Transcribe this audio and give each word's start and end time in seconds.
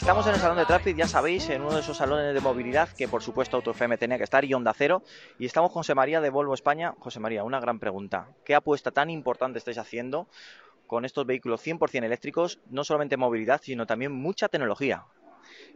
Estamos 0.00 0.26
en 0.26 0.32
el 0.32 0.40
salón 0.40 0.56
de 0.56 0.64
Traffic, 0.64 0.96
ya 0.96 1.06
sabéis, 1.06 1.50
en 1.50 1.60
uno 1.60 1.74
de 1.74 1.80
esos 1.80 1.98
salones 1.98 2.32
de 2.32 2.40
movilidad 2.40 2.88
que 2.88 3.06
por 3.06 3.22
supuesto 3.22 3.58
AutoFM 3.58 3.98
tenía 3.98 4.16
que 4.16 4.24
estar 4.24 4.42
y 4.46 4.54
Onda 4.54 4.72
Cero. 4.72 5.02
Y 5.38 5.44
estamos 5.44 5.70
con 5.70 5.80
José 5.80 5.94
María 5.94 6.22
de 6.22 6.30
Volvo 6.30 6.54
España. 6.54 6.94
José 6.98 7.20
María, 7.20 7.44
una 7.44 7.60
gran 7.60 7.78
pregunta. 7.78 8.28
¿Qué 8.42 8.54
apuesta 8.54 8.92
tan 8.92 9.10
importante 9.10 9.58
estáis 9.58 9.76
haciendo 9.76 10.26
con 10.86 11.04
estos 11.04 11.26
vehículos 11.26 11.64
100% 11.64 12.02
eléctricos? 12.02 12.60
No 12.70 12.82
solamente 12.82 13.18
movilidad, 13.18 13.60
sino 13.62 13.86
también 13.86 14.10
mucha 14.10 14.48
tecnología. 14.48 15.04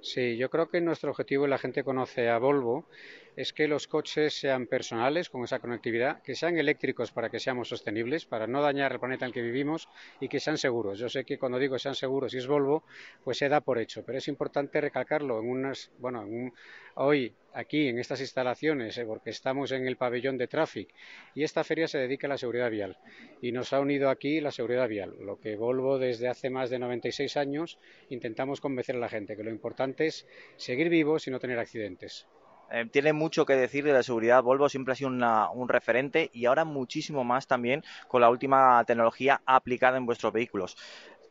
Sí, 0.01 0.39
yo 0.39 0.49
creo 0.49 0.71
que 0.71 0.81
nuestro 0.81 1.11
objetivo, 1.11 1.47
la 1.47 1.59
gente 1.59 1.85
conoce 1.85 2.31
a 2.31 2.39
Volvo, 2.39 2.89
es 3.37 3.53
que 3.53 3.69
los 3.69 3.89
coches 3.89 4.35
sean 4.35 4.67
personales 4.67 5.29
con 5.29 5.45
esa 5.45 5.59
conectividad, 5.59 6.23
que 6.23 6.35
sean 6.35 6.57
eléctricos 6.57 7.11
para 7.11 7.31
que 7.31 7.41
seamos 7.41 7.69
sostenibles, 7.69 8.27
para 8.27 8.47
no 8.47 8.63
dañar 8.63 8.93
el 8.93 9.01
planeta 9.01 9.25
en 9.25 9.31
el 9.31 9.35
que 9.35 9.43
vivimos 9.43 9.89
y 10.21 10.29
que 10.29 10.41
sean 10.41 10.59
seguros. 10.59 10.99
Yo 10.99 11.09
sé 11.09 11.25
que 11.25 11.39
cuando 11.39 11.59
digo 11.59 11.79
sean 11.79 11.95
seguros 11.95 12.35
y 12.35 12.39
es 12.39 12.47
Volvo, 12.47 12.85
pues 13.25 13.39
se 13.39 13.49
da 13.49 13.61
por 13.61 13.79
hecho, 13.79 14.05
pero 14.05 14.19
es 14.19 14.29
importante 14.29 14.81
recalcarlo 14.81 15.41
en 15.41 15.49
unas, 15.49 15.91
bueno, 15.99 16.23
en 16.23 16.35
un, 16.35 16.55
hoy 16.95 17.35
aquí 17.55 17.89
en 17.89 17.99
estas 17.99 18.21
instalaciones, 18.21 18.99
eh, 18.99 19.05
porque 19.05 19.31
estamos 19.31 19.73
en 19.73 19.87
el 19.87 19.97
pabellón 19.97 20.37
de 20.37 20.49
Traffic 20.49 20.89
y 21.35 21.45
esta 21.45 21.65
feria 21.65 21.89
se 21.89 21.99
dedica 21.99 22.27
a 22.27 22.31
la 22.31 22.39
seguridad 22.39 22.71
vial 22.71 22.99
y 23.41 23.53
nos 23.53 23.73
ha 23.73 23.81
unido 23.81 24.11
aquí 24.11 24.41
la 24.41 24.51
seguridad 24.51 24.89
vial, 24.89 25.15
lo 25.21 25.41
que 25.41 25.57
Volvo 25.57 25.99
desde 25.99 26.29
hace 26.29 26.51
más 26.51 26.71
de 26.71 26.79
96 26.79 27.37
años 27.37 27.79
intentamos 28.11 28.61
convencer 28.61 28.97
a 28.97 29.01
la 29.01 29.09
gente 29.09 29.37
que 29.37 29.45
lo 29.45 29.51
importante 29.51 30.07
es 30.07 30.27
seguir 30.57 30.89
vivos 30.89 31.27
y 31.27 31.31
no 31.31 31.39
tener 31.39 31.59
accidentes. 31.59 32.27
Eh, 32.71 32.87
tiene 32.91 33.13
mucho 33.13 33.47
que 33.47 33.55
decir 33.55 33.85
de 33.85 33.93
la 33.93 34.03
seguridad. 34.03 34.43
Volvo 34.43 34.69
siempre 34.69 34.93
ha 34.93 34.97
sido 34.97 35.11
un 35.11 35.69
referente 35.69 36.31
y 36.33 36.47
ahora 36.47 36.65
muchísimo 36.65 37.25
más 37.25 37.47
también 37.47 37.83
con 38.09 38.21
la 38.21 38.31
última 38.31 38.83
tecnología 38.85 39.43
aplicada 39.47 39.97
en 39.97 40.07
vuestros 40.07 40.33
vehículos. 40.33 40.77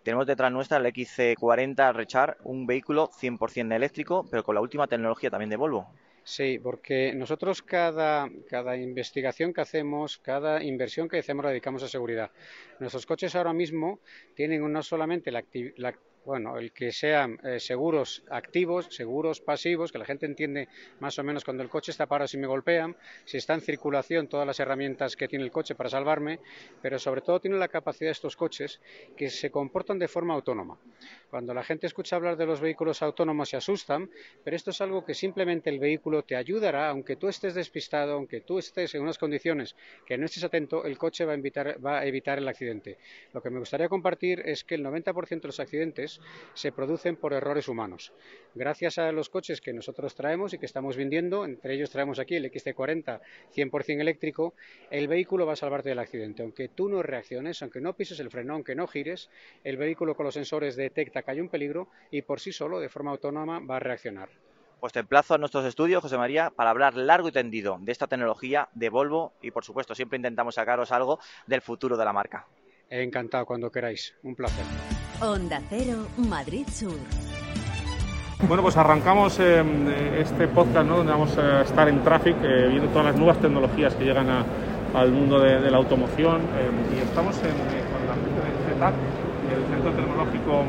Tenemos 0.04 0.28
detrás 0.28 0.52
nuestra 0.52 0.78
el 0.78 0.86
XC40 0.86 1.94
Rechar, 1.94 2.38
un 2.44 2.68
vehículo 2.68 3.10
100% 3.10 3.74
eléctrico, 3.74 4.26
pero 4.30 4.44
con 4.44 4.56
la 4.56 4.62
última 4.62 4.88
tecnología 4.88 5.30
también 5.30 5.50
de 5.50 5.56
Volvo. 5.56 5.88
Sí, 6.26 6.60
porque 6.62 7.14
nosotros 7.14 7.62
cada, 7.62 8.30
cada, 8.50 8.78
investigación 8.78 9.54
que 9.54 9.62
hacemos, 9.62 10.18
cada 10.18 10.64
inversión 10.64 11.10
que 11.10 11.20
hacemos 11.20 11.44
la 11.44 11.52
dedicamos 11.52 11.84
a 11.84 11.90
seguridad. 11.90 12.32
Nuestros 12.80 13.06
coches 13.06 13.36
ahora 13.36 13.52
mismo 13.52 14.00
tienen 14.34 14.72
no 14.72 14.84
solamente 14.84 15.32
la, 15.32 15.44
la 15.76 15.94
bueno, 16.26 16.58
el 16.58 16.72
que 16.72 16.92
sean 16.92 17.38
eh, 17.44 17.60
seguros 17.60 18.24
activos, 18.30 18.88
seguros 18.92 19.42
pasivos, 19.42 19.92
que 19.92 19.98
la 19.98 20.06
gente 20.06 20.26
entiende 20.26 20.70
más 21.00 21.20
o 21.20 21.24
menos 21.24 21.44
cuando 21.44 21.64
el 21.64 21.70
coche 21.70 21.92
está 21.92 22.06
parado 22.06 22.28
si 22.28 22.38
me 22.38 22.48
golpean, 22.48 22.96
si 23.26 23.38
está 23.38 23.54
en 23.54 23.62
circulación 23.62 24.28
todas 24.28 24.48
las 24.48 24.60
herramientas 24.60 25.16
que 25.16 25.28
tiene 25.28 25.44
el 25.44 25.52
coche 25.52 25.76
para 25.76 25.90
salvarme, 25.90 26.40
pero 26.82 26.98
sobre 26.98 27.22
todo 27.22 27.40
tiene 27.40 27.58
la 27.58 27.68
capacidad 27.68 28.12
estos 28.12 28.38
coches 28.38 28.80
que 29.18 29.30
se 29.30 29.52
comportan 29.52 30.00
de 30.00 30.08
forma 30.08 30.34
autónoma. 30.34 30.78
Cuando 31.30 31.54
la 31.54 31.64
gente 31.64 31.88
escucha 31.88 32.16
hablar 32.16 32.38
de 32.38 32.46
los 32.46 32.62
vehículos 32.62 33.02
autónomos 33.02 33.50
se 33.50 33.58
asustan, 33.58 34.10
pero 34.44 34.56
esto 34.56 34.72
es 34.72 34.80
algo 34.82 35.04
que 35.04 35.14
simplemente 35.14 35.70
el 35.70 35.80
vehículo 35.80 36.24
te 36.24 36.36
ayudará, 36.36 36.90
aunque 36.90 37.16
tú 37.16 37.28
estés 37.28 37.54
despistado, 37.54 38.14
aunque 38.14 38.42
tú 38.42 38.60
estés 38.60 38.96
en 38.96 39.02
unas 39.02 39.18
condiciones 39.18 39.76
que 40.06 40.18
no 40.18 40.26
estés 40.26 40.44
atento, 40.44 40.86
el 40.86 40.98
coche 40.98 41.26
va 41.26 41.34
a, 41.34 41.78
va 41.80 42.00
a 42.00 42.06
evitar 42.06 42.38
el 42.38 42.48
accidente. 42.48 42.98
Lo 43.34 43.42
que 43.42 43.50
me 43.50 43.60
gustaría 43.60 43.90
compartir 43.90 44.42
es 44.46 44.64
que 44.64 44.76
el 44.76 44.86
90% 44.86 45.42
de 45.42 45.48
los 45.48 45.60
accidentes 45.60 46.13
se 46.54 46.72
producen 46.72 47.16
por 47.16 47.34
errores 47.34 47.68
humanos. 47.68 48.14
Gracias 48.56 48.98
a 48.98 49.12
los 49.12 49.30
coches 49.30 49.62
que 49.62 49.74
nosotros 49.74 50.16
traemos 50.16 50.54
y 50.54 50.58
que 50.58 50.66
estamos 50.66 50.96
vendiendo, 50.96 51.46
entre 51.46 51.76
ellos 51.76 51.90
traemos 51.90 52.20
aquí 52.20 52.36
el 52.36 52.52
XT40 52.52 53.22
100% 53.56 54.02
eléctrico, 54.02 54.54
el 54.92 55.08
vehículo 55.08 55.46
va 55.46 55.54
a 55.54 55.58
salvarte 55.58 55.90
del 55.90 56.00
accidente. 56.00 56.44
Aunque 56.44 56.70
tú 56.70 56.90
no 56.90 57.02
reacciones, 57.04 57.62
aunque 57.62 57.82
no 57.82 57.94
pises 57.94 58.20
el 58.20 58.30
freno, 58.30 58.54
aunque 58.54 58.76
no 58.76 58.88
gires, 58.88 59.30
el 59.64 59.78
vehículo 59.78 60.16
con 60.16 60.26
los 60.26 60.34
sensores 60.34 60.76
detecta 60.76 61.24
que 61.24 61.32
hay 61.32 61.42
un 61.42 61.50
peligro 61.50 61.90
y 62.12 62.22
por 62.22 62.40
sí 62.40 62.52
solo, 62.52 62.80
de 62.80 62.90
forma 62.90 63.12
autónoma, 63.12 63.60
va 63.60 63.78
a 63.78 63.80
reaccionar. 63.80 64.30
Pues 64.84 64.92
te 64.92 65.00
emplazo 65.00 65.34
a 65.34 65.38
nuestros 65.38 65.64
estudios, 65.64 66.02
José 66.02 66.18
María, 66.18 66.50
para 66.50 66.70
hablar 66.70 66.96
largo 66.96 67.30
y 67.30 67.32
tendido 67.32 67.78
de 67.80 67.94
esta 67.94 68.08
tecnología 68.08 68.68
de 68.74 68.90
Volvo 68.90 69.32
y, 69.42 69.52
por 69.52 69.64
supuesto, 69.64 69.96
siempre 69.96 70.18
intentamos 70.18 70.56
sacaros 70.56 70.92
algo 70.92 71.20
del 71.48 71.62
futuro 71.62 71.96
de 71.96 72.04
la 72.04 72.12
marca. 72.12 72.48
Encantado 72.90 73.46
cuando 73.46 73.72
queráis. 73.72 74.14
Un 74.24 74.36
placer. 74.36 74.66
Onda 75.22 75.62
Cero, 75.70 76.08
Madrid 76.18 76.68
Sur. 76.68 76.98
Bueno, 78.48 78.62
pues 78.62 78.76
arrancamos 78.76 79.40
eh, 79.40 79.64
este 80.20 80.48
podcast 80.48 80.86
¿no? 80.86 80.98
donde 80.98 81.12
vamos 81.14 81.38
a 81.38 81.62
estar 81.62 81.88
en 81.88 82.04
Traffic 82.04 82.36
eh, 82.44 82.68
viendo 82.70 82.90
todas 82.90 83.06
las 83.06 83.16
nuevas 83.16 83.38
tecnologías 83.40 83.96
que 83.96 84.04
llegan 84.04 84.28
al 84.94 85.12
mundo 85.12 85.40
de, 85.40 85.72
la 85.72 85.78
automoción 85.78 86.42
eh, 86.42 86.96
y 86.96 87.00
estamos 87.02 87.38
con 87.38 87.48
la 87.48 88.16
gente 88.16 88.40
del 88.44 88.74
CETAC, 88.74 88.94
el 89.56 89.74
Centro 89.74 89.92
Tecnológico 89.94 90.64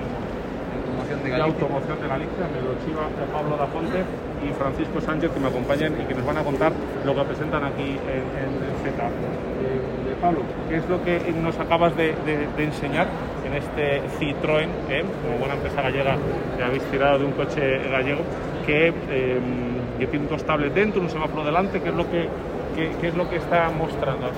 de 1.25 1.41
Automoción 1.41 2.01
de 2.01 2.09
Galicia, 2.09 2.49
Melo 2.55 2.75
Chiva, 2.85 3.09
Pablo 3.33 3.57
da 3.57 3.67
Ponte 3.67 4.05
y 4.45 4.53
Francisco 4.53 5.01
Sánchez 5.01 5.31
que 5.33 5.41
me 5.41 5.49
acompañan 5.49 5.95
y 6.01 6.05
que 6.05 6.15
nos 6.15 6.25
van 6.25 6.39
a 6.39 6.45
contar 6.45 6.73
lo 7.05 7.15
que 7.15 7.23
presentan 7.23 7.65
aquí 7.65 7.83
en, 7.83 8.25
en 8.39 8.51
el 8.63 8.77
CETAC. 8.85 9.94
Pablo, 10.25 10.41
¿qué 10.71 10.77
es 10.77 10.89
lo 10.89 11.05
que 11.05 11.21
nos 11.37 11.61
acabas 11.61 11.95
de, 11.99 12.15
enseñar 12.57 13.07
en 13.45 13.53
este 13.61 14.01
Citroën, 14.17 14.73
eh? 14.89 15.05
como 15.21 15.37
buena 15.37 15.53
empresa 15.53 15.83
gallega 15.83 16.17
que 16.57 16.65
habéis 16.65 16.83
tirado 16.85 17.19
de 17.19 17.27
un 17.27 17.33
coche 17.33 17.61
gallego, 17.91 18.23
que, 18.65 18.89
em, 18.89 19.77
que 19.99 20.07
tiene 20.07 20.25
un 20.25 20.31
tostable 20.31 20.71
dentro, 20.71 21.03
un 21.03 21.11
semáforo 21.11 21.45
delante? 21.45 21.83
¿Qué 21.83 21.91
es 21.91 21.95
lo 21.95 22.11
que, 22.11 22.31
qué, 22.75 23.07
es 23.07 23.15
lo 23.15 23.29
que 23.29 23.37
está 23.37 23.69
mostrando 23.69 24.25
al 24.25 24.33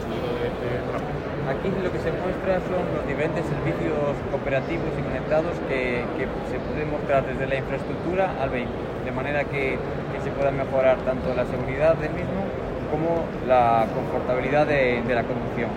Aquí 1.55 1.71
lo 1.71 1.93
que 1.93 2.01
se 2.03 2.11
muestra 2.11 2.59
son 2.67 2.83
los 2.91 3.07
diferentes 3.07 3.47
servicios 3.47 4.11
cooperativos 4.33 4.91
y 4.99 5.03
conectados 5.07 5.55
que, 5.69 6.03
se 6.51 6.59
pueden 6.67 6.91
mostrar 6.91 7.25
desde 7.31 7.47
la 7.47 7.63
infraestructura 7.63 8.35
al 8.43 8.51
vehículo, 8.51 8.91
de 9.05 9.13
manera 9.13 9.45
que 9.45 9.79
se 10.25 10.31
pueda 10.33 10.51
mejorar 10.51 10.99
tanto 11.07 11.33
la 11.33 11.47
seguridad 11.47 11.95
del 11.95 12.11
mismo 12.11 12.46
como 12.91 13.25
la 13.47 13.87
confortabilidad 13.95 14.67
de, 14.67 15.03
la 15.09 15.25
conducción, 15.25 15.71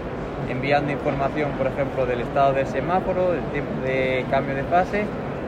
enviando 0.49 0.91
información, 0.91 1.51
por 1.57 1.67
ejemplo, 1.67 2.05
del 2.05 2.21
estado 2.21 2.53
del 2.53 2.67
semáforo, 2.67 3.31
del 3.31 3.43
tiempo 3.51 3.81
de 3.83 4.25
cambio 4.29 4.55
de 4.55 4.63
fase, 4.63 5.05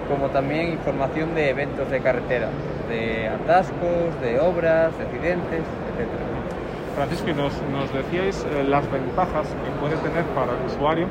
como 0.10 0.30
también 0.30 0.74
información 0.74 1.36
de 1.36 1.50
eventos 1.50 1.90
de 1.90 2.00
carretera, 2.02 2.50
de 2.90 3.30
atascos, 3.30 4.20
de 4.22 4.40
obras, 4.40 4.98
de 4.98 5.06
accidentes, 5.06 5.62
etc. 5.62 6.10
Francisco, 6.96 7.28
nos, 7.30 7.54
nos 7.72 7.94
decíais 7.94 8.46
eh, 8.52 8.64
las 8.68 8.84
ventajas 8.92 9.48
que 9.48 9.72
puede 9.80 9.96
tener 9.98 10.26
para 10.36 10.52
el 10.52 10.66
usuario 10.68 11.08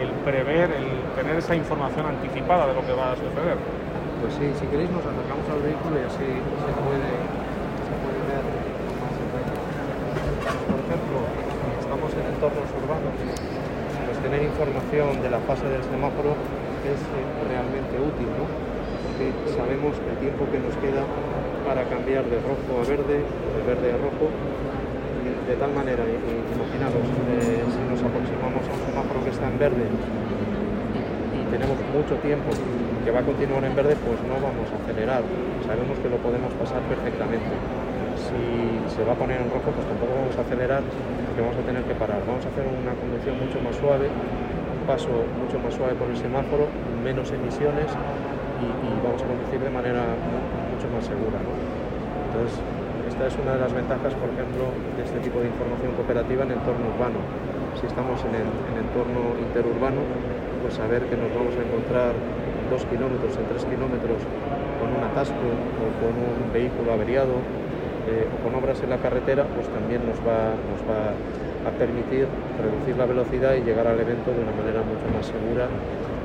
el 0.00 0.10
prever, 0.22 0.70
el 0.70 0.86
tener 1.16 1.36
esa 1.36 1.56
información 1.56 2.06
anticipada 2.06 2.68
de 2.68 2.74
lo 2.74 2.86
que 2.86 2.92
va 2.92 3.12
a 3.12 3.16
suceder. 3.16 3.58
Pues 4.22 4.32
sí, 4.34 4.46
si 4.58 4.66
queréis 4.66 4.90
nos 4.90 5.02
acercamos 5.02 5.42
al 5.50 5.62
vehículo 5.62 5.98
y 5.98 6.04
así 6.06 6.22
se 6.22 6.72
puede 6.86 7.38
en 11.98 12.26
entornos 12.34 12.64
urbanos, 12.82 13.12
pues 14.06 14.18
tener 14.22 14.42
información 14.58 15.22
de 15.22 15.30
la 15.30 15.38
fase 15.46 15.62
del 15.70 15.86
semáforo 15.86 16.34
es 16.82 16.98
eh, 16.98 17.22
realmente 17.46 17.94
útil, 17.94 18.26
¿no? 18.34 18.42
Porque 19.06 19.30
sabemos 19.54 19.94
el 20.02 20.18
tiempo 20.18 20.50
que 20.50 20.58
nos 20.58 20.74
queda 20.82 21.06
para 21.62 21.86
cambiar 21.86 22.26
de 22.26 22.42
rojo 22.42 22.82
a 22.82 22.82
verde, 22.82 23.22
de 23.22 23.62
verde 23.62 23.94
a 23.94 23.98
rojo, 24.02 24.26
de 25.46 25.54
tal 25.54 25.70
manera, 25.70 26.02
imaginaros, 26.02 27.06
eh, 27.38 27.62
si 27.70 27.80
nos 27.86 28.02
aproximamos 28.02 28.66
está 29.28 29.46
en 29.48 29.58
verde 29.58 29.84
y, 29.84 31.38
tenemos 31.52 31.78
mucho 31.94 32.16
tiempo 32.20 32.50
que 33.04 33.10
va 33.10 33.20
a 33.20 33.22
continuar 33.22 33.64
en 33.64 33.74
verde, 33.74 33.96
pues 34.04 34.20
no 34.28 34.36
vamos 34.36 34.68
a 34.68 34.76
acelerar. 34.84 35.22
Sabemos 35.64 35.96
que 35.96 36.08
lo 36.12 36.20
podemos 36.20 36.52
pasar 36.60 36.82
perfectamente. 36.92 37.48
Si 38.20 38.92
se 38.92 39.00
va 39.04 39.12
a 39.12 39.16
poner 39.16 39.40
en 39.40 39.48
rojo, 39.48 39.72
pues 39.72 39.86
tampoco 39.88 40.12
vamos 40.12 40.36
a 40.36 40.44
acelerar, 40.44 40.84
que 40.84 41.40
vamos 41.40 41.56
a 41.56 41.64
tener 41.64 41.82
que 41.88 41.94
parar. 41.96 42.20
Vamos 42.28 42.44
a 42.44 42.48
hacer 42.52 42.68
una 42.68 42.92
conducción 43.00 43.40
mucho 43.40 43.56
más 43.64 43.76
suave, 43.80 44.12
un 44.12 44.47
paso 44.88 45.12
mucho 45.36 45.60
más 45.60 45.76
suave 45.76 45.92
por 46.00 46.08
el 46.08 46.16
semáforo, 46.16 46.64
menos 47.04 47.28
emisiones 47.28 47.92
y, 48.64 48.66
vamos 49.04 49.20
a 49.20 49.26
conducir 49.28 49.60
de 49.60 49.68
manera 49.68 50.00
mucho 50.72 50.88
más 50.88 51.04
segura. 51.04 51.36
Entonces, 51.38 52.56
esta 53.04 53.28
es 53.28 53.36
una 53.36 53.60
de 53.60 53.60
las 53.68 53.72
ventajas, 53.76 54.16
por 54.16 54.32
ejemplo, 54.32 54.72
de 54.96 55.04
este 55.04 55.20
tipo 55.20 55.44
de 55.44 55.52
información 55.52 55.92
cooperativa 55.92 56.42
en 56.48 56.56
entorno 56.56 56.88
urbano. 56.88 57.20
Si 57.76 57.84
estamos 57.84 58.16
en 58.24 58.40
el 58.40 58.48
entorno 58.80 59.36
interurbano, 59.36 60.00
pues 60.64 60.74
saber 60.80 61.04
que 61.06 61.20
nos 61.20 61.30
vamos 61.36 61.52
a 61.52 61.62
encontrar 61.62 62.16
dos 62.72 62.82
kilómetros, 62.88 63.36
en 63.36 63.44
tres 63.52 63.68
kilómetros, 63.68 64.18
con 64.80 64.88
un 64.88 65.04
atasco 65.04 65.36
o 65.36 65.86
con 66.00 66.16
un 66.16 66.48
vehículo 66.50 66.96
averiado 66.96 67.38
eh, 68.08 68.24
o 68.24 68.36
con 68.40 68.56
obras 68.56 68.80
en 68.80 68.90
la 68.90 68.98
carretera, 68.98 69.44
pues 69.52 69.68
también 69.68 70.00
nos 70.08 70.18
va, 70.24 70.56
nos 70.56 70.80
va 70.88 71.12
a 71.68 71.70
permitir 71.72 72.26
reducir 72.60 72.96
la 72.96 73.06
velocidad 73.06 73.54
y 73.54 73.60
llegar 73.62 73.86
al 73.86 74.00
evento 74.00 74.32
de 74.32 74.40
una 74.40 74.52
manera 74.52 74.82
mucho 74.82 75.06
más 75.14 75.26
segura 75.26 75.68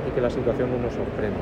y 0.08 0.10
que 0.10 0.20
la 0.20 0.30
situación 0.30 0.70
no 0.70 0.78
nos 0.78 0.92
sorprenda. 0.92 1.40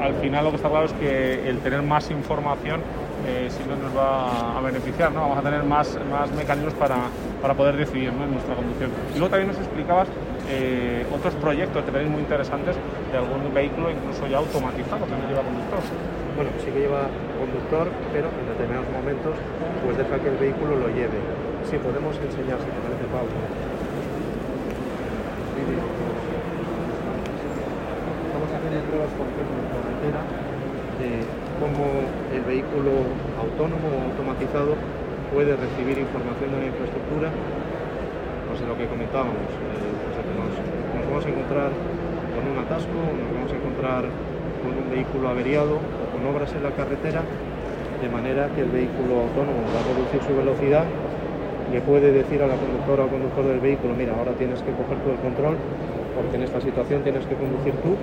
Al, 0.00 0.14
final 0.14 0.44
lo 0.44 0.50
que 0.50 0.56
está 0.56 0.68
claro 0.68 0.86
es 0.86 0.92
que 0.94 1.48
el 1.48 1.58
tener 1.58 1.82
más 1.82 2.10
información 2.10 2.80
eh, 3.26 3.48
no 3.68 3.76
nos 3.76 3.96
va 3.96 4.58
a 4.58 4.60
beneficiar, 4.60 5.12
¿no? 5.12 5.20
vamos 5.20 5.38
a 5.38 5.42
tener 5.42 5.62
más, 5.64 5.98
más 6.10 6.30
mecanismos 6.32 6.74
para, 6.74 6.96
para 7.42 7.54
poder 7.54 7.76
decidir 7.76 8.08
en 8.08 8.32
nuestra 8.32 8.54
conducción. 8.54 8.90
Y 9.14 9.18
luego 9.18 9.30
también 9.30 9.48
nos 9.48 9.58
explicabas 9.58 10.08
eh, 10.48 11.06
otros 11.12 11.34
proyectos 11.34 11.84
que 11.84 11.92
tenéis 11.92 12.10
muy 12.10 12.20
interesantes 12.20 12.76
de 13.12 13.18
algún 13.18 13.52
vehículo 13.52 13.90
incluso 13.90 14.26
ya 14.26 14.38
automatizado 14.38 15.04
que 15.06 15.12
no 15.12 15.28
lleva 15.28 15.42
conductor. 15.42 15.80
Bueno, 16.36 16.50
sí 16.64 16.70
que 16.70 16.80
lleva 16.80 17.08
conductor, 17.38 17.88
pero 18.12 18.28
en 18.28 18.46
determinados 18.48 18.88
momentos 18.90 19.34
pues 19.84 19.96
deja 19.96 20.18
que 20.18 20.28
el 20.28 20.36
vehículo 20.36 20.76
lo 20.76 20.88
lleve. 20.88 21.49
Sí, 21.68 21.76
podemos 21.78 22.16
enseñar, 22.16 22.58
si 22.62 22.70
te 22.72 22.80
parece, 22.80 23.04
Pablo. 23.10 23.36
Estamos 28.30 28.48
haciendo 28.48 28.80
pruebas, 28.88 29.12
por 29.18 29.26
ejemplo, 29.28 29.54
en 29.60 29.68
carretera 29.68 30.20
de 31.00 31.10
cómo 31.60 31.84
el 32.32 32.42
vehículo 32.48 33.04
autónomo 33.36 33.86
o 33.92 33.98
automatizado 34.08 34.72
puede 35.32 35.54
recibir 35.54 35.98
información 35.98 36.50
de 36.50 36.56
una 36.56 36.68
infraestructura, 36.72 37.28
pues 38.48 38.60
de 38.60 38.66
lo 38.66 38.74
que 38.74 38.86
comentábamos, 38.88 39.36
nos, 39.36 40.54
vamos 41.06 41.24
a 41.24 41.28
encontrar 41.28 41.70
con 42.34 42.42
un 42.50 42.56
atasco, 42.58 42.98
nos 42.98 43.28
vamos 43.30 43.52
a 43.52 43.56
encontrar 43.56 44.02
con 44.64 44.72
un 44.74 44.86
vehículo 44.90 45.28
averiado 45.28 45.78
o 45.78 46.04
con 46.10 46.22
obras 46.26 46.50
en 46.56 46.62
la 46.62 46.72
carretera, 46.72 47.22
de 47.22 48.08
manera 48.08 48.48
que 48.56 48.62
el 48.62 48.70
vehículo 48.70 49.28
autónomo 49.28 49.60
va 49.70 49.80
a 49.80 49.86
reducir 49.86 50.24
su 50.24 50.34
velocidad, 50.34 50.88
le 51.72 51.80
puede 51.80 52.10
decir 52.12 52.42
a 52.42 52.46
la 52.46 52.56
conductora 52.58 53.04
o 53.04 53.08
conductor 53.08 53.46
del 53.46 53.60
vehículo, 53.60 53.94
mira, 53.94 54.14
ahora 54.18 54.32
tienes 54.34 54.58
que 54.62 54.74
coger 54.74 54.98
todo 55.06 55.14
el 55.14 55.22
control, 55.22 55.54
porque 56.18 56.36
en 56.36 56.42
esta 56.42 56.60
situación 56.60 57.02
tienes 57.02 57.24
que 57.26 57.38
conducir 57.38 57.74
tú, 57.86 57.94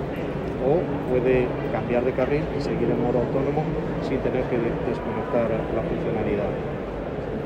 o 0.64 0.80
puede 1.12 1.46
cambiar 1.70 2.02
de 2.02 2.12
carril 2.12 2.42
y 2.56 2.60
seguir 2.60 2.88
en 2.88 2.98
modo 2.98 3.20
autónomo 3.20 3.62
sin 4.02 4.18
tener 4.24 4.42
que 4.48 4.56
desconectar 4.58 5.46
la 5.52 5.82
funcionalidad. 5.84 6.50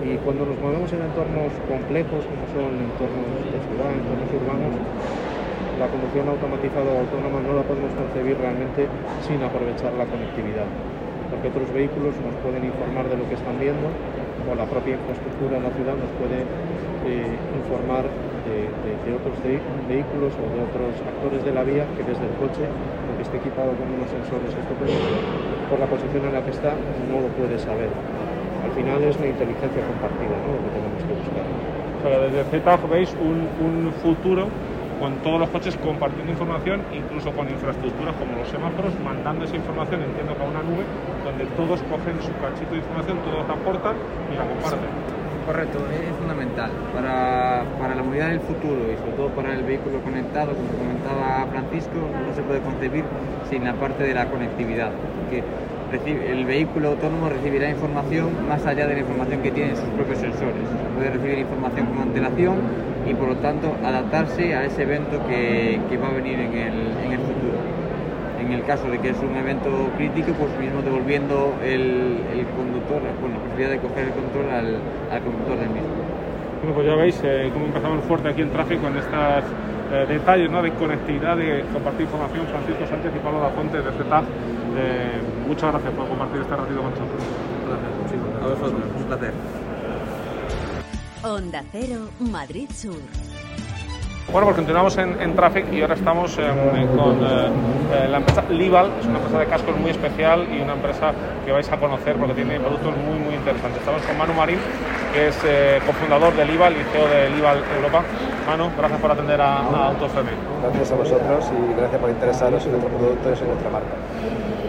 Y 0.02 0.19
cuando 0.22 0.46
nos 0.46 0.58
movemos 0.58 0.90
en 0.94 1.02
entornos 1.02 1.52
complejos, 1.66 2.26
como 2.26 2.44
son 2.54 2.75
entornos 2.75 3.38
de 3.50 3.58
ciudad, 3.62 3.90
entornos 3.90 4.30
urbanos, 4.34 4.75
la 5.78 5.86
conducción 5.90 6.26
automatizada 6.30 6.90
o 6.90 7.02
autónoma 7.02 7.38
no 7.42 7.52
la 7.58 7.66
podemos 7.66 7.90
concebir 7.94 8.38
realmente 8.38 8.86
sin 9.26 9.42
aprovechar 9.42 9.94
la 9.98 10.06
conectividad, 10.06 10.66
porque 11.30 11.50
otros 11.50 11.70
vehículos 11.75 12.14
nos 12.22 12.34
pueden 12.42 12.62
informar 12.66 13.10
de 13.10 13.18
lo 13.18 13.26
que 13.26 13.34
están 13.34 13.58
viendo 13.58 13.90
o 14.48 14.54
la 14.54 14.66
propia 14.66 14.98
infraestructura 14.98 15.58
en 15.58 15.64
la 15.64 15.72
ciudad 15.72 15.94
nos 15.94 16.10
puede 16.18 16.42
eh, 17.06 17.36
informar 17.58 18.06
de, 18.46 18.68
otros 19.12 19.38
vehículos 19.44 20.32
o 20.34 20.46
de 20.50 20.60
otros 20.66 20.92
actores 20.98 21.44
de 21.44 21.52
la 21.52 21.62
vía 21.62 21.86
que 21.96 22.02
desde 22.02 22.24
el 22.26 22.34
coche, 22.42 22.64
aunque 22.66 23.22
esté 23.22 23.36
equipado 23.38 23.70
con 23.76 23.86
unos 23.86 24.08
sensores 24.10 24.50
estupendos, 24.50 24.98
por 25.70 25.78
la 25.78 25.86
posición 25.86 26.26
en 26.26 26.32
la 26.32 26.42
que 26.42 26.50
está 26.50 26.74
no 27.10 27.20
lo 27.22 27.28
puede 27.38 27.58
saber 27.58 27.90
al 28.62 28.72
final 28.72 29.02
es 29.02 29.16
una 29.16 29.26
inteligencia 29.26 29.82
compartida 29.84 30.36
¿no? 30.38 30.54
lo 30.54 30.60
que 30.62 30.70
tenemos 30.72 31.02
que 31.02 31.14
buscar. 31.18 31.46
Desde 32.02 32.44
Z 32.50 32.86
veis 32.90 33.14
un, 33.20 33.46
un 33.60 33.92
futuro 34.02 34.48
con 35.02 35.16
todos 35.16 35.40
los 35.40 35.50
coches 35.50 35.76
compartiendo 35.82 36.31
información, 36.31 36.81
incluso 36.94 37.32
con 37.32 37.50
infraestructuras 37.50 38.14
como 38.14 38.38
los 38.38 38.46
semáforos, 38.46 38.94
mandando 39.02 39.44
esa 39.44 39.56
información, 39.56 40.00
entiendo 40.00 40.31
que 40.37 40.43
a 40.44 40.46
una 40.46 40.62
nube, 40.62 40.87
donde 41.26 41.44
todos 41.58 41.82
cogen 41.90 42.22
su 42.22 42.31
cachito 42.38 42.70
de 42.70 42.78
información, 42.78 43.19
todos 43.26 43.43
aportan 43.50 43.96
y 44.31 44.38
la 44.38 44.46
comparten. 44.46 44.87
Correcto, 45.43 45.82
es 45.90 46.14
fundamental 46.14 46.70
para, 46.94 47.64
para, 47.82 47.96
la 47.96 48.02
movilidad 48.04 48.28
del 48.28 48.46
futuro 48.46 48.78
y 48.87 48.94
sobre 48.94 49.10
todo 49.19 49.28
para 49.34 49.52
el 49.52 49.64
vehículo 49.64 49.99
conectado, 50.06 50.54
como 50.54 50.70
comentaba 50.70 51.50
Francisco, 51.50 51.99
no 51.99 52.32
se 52.32 52.43
puede 52.43 52.60
concebir 52.60 53.02
sin 53.50 53.64
la 53.64 53.75
parte 53.75 54.04
de 54.04 54.14
la 54.14 54.31
conectividad. 54.31 54.93
Que 55.34 55.43
el 56.31 56.46
vehículo 56.46 56.90
autónomo 56.90 57.28
recibirá 57.28 57.69
información 57.69 58.31
más 58.46 58.64
allá 58.64 58.87
de 58.87 58.94
la 58.94 59.00
información 59.00 59.43
que 59.43 59.50
tienen 59.50 59.75
sus 59.75 59.88
propios 59.99 60.19
sensores. 60.19 60.62
Puede 60.94 61.10
recibir 61.10 61.38
información 61.38 61.87
con 61.87 61.99
antelación 61.99 62.91
y 63.06 63.14
por 63.14 63.28
lo 63.28 63.37
tanto 63.37 63.75
adaptarse 63.84 64.54
a 64.54 64.64
ese 64.64 64.82
evento 64.82 65.19
que, 65.26 65.81
va 66.02 66.08
a 66.08 66.12
venir 66.12 66.38
en 66.38 66.54
el, 66.54 67.19
futuro. 67.19 67.58
En 68.40 68.52
el 68.52 68.64
caso 68.64 68.88
de 68.90 68.99
que 68.99 69.10
es 69.10 69.19
un 69.19 69.37
evento 69.37 69.90
crítico, 69.96 70.32
pues 70.32 70.50
mismo 70.58 70.82
devolviendo 70.82 71.54
el, 71.64 72.19
conductor, 72.56 73.00
bueno, 73.20 73.37
la 73.37 73.43
posibilidad 73.43 73.70
de 73.70 73.78
coger 73.78 74.04
el 74.04 74.12
control 74.12 74.50
al, 74.50 75.22
conductor 75.22 75.58
del 75.58 75.70
mismo. 75.70 75.94
Bueno, 76.60 76.75
pues 76.75 76.87
ya 76.87 76.94
veis 76.94 77.20
eh, 77.25 77.50
cómo 77.52 77.66
empezamos 77.66 78.04
fuerte 78.04 78.28
aquí 78.28 78.43
en 78.43 78.50
tráfico 78.50 78.87
en 78.87 78.96
estos 78.96 79.44
eh, 79.93 80.06
detalles 80.08 80.50
¿no? 80.50 80.62
de 80.62 80.70
conectividad, 80.72 81.37
de 81.37 81.64
compartir 81.72 82.02
información. 82.02 82.46
Francisco 82.46 82.87
Sánchez 82.87 83.12
y 83.16 83.19
Pablo 83.19 83.40
Dafonte 83.40 83.78
de 83.78 83.90
CETAF 83.90 84.25
eh, 84.76 85.20
muchas 85.46 85.70
gracias 85.70 85.93
por 85.93 86.08
compartir 86.08 86.40
este 86.40 86.56
ratito 86.56 86.81
con 86.81 86.90
nosotros. 86.90 87.22
Gracias, 87.69 88.43
A 88.43 88.46
vosotros, 88.46 88.82
un 88.96 89.04
placer. 89.04 89.32
Onda 91.24 91.62
Cero, 91.70 92.08
Madrid 92.19 92.69
Sur. 92.74 92.98
Bueno, 94.32 94.46
pues 94.46 94.56
continuamos 94.56 94.96
en, 94.98 95.20
en 95.20 95.36
Traffic 95.36 95.72
y 95.72 95.82
ahora 95.82 95.94
estamos 95.94 96.35
con 96.35 96.44
eh, 96.44 97.49
eh, 97.92 98.08
la 98.08 98.16
empresa 98.16 98.42
Lival, 98.50 98.90
es 98.99 99.06
una 99.06 99.18
empresa 99.18 99.38
de 99.38 99.47
cascos 99.47 99.76
muy 99.76 99.90
especial 99.90 100.49
y 100.52 100.61
una 100.61 100.73
empresa 100.73 101.12
que 101.44 101.52
vais 101.52 101.70
a 101.70 101.76
conocer 101.76 102.16
porque 102.16 102.35
tiene 102.35 102.58
productos 102.58 102.97
muy 102.97 103.18
muy 103.18 103.35
interesantes. 103.35 103.80
Estamos 103.80 104.02
con 104.02 104.18
Manu 104.18 104.35
Marín, 104.35 104.58
que 105.12 105.28
es 105.28 105.37
cofundador 105.87 106.35
de 106.35 106.44
Lival 106.44 106.73
y 106.73 106.82
CEO 106.92 107.08
de 107.08 107.30
Lival 107.30 107.62
Europa. 107.76 108.02
Manu, 108.47 108.70
gracias 108.76 109.00
por 109.00 109.12
atender 109.12 109.40
a, 109.40 109.58
a 109.58 109.88
AutoFM. 109.90 110.30
Gracias 110.62 110.90
a 110.90 110.94
vosotros 110.97 111.44
y 111.52 111.75
gracias 111.78 112.00
por 112.00 112.11
interesaros 112.11 112.64
en 112.64 112.73
nuestro 112.73 112.99
producto 112.99 113.28
y 113.28 113.38
en 113.38 113.47
nuestra 113.49 113.70
marca. 113.70 113.94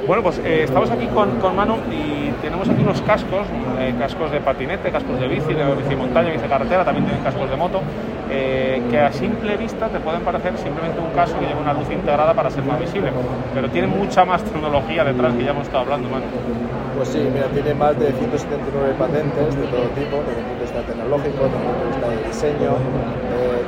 Bueno, 0.05 0.21
pues 0.21 0.37
eh, 0.39 0.63
estamos 0.63 0.91
aquí 0.91 1.07
con, 1.07 1.39
con, 1.39 1.55
Manu 1.55 1.77
y 1.89 2.22
tenemos 2.43 2.67
aquí 2.67 2.81
unos 2.81 3.01
cascos, 3.03 3.47
eh, 3.79 3.95
cascos 3.97 4.29
de 4.29 4.41
patinete, 4.41 4.91
cascos 4.91 5.17
de 5.17 5.29
bici, 5.29 5.53
de 5.53 5.63
bici 5.75 5.95
montaña, 5.95 6.29
bici 6.29 6.45
carretera, 6.45 6.83
también 6.83 7.05
tienen 7.05 7.23
cascos 7.23 7.49
de 7.49 7.55
moto, 7.55 7.81
eh, 8.29 8.81
que 8.91 8.99
a 8.99 9.13
simple 9.13 9.55
vista 9.55 9.87
te 9.87 9.99
pueden 9.99 10.21
parecer 10.21 10.57
simplemente 10.57 10.99
un 10.99 11.11
casco 11.15 11.39
que 11.39 11.45
lleva 11.45 11.61
una 11.61 11.73
luz 11.73 11.89
integrada 11.89 12.33
para 12.33 12.49
ser 12.49 12.65
más 12.65 12.77
visible, 12.81 13.11
pero 13.53 13.69
tiene 13.69 13.87
mucha 13.87 14.25
más 14.25 14.43
tecnología 14.43 15.05
detrás 15.05 15.33
que 15.35 15.45
ya 15.45 15.51
hemos 15.51 15.63
estado 15.63 15.83
hablando, 15.83 16.09
Manu. 16.09 16.82
Pues 16.95 17.09
sí, 17.09 17.19
mira, 17.33 17.47
tiene 17.47 17.73
más 17.73 17.97
de 17.99 18.11
179 18.13 18.95
patentes 18.97 19.55
de 19.55 19.67
todo 19.67 19.87
tipo, 19.97 20.21
desde 20.27 20.39
el 20.39 20.45
punto 20.45 20.59
de 20.59 20.65
vista 20.65 20.81
tecnológico, 20.85 21.43
desde 21.43 21.57
el 21.57 21.63
punto 21.63 21.83
de 21.83 21.89
vista 21.89 22.07
de 22.09 22.17
diseño 22.27 22.71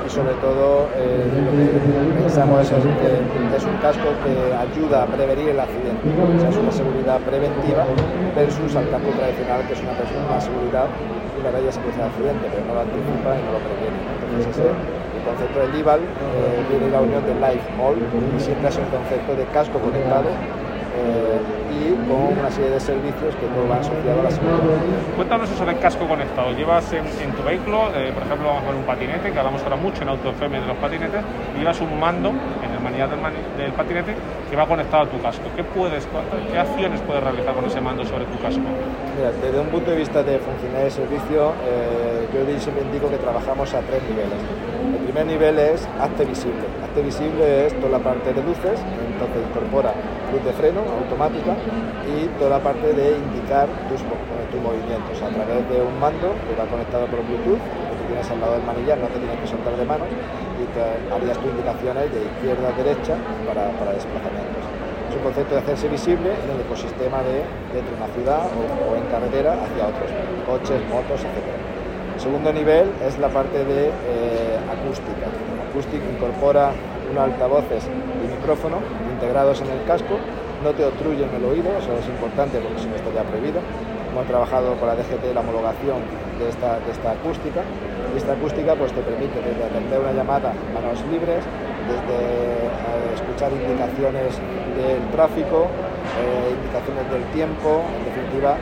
y 0.06 0.10
sobre 0.10 0.34
todo 0.38 0.86
lo 0.86 1.52
que 1.58 2.22
pensamos 2.22 2.62
es 2.62 2.70
que 2.70 3.58
es 3.58 3.64
un 3.66 3.78
casco 3.82 4.14
que 4.22 4.54
ayuda 4.54 5.04
a 5.04 5.06
prevenir 5.08 5.50
el 5.50 5.60
accidente 5.60 6.06
es 6.06 6.58
una 6.58 6.72
seguridad 6.72 7.20
preventiva 7.22 7.86
versus 8.36 8.76
al 8.76 8.90
campo 8.90 9.10
tradicional, 9.18 9.66
que 9.68 9.74
es 9.74 9.82
una, 9.82 9.94
una 9.98 10.42
seguridad 10.42 10.86
y 10.86 11.44
la 11.44 11.50
bella 11.50 11.72
se 11.72 11.80
produce 11.80 12.02
accidente, 12.02 12.46
pero 12.54 12.66
no 12.70 12.74
lo 12.76 12.82
anticipa 12.86 13.34
y 13.34 13.42
no 13.42 13.52
lo 13.58 13.62
previene. 13.66 13.98
Entonces 13.98 14.46
ese, 14.54 14.70
el 14.70 15.24
concepto 15.26 15.58
del 15.66 15.74
IVAL 15.74 16.02
eh, 16.02 16.62
viene 16.70 16.92
la 16.94 17.02
unión 17.02 17.26
de 17.26 17.34
Life 17.42 17.66
All 17.82 17.98
y 17.98 18.40
siempre 18.40 18.70
es 18.70 18.78
un 18.78 18.90
concepto 18.94 19.34
de 19.34 19.46
casco 19.50 19.80
conectado 19.82 20.30
eh, 20.30 20.65
y 21.76 21.94
con 22.08 22.38
una 22.38 22.50
serie 22.50 22.72
de 22.72 22.80
servicios 22.80 23.36
que 23.36 23.48
todo 23.48 23.68
va 23.68 23.78
asociado 23.78 24.22
a 24.22 24.24
la 24.24 24.32
seguridad. 24.32 24.80
Cuéntanos 25.16 25.52
eso 25.52 25.66
del 25.66 25.80
casco 25.80 26.08
conectado. 26.08 26.52
Llevas 26.54 26.92
en, 26.94 27.32
tu 27.34 27.44
vehículo, 27.44 27.90
eh, 27.96 28.12
por 28.14 28.24
ejemplo, 28.24 28.48
vamos 28.48 28.64
a 28.64 28.76
un 28.76 28.84
patinete, 28.84 29.32
que 29.32 29.40
hablamos 29.40 29.62
ahora 29.64 29.76
mucho 29.76 30.04
en 30.04 30.10
AutoFM 30.10 30.62
de 30.62 30.68
los 30.68 30.78
patinetes, 30.78 31.22
y 31.56 31.60
llevas 31.60 31.80
un 31.82 32.00
mando 32.00 32.30
en 32.30 32.72
el 32.72 32.80
manillar 32.82 33.10
del, 33.10 33.72
patinete 33.74 34.16
que 34.50 34.56
va 34.56 34.66
conectado 34.66 35.04
a 35.04 35.08
tu 35.08 35.22
casco. 35.22 35.44
¿Qué, 35.56 35.64
puedes, 35.64 36.08
¿Qué 36.52 36.58
acciones 36.58 37.02
puedes 37.02 37.24
realizar 37.24 37.54
con 37.54 37.66
ese 37.66 37.82
mando 37.82 38.06
sobre 38.06 38.26
tu 38.26 38.40
casco? 38.40 38.64
Mira, 39.18 39.32
desde 39.32 39.60
un 39.60 39.68
punto 39.68 39.92
de 39.92 39.98
vista 39.98 40.24
de 40.24 40.40
funcionalidad 40.40 40.84
de 40.84 40.92
servicio, 40.92 41.54
eh, 41.66 42.28
yo 42.34 42.60
siempre 42.60 42.84
indico 42.84 43.10
que 43.10 43.18
trabajamos 43.18 43.74
a 43.74 43.80
tres 43.82 44.02
niveles 44.04 44.40
primer 45.16 45.32
nivel 45.32 45.56
es 45.60 45.88
hazte 45.96 46.26
visible. 46.26 46.68
Hazte 46.84 47.00
visible 47.00 47.68
es 47.68 47.74
toda 47.80 47.96
la 47.96 48.04
parte 48.04 48.34
de 48.36 48.44
luces, 48.44 48.76
entonces 48.84 49.48
incorpora 49.48 49.96
luz 50.28 50.44
de 50.44 50.52
freno 50.52 50.84
automática 50.84 51.56
y 52.04 52.28
toda 52.36 52.60
la 52.60 52.60
parte 52.60 52.92
de 52.92 53.16
indicar 53.16 53.64
tus, 53.88 54.04
tus 54.52 54.60
movimientos 54.60 55.16
a 55.24 55.32
través 55.32 55.64
de 55.72 55.80
un 55.80 55.96
mando 56.04 56.36
que 56.44 56.52
va 56.60 56.68
conectado 56.68 57.08
por 57.08 57.24
Bluetooth, 57.24 57.64
tienes 58.12 58.28
al 58.28 58.44
lado 58.44 58.60
del 58.60 58.68
manillar, 58.68 59.00
no 59.00 59.08
te 59.08 59.16
tienes 59.24 59.40
que 59.40 59.48
soltar 59.48 59.72
de 59.80 59.86
manos 59.88 60.12
y 60.60 60.68
te 60.76 60.84
harías 60.84 61.40
tus 61.40 61.48
indicaciones 61.48 62.12
de 62.12 62.20
izquierda 62.20 62.68
a 62.68 62.74
derecha 62.76 63.16
para, 63.48 63.72
para 63.80 63.96
desplazamientos. 63.96 64.68
Es 65.08 65.16
un 65.16 65.24
concepto 65.24 65.56
de 65.56 65.62
hacerse 65.64 65.88
visible 65.88 66.28
en 66.28 66.50
el 66.52 66.60
ecosistema 66.60 67.24
de, 67.24 67.40
dentro 67.72 67.88
de 67.88 68.04
una 68.04 68.12
ciudad 68.12 68.44
o, 68.52 69.00
en 69.00 69.08
carretera 69.08 69.64
hacia 69.64 69.96
otros, 69.96 70.12
coches, 70.44 70.84
motos, 70.92 71.24
etc. 71.24 71.56
El 72.16 72.20
segundo 72.20 72.52
nivel 72.52 72.92
es 73.00 73.18
la 73.20 73.28
parte 73.28 73.64
de 73.64 73.88
eh, 73.88 74.55
acústica. 74.86 75.26
Acústica 75.70 76.06
incorpora 76.06 76.72
unos 77.10 77.24
altavoces 77.24 77.84
y 77.90 78.28
micrófono 78.30 78.78
integrados 79.12 79.62
en 79.62 79.70
el 79.70 79.84
casco, 79.86 80.18
no 80.64 80.72
te 80.72 80.86
obstruyen 80.86 81.30
el 81.36 81.44
oído, 81.46 81.70
eso 81.78 81.94
es 81.98 82.08
importante 82.08 82.60
porque 82.60 82.80
si 82.80 82.88
no 82.88 82.96
estaría 82.96 83.24
prohibido. 83.24 83.60
Hemos 84.12 84.28
trabajado 84.28 84.76
con 84.76 84.88
la 84.88 84.96
DGT 84.96 85.34
la 85.34 85.42
homologación 85.42 86.00
de 86.40 86.50
esta, 86.50 86.80
de 86.80 86.92
esta 86.92 87.12
acústica 87.12 87.62
y 88.14 88.18
esta 88.18 88.32
acústica 88.32 88.76
pues, 88.76 88.94
te 88.94 89.02
permite 89.02 89.42
desde 89.42 89.64
atender 89.64 90.00
una 90.00 90.14
llamada 90.14 90.54
manos 90.74 91.04
libres, 91.12 91.44
desde 91.84 92.16
eh, 92.16 93.14
escuchar 93.14 93.52
indicaciones 93.52 94.40
del 94.78 95.04
tráfico, 95.12 95.68
eh, 96.16 96.56
indicaciones 96.56 97.12
del 97.12 97.24
tiempo, 97.36 97.84
en 98.00 98.06
definitiva 98.06 98.56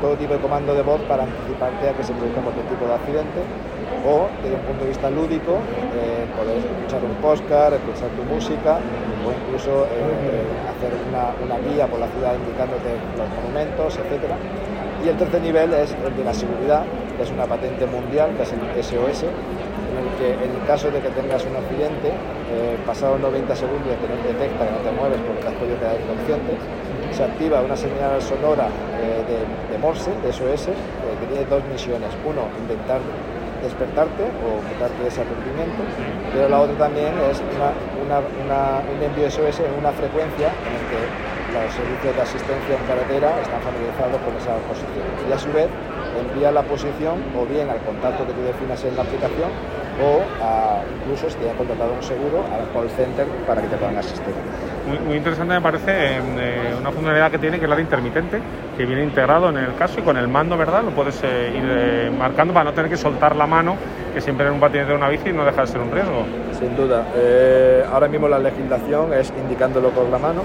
todo, 0.00 0.14
tipo 0.16 0.34
de 0.34 0.40
comando 0.40 0.74
de 0.74 0.82
voz 0.82 1.00
para 1.02 1.24
anticiparte 1.24 1.88
a 1.88 1.92
que 1.92 2.04
se 2.04 2.12
produzca 2.12 2.40
cualquier 2.40 2.66
tipo 2.66 2.86
de 2.86 2.94
accidente 2.94 3.40
o 4.04 4.28
desde 4.42 4.56
un 4.56 4.62
punto 4.62 4.84
de 4.84 4.90
vista 4.90 5.10
lúdico 5.10 5.58
eh, 5.96 6.26
poder 6.36 6.58
escuchar 6.58 7.02
un 7.04 7.16
podcast, 7.20 7.72
escuchar 7.74 8.10
tu 8.14 8.22
música 8.24 8.78
o 9.24 9.32
incluso 9.32 9.86
eh, 9.90 10.44
hacer 10.70 10.92
una, 11.08 11.34
una, 11.42 11.58
guía 11.66 11.86
por 11.86 11.98
la 11.98 12.08
ciudad 12.08 12.34
indicándote 12.36 12.94
los 13.16 13.28
monumentos, 13.40 13.96
etc. 13.96 14.30
Y 15.04 15.08
el 15.08 15.16
tercer 15.16 15.42
nivel 15.42 15.72
es 15.74 15.94
el 15.94 16.16
de 16.16 16.24
la 16.24 16.34
seguridad, 16.34 16.84
que 17.16 17.22
es 17.22 17.30
una 17.30 17.46
patente 17.46 17.86
mundial, 17.86 18.34
que 18.36 18.42
es 18.42 18.52
el 18.52 18.84
SOS, 18.84 19.24
que 20.18 20.34
en 20.34 20.50
el 20.50 20.62
caso 20.66 20.90
de 20.90 21.00
que 21.00 21.08
tengas 21.14 21.46
un 21.46 21.54
accidente, 21.54 22.10
eh, 22.50 22.76
pasados 22.84 23.20
90 23.20 23.54
segundos 23.54 23.94
que 24.02 24.08
no 24.10 24.18
te 24.20 24.34
detecta, 24.34 24.66
que 24.66 24.74
no 24.74 24.82
te 24.82 24.92
mueves 24.98 25.20
porque 25.22 25.42
te 25.42 25.48
has 25.48 25.54
podido 25.54 25.78
quedar 25.78 25.94
inconsciente, 25.94 26.52
se 27.14 27.22
activa 27.24 27.62
una 27.62 27.76
señal 27.76 28.20
sonora 28.20 28.66
eh, 28.98 29.22
de, 29.70 29.78
Morse, 29.78 30.10
de 30.22 30.32
SOS, 30.32 30.68
eh, 30.68 30.74
que 31.22 31.26
tiene 31.30 31.46
dos 31.46 31.62
misiones. 31.70 32.10
Uno, 32.26 32.50
intentar 32.58 32.98
despertarte 33.62 34.26
o 34.42 34.58
quitarte 34.66 34.98
de 35.02 35.08
ese 35.08 35.22
aturdimiento, 35.22 35.82
pero 36.34 36.48
la 36.48 36.60
otra 36.60 36.90
también 36.90 37.14
es 37.30 37.38
un 37.38 39.00
envío 39.02 39.30
SOS 39.30 39.66
en 39.66 39.72
una 39.78 39.90
frecuencia 39.94 40.50
en 40.50 40.74
la 40.74 41.62
que 41.62 41.66
los 41.66 41.74
servicios 41.74 42.14
de 42.14 42.22
asistencia 42.22 42.74
en 42.74 42.84
carretera 42.86 43.34
están 43.40 43.62
familiarizados 43.62 44.18
con 44.22 44.34
esa 44.34 44.54
posición. 44.66 45.06
Y 45.26 45.32
a 45.32 45.38
su 45.38 45.50
vez 45.50 45.66
envía 46.18 46.50
la 46.52 46.62
posición 46.62 47.22
o 47.34 47.46
bien 47.46 47.70
al 47.70 47.78
contacto 47.82 48.26
que 48.26 48.32
tú 48.32 48.42
definas 48.42 48.82
en 48.84 48.94
la 48.94 49.02
aplicación 49.02 49.50
o 50.02 50.22
incluso 51.00 51.30
si 51.30 51.36
te 51.36 51.50
ha 51.50 51.54
contratado 51.54 51.92
un 51.94 52.02
seguro 52.02 52.44
al 52.52 52.72
call 52.72 52.90
center 52.90 53.26
para 53.46 53.60
que 53.62 53.68
te 53.68 53.76
puedan 53.76 53.96
asistir 53.96 54.34
muy, 55.06 55.16
interesante 55.16 55.54
me 55.54 55.60
parece 55.60 56.16
eh, 56.16 56.74
una 56.78 56.90
funcionalidad 56.90 57.30
que 57.30 57.38
tiene 57.38 57.58
que 57.58 57.64
es 57.64 57.68
la 57.68 57.76
de 57.76 57.82
intermitente, 57.82 58.40
que 58.76 58.86
viene 58.86 59.04
integrado 59.04 59.50
en 59.50 59.58
el 59.58 59.74
caso 59.74 60.00
y 60.00 60.02
con 60.02 60.16
el 60.16 60.28
mando, 60.28 60.56
¿verdad? 60.56 60.82
Lo 60.82 60.90
puedes 60.90 61.22
eh, 61.22 61.52
ir 61.54 61.64
eh, 61.64 62.10
marcando 62.16 62.54
para 62.54 62.64
no 62.64 62.72
tener 62.72 62.90
que 62.90 62.96
soltar 62.96 63.36
la 63.36 63.46
mano, 63.46 63.76
que 64.14 64.20
siempre 64.20 64.46
en 64.46 64.54
un 64.54 64.60
patinete 64.60 64.90
de 64.90 64.96
una 64.96 65.08
bici 65.08 65.32
no 65.32 65.44
deja 65.44 65.62
de 65.62 65.66
ser 65.66 65.80
un 65.80 65.90
riesgo. 65.90 66.24
Sin 66.58 66.74
duda. 66.76 67.04
ahora 67.92 68.08
mismo 68.08 68.28
la 68.28 68.38
legislación 68.38 69.12
es 69.12 69.32
indicándolo 69.38 69.90
con 69.90 70.10
la 70.10 70.18
mano 70.18 70.42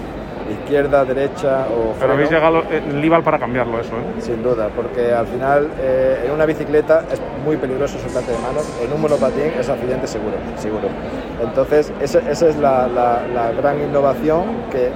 izquierda, 0.52 1.06
derecha 1.06 1.68
o 1.70 1.94
Pero 2.00 2.14
habéis 2.14 2.32
llegado 2.32 2.64
el 2.70 3.04
IVAL 3.04 3.24
para 3.24 3.40
cambiarlo 3.40 3.80
eso, 3.80 3.94
¿eh? 3.96 4.22
Sin 4.22 4.44
duda, 4.44 4.70
porque 4.76 5.14
al 5.14 5.28
final 5.28 5.70
en 5.80 6.32
una 6.32 6.46
bicicleta 6.46 7.04
es 7.12 7.22
muy 7.44 7.58
peligroso 7.58 7.98
soltarte 8.00 8.32
de 8.32 8.38
manos, 8.40 8.66
en 8.82 8.92
un 8.92 9.02
monopatín 9.02 9.52
es 9.60 9.70
accidente 9.70 10.08
seguro, 10.08 10.36
seguro. 10.58 10.88
Entonces, 11.42 11.92
esa, 12.02 12.20
es 12.30 12.58
la, 12.58 13.52
gran 13.58 13.82
innovación 13.82 14.44
que, 14.72 14.92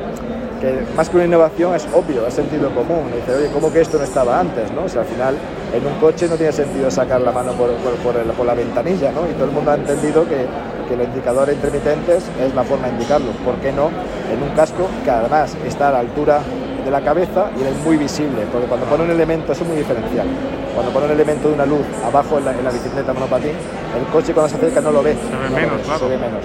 más 0.95 1.09
que 1.09 1.17
una 1.17 1.25
innovación 1.25 1.75
es 1.75 1.87
obvio, 1.93 2.25
es 2.25 2.33
sentido 2.33 2.69
común. 2.71 3.11
Dice, 3.15 3.37
oye, 3.37 3.51
¿cómo 3.53 3.71
que 3.71 3.81
esto 3.81 3.97
no 3.97 4.03
estaba 4.03 4.39
antes? 4.39 4.71
¿no? 4.71 4.83
O 4.83 4.89
sea, 4.89 5.01
al 5.01 5.07
final, 5.07 5.35
en 5.73 5.85
un 5.85 5.99
coche 5.99 6.27
no 6.27 6.35
tiene 6.35 6.51
sentido 6.51 6.89
sacar 6.89 7.21
la 7.21 7.31
mano 7.31 7.51
por, 7.53 7.69
por, 7.75 8.45
la 8.45 8.53
ventanilla, 8.53 9.11
¿no? 9.11 9.27
Y 9.29 9.33
todo 9.33 9.45
el 9.45 9.51
mundo 9.51 9.71
ha 9.71 9.75
entendido 9.75 10.23
que, 10.27 10.45
que 10.87 10.95
los 10.95 11.07
indicadores 11.07 11.55
intermitentes 11.55 12.25
es 12.41 12.55
la 12.55 12.63
forma 12.63 12.87
de 12.87 12.93
indicarlo. 12.93 13.31
¿Por 13.45 13.55
qué 13.55 13.71
no 13.71 13.89
en 14.31 14.43
un 14.43 14.49
casco 14.55 14.87
que 15.03 15.11
además 15.11 15.55
está 15.65 15.89
a 15.89 15.91
la 15.91 15.99
altura 15.99 16.41
de 16.83 16.91
la 16.91 17.01
cabeza 17.01 17.49
y 17.57 17.63
es 17.63 17.75
muy 17.83 17.97
visible? 17.97 18.45
Porque 18.51 18.67
cuando 18.67 18.85
pone 18.87 19.03
un 19.03 19.11
elemento, 19.11 19.51
eso 19.51 19.63
es 19.63 19.69
muy 19.69 19.77
diferencial. 19.77 20.27
Cuando 20.73 20.91
pone 20.91 21.05
un 21.07 21.11
elemento 21.11 21.47
de 21.49 21.55
una 21.55 21.65
luz 21.65 21.85
abajo 22.05 22.37
en 22.37 22.45
la, 22.45 22.71
bicicleta 22.71 23.13
monopatín, 23.13 23.53
el 23.97 24.05
coche 24.11 24.33
cuando 24.33 24.49
se 24.49 24.57
acerca 24.57 24.81
no 24.81 24.91
lo 24.91 25.03
ve. 25.03 25.13
Se 25.13 25.53
ve 25.53 25.61
menos, 25.61 25.81
claro. 25.81 25.99
Se 25.99 26.07
ve 26.07 26.17
menos. 26.17 26.43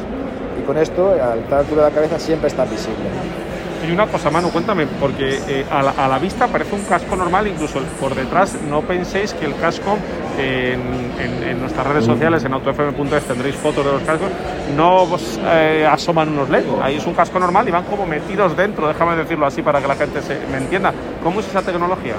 Y 0.61 0.65
con 0.65 0.77
esto, 0.79 1.11
a 1.11 1.37
la 1.37 1.59
altura 1.59 1.85
de 1.85 1.91
la 1.91 1.95
cabeza 1.95 2.19
siempre 2.19 2.49
está 2.49 2.65
visible. 2.65 3.42
Y 3.87 3.91
una 3.91 4.07
cosa, 4.07 4.31
Manu, 4.31 4.51
cuéntame, 4.51 4.87
porque 4.87 5.41
eh, 5.49 5.67
a, 5.71 5.83
la, 5.83 6.19
vista 6.19 6.47
parece 6.47 6.75
un 6.75 6.83
casco 6.85 7.17
normal, 7.17 7.49
incluso 7.49 7.81
por 8.01 8.15
detrás, 8.15 8.57
no 8.69 8.83
penséis 8.83 9.35
que 9.35 9.45
el 9.45 9.57
casco, 9.57 9.99
en, 10.39 11.61
nuestras 11.61 11.87
redes 11.87 12.05
sociales, 12.05 12.45
en 12.45 12.55
autofm.es 12.55 13.25
tendréis 13.25 13.55
fotos 13.57 13.85
de 13.85 13.93
los 13.93 14.03
cascos, 14.03 14.29
no 14.77 15.07
eh, 15.53 15.87
asoman 15.89 16.29
unos 16.31 16.49
LED, 16.49 16.65
ahí 16.81 16.97
es 16.97 17.07
un 17.07 17.15
casco 17.15 17.39
normal 17.39 17.69
y 17.69 17.71
van 17.71 17.85
como 17.85 18.05
metidos 18.05 18.57
dentro, 18.57 18.89
déjame 18.89 19.15
decirlo 19.17 19.47
así 19.47 19.63
para 19.63 19.81
que 19.81 19.87
la 19.87 19.95
gente 19.95 20.23
se, 20.23 20.41
me 20.51 20.59
entienda. 20.59 20.93
¿Cómo 21.23 21.41
es 21.41 21.47
esa 21.49 21.63
tecnología? 21.63 22.15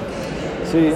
Sí, 0.74 0.92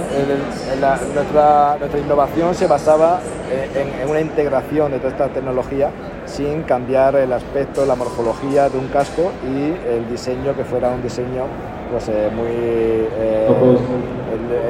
nuestra, 1.15 1.77
nuestra, 1.79 1.99
innovación 2.01 2.53
se 2.53 2.67
basaba 2.67 3.21
eh, 3.49 4.01
en, 4.03 4.09
una 4.09 4.19
integración 4.19 4.91
de 4.91 4.97
toda 4.97 5.11
esta 5.11 5.29
tecnología 5.29 5.89
sin 6.25 6.63
cambiar 6.63 7.15
el 7.15 7.31
aspecto, 7.31 7.85
la 7.85 7.95
morfología 7.95 8.67
de 8.67 8.77
un 8.77 8.89
casco 8.89 9.31
y 9.41 9.73
el 9.87 10.09
diseño 10.09 10.53
que 10.53 10.65
fuera 10.65 10.89
un 10.89 11.01
diseño 11.01 11.45
pues, 11.91 12.09
eh, 12.09 12.29
muy 12.35 12.49
eh, 12.49 13.47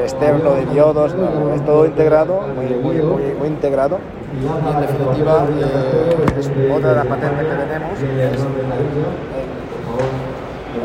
externo 0.03 0.51
de 0.53 0.67
diodos, 0.67 1.15
es 1.55 1.65
todo 1.65 1.87
integrado, 1.87 2.41
muy, 2.55 2.67
muy, 2.75 3.01
muy, 3.33 3.47
integrado. 3.47 3.97
Y 4.39 4.45
en 4.45 4.81
definitiva 4.81 5.47
otra 6.71 6.89
de 6.89 6.95
las 6.95 7.07
patentes 7.07 7.47
que 7.47 7.55
tenemos 7.55 7.97
es, 7.99 8.41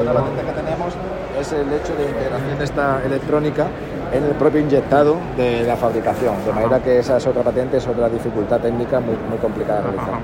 otra 0.00 0.12
patente 0.14 0.40
que 0.40 0.52
tenemos 0.52 0.94
es 1.38 1.52
el 1.52 1.72
hecho 1.72 1.94
de 1.96 2.04
integración 2.08 2.58
de 2.58 2.64
esta 2.64 3.02
electrónica 3.04 3.66
en 4.14 4.24
el 4.24 4.34
propio 4.36 4.60
inyectado 4.60 5.16
de 5.36 5.64
la 5.64 5.76
fabricación, 5.76 6.34
de 6.46 6.52
manera 6.52 6.80
que 6.80 6.98
esa 6.98 7.16
es 7.16 7.26
otra 7.26 7.42
patente, 7.42 7.78
es 7.78 7.86
otra 7.86 8.08
dificultad 8.08 8.60
técnica 8.60 9.00
muy, 9.00 9.16
muy 9.28 9.38
complicada 9.38 9.80
de 9.80 9.88
realizar. 9.88 10.14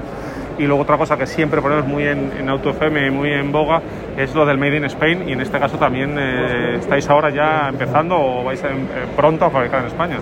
Y 0.59 0.65
luego 0.65 0.83
otra 0.83 0.97
cosa 0.97 1.17
que 1.17 1.27
siempre 1.27 1.61
ponemos 1.61 1.87
muy 1.87 2.05
en, 2.05 2.33
en 2.39 2.49
AutoFM, 2.49 3.11
muy 3.11 3.33
en 3.33 3.51
boga, 3.51 3.81
es 4.17 4.35
lo 4.35 4.45
del 4.47 4.59
Made 4.59 4.77
in 4.77 4.85
Spain 4.85 5.29
y 5.29 5.33
en 5.33 5.41
este 5.41 5.59
caso 5.59 5.79
también 5.79 6.17
eh, 6.19 6.77
estáis 6.79 7.09
ahora 7.09 7.31
ya 7.31 7.69
empezando 7.69 8.17
o 8.17 8.45
vais 8.45 8.63
eh, 8.63 8.69
pronto 9.17 9.47
a 9.47 9.51
fabricar 9.51 9.81
en 9.81 9.87
España. 9.87 10.19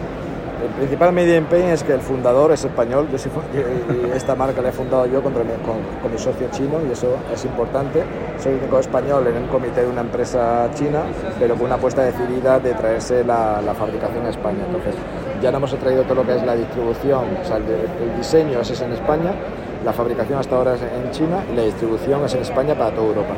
El 0.61 0.71
principal 0.71 1.12
medio 1.12 1.35
empeño 1.35 1.73
es 1.73 1.85
que 1.85 1.93
el 1.93 2.00
fundador 2.00 2.50
es 2.50 2.65
español, 2.65 3.07
esta 4.15 4.35
marca 4.35 4.61
la 4.61 4.71
he 4.71 4.73
fundado 4.73 5.07
yo 5.07 5.23
con, 5.23 5.33
mi 5.33 6.19
socio 6.19 6.49
chino 6.50 6.81
y 6.88 6.93
eso 6.93 7.17
es 7.33 7.45
importante. 7.45 8.03
Soy 8.38 8.55
único 8.55 8.81
español 8.81 9.25
en 9.29 9.45
un 9.45 9.49
comité 9.49 9.83
de 9.83 9.88
una 9.88 10.00
empresa 10.00 10.69
china, 10.75 11.03
pero 11.38 11.55
con 11.55 11.67
una 11.67 11.77
apuesta 11.77 12.03
decidida 12.03 12.59
de 12.59 12.75
traerse 12.75 13.23
la, 13.23 13.61
fabricación 13.79 14.27
a 14.27 14.31
España. 14.31 14.65
Entonces, 14.67 14.95
ya 15.41 15.53
no 15.53 15.59
hemos 15.59 15.79
traído 15.79 16.03
todo 16.03 16.17
lo 16.17 16.27
que 16.27 16.35
es 16.35 16.43
la 16.43 16.57
distribución, 16.57 17.25
el, 17.29 18.09
el 18.11 18.17
diseño 18.17 18.61
es 18.61 18.81
en 18.81 18.93
España, 18.93 19.33
la 19.85 19.93
fabricación 19.93 20.41
hasta 20.41 20.57
ahora 20.57 20.75
es 20.75 20.83
en 20.83 21.11
China 21.12 21.45
y 21.53 21.57
la 21.57 21.62
distribución 21.62 22.25
es 22.25 22.35
en 22.35 22.43
España 22.43 22.75
para 22.75 22.91
toda 22.91 23.07
Europa. 23.07 23.35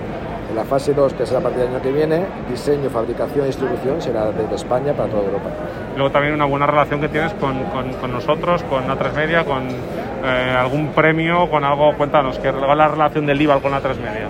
En 0.50 0.56
la 0.56 0.64
fase 0.64 0.92
2, 0.92 1.14
que 1.14 1.24
será 1.24 1.38
a 1.38 1.42
partir 1.44 1.60
del 1.60 1.68
año 1.68 1.80
que 1.80 1.92
viene, 1.92 2.26
diseño, 2.50 2.90
fabricación 2.90 3.44
y 3.44 3.46
distribución 3.46 4.02
será 4.02 4.32
desde 4.32 4.56
España 4.56 4.92
para 4.92 5.08
toda 5.08 5.22
Europa. 5.22 5.48
Luego 5.94 6.10
también 6.10 6.34
una 6.34 6.44
buena 6.44 6.66
relación 6.66 7.00
que 7.00 7.08
tienes 7.08 7.32
con, 7.34 7.62
con, 7.66 8.12
nosotros, 8.12 8.64
con 8.64 8.82
A3 8.88 9.12
Media, 9.14 9.44
con 9.44 9.68
eh, 9.68 10.56
algún 10.58 10.88
premio, 10.88 11.48
con 11.48 11.62
algo, 11.62 11.96
cuéntanos, 11.96 12.40
¿qué 12.40 12.48
es 12.48 12.54
la 12.56 12.88
relación 12.88 13.26
del 13.26 13.40
IVA 13.40 13.60
con 13.60 13.72
A3 13.72 13.96
Media? 13.98 14.28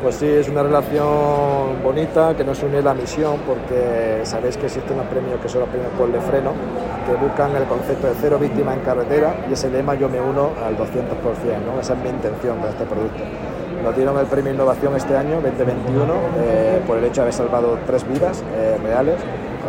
Pues 0.00 0.14
sí, 0.14 0.28
es 0.28 0.48
una 0.48 0.62
relación 0.62 1.82
bonita 1.82 2.34
que 2.36 2.44
nos 2.44 2.62
une 2.62 2.80
la 2.80 2.94
misión 2.94 3.40
porque 3.44 4.20
sabéis 4.22 4.56
que 4.56 4.66
existe 4.66 4.92
un 4.92 5.00
premio 5.06 5.40
que 5.42 5.48
son 5.48 5.62
los 5.62 5.68
premios 5.68 5.90
por 5.98 6.12
de 6.12 6.20
freno 6.20 6.52
que 7.06 7.14
buscan 7.14 7.56
el 7.56 7.64
concepto 7.64 8.06
de 8.06 8.14
cero 8.20 8.38
víctima 8.38 8.72
en 8.72 8.80
carretera 8.80 9.34
y 9.50 9.54
ese 9.54 9.68
lema 9.68 9.96
yo 9.96 10.08
me 10.08 10.20
uno 10.20 10.50
al 10.64 10.76
200%, 10.76 10.86
¿no? 11.66 11.80
esa 11.80 11.94
es 11.94 11.98
mi 11.98 12.10
intención 12.10 12.62
de 12.62 12.68
este 12.68 12.84
producto. 12.84 13.24
Nos 13.82 13.94
dieron 13.96 14.18
el 14.18 14.26
premio 14.26 14.52
Innovación 14.52 14.96
este 14.96 15.16
año, 15.16 15.40
2021, 15.40 16.14
eh, 16.38 16.80
por 16.86 16.98
el 16.98 17.04
hecho 17.04 17.16
de 17.16 17.20
haber 17.22 17.34
salvado 17.34 17.78
tres 17.86 18.06
vidas 18.08 18.42
eh, 18.56 18.76
reales 18.82 19.16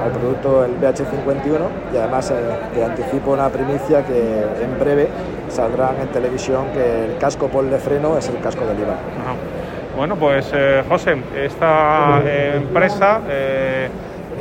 al 0.03 0.11
producto 0.11 0.63
el 0.63 0.79
BH51 0.79 1.93
y 1.93 1.97
además 1.97 2.31
eh, 2.31 2.35
te 2.73 2.83
anticipo 2.83 3.31
una 3.31 3.49
primicia 3.49 4.05
que 4.05 4.45
en 4.61 4.79
breve 4.79 5.07
saldrán 5.49 5.99
en 6.01 6.07
televisión 6.09 6.67
que 6.73 7.05
el 7.05 7.17
casco 7.17 7.47
pol 7.47 7.69
de 7.69 7.79
freno 7.79 8.17
es 8.17 8.29
el 8.29 8.39
casco 8.39 8.65
del 8.65 8.79
IVA. 8.79 8.95
Bueno, 9.95 10.15
pues 10.15 10.51
José, 10.87 11.17
esta 11.35 12.21
empresa 12.53 13.19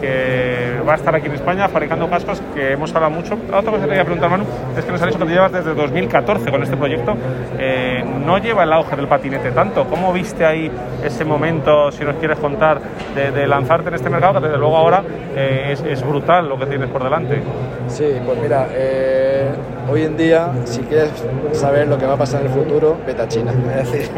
que 0.00 0.81
va 0.87 0.93
a 0.93 0.97
estar 0.97 1.15
aquí 1.15 1.26
en 1.26 1.35
España 1.35 1.69
fabricando 1.69 2.09
cascos 2.09 2.41
que 2.55 2.73
hemos 2.73 2.95
hablado 2.95 3.15
mucho. 3.15 3.35
Otra 3.35 3.71
cosa 3.71 3.83
que 3.83 3.88
quería 3.88 4.05
preguntar, 4.05 4.31
Manu, 4.31 4.45
es 4.76 4.85
que 4.85 4.93
nos 4.93 5.03
han 5.03 5.09
dicho 5.09 5.19
que 5.19 5.25
te 5.26 5.33
llevas 5.33 5.53
desde 5.53 5.75
2014 5.75 6.50
con 6.50 6.62
este 6.62 6.76
proyecto. 6.76 7.15
Eh, 7.59 8.05
no 8.25 8.38
lleva 8.38 8.65
el 8.65 8.73
auge 8.73 8.97
del 8.97 9.09
patinete 9.09 9.50
tanto. 9.50 9.87
¿Cómo 9.87 10.12
viste 10.12 10.45
ahí 10.45 10.71
ese 11.05 11.25
momento, 11.25 11.91
si 11.93 12.05
nos 12.05 12.17
quieres 12.17 12.38
contar, 12.38 12.81
de, 13.15 13.47
lanzarte 13.47 13.88
en 13.88 13.95
este 13.95 14.11
mercado? 14.11 14.41
Que 14.41 14.47
desde 14.47 14.59
luego 14.59 14.76
ahora 14.76 15.03
eh, 15.35 15.76
es, 15.88 16.07
brutal 16.07 16.49
lo 16.49 16.59
que 16.59 16.67
tienes 16.67 16.88
por 16.91 17.03
delante. 17.03 17.43
Sí, 17.88 18.07
pues 18.25 18.38
mira, 18.41 18.69
eh, 18.73 19.49
hoy 19.91 20.03
en 20.03 20.17
día, 20.17 20.50
si 20.65 20.81
quieres 20.83 21.11
saber 21.53 21.88
lo 21.88 21.99
que 21.99 22.07
va 22.07 22.15
a 22.15 22.19
pasar 22.19 22.43
en 22.43 22.49
el 22.49 22.53
futuro, 22.53 22.97
vete 23.07 23.23
a 23.23 23.29
China. 23.29 23.53
Es 23.76 23.93
decir, 23.93 24.11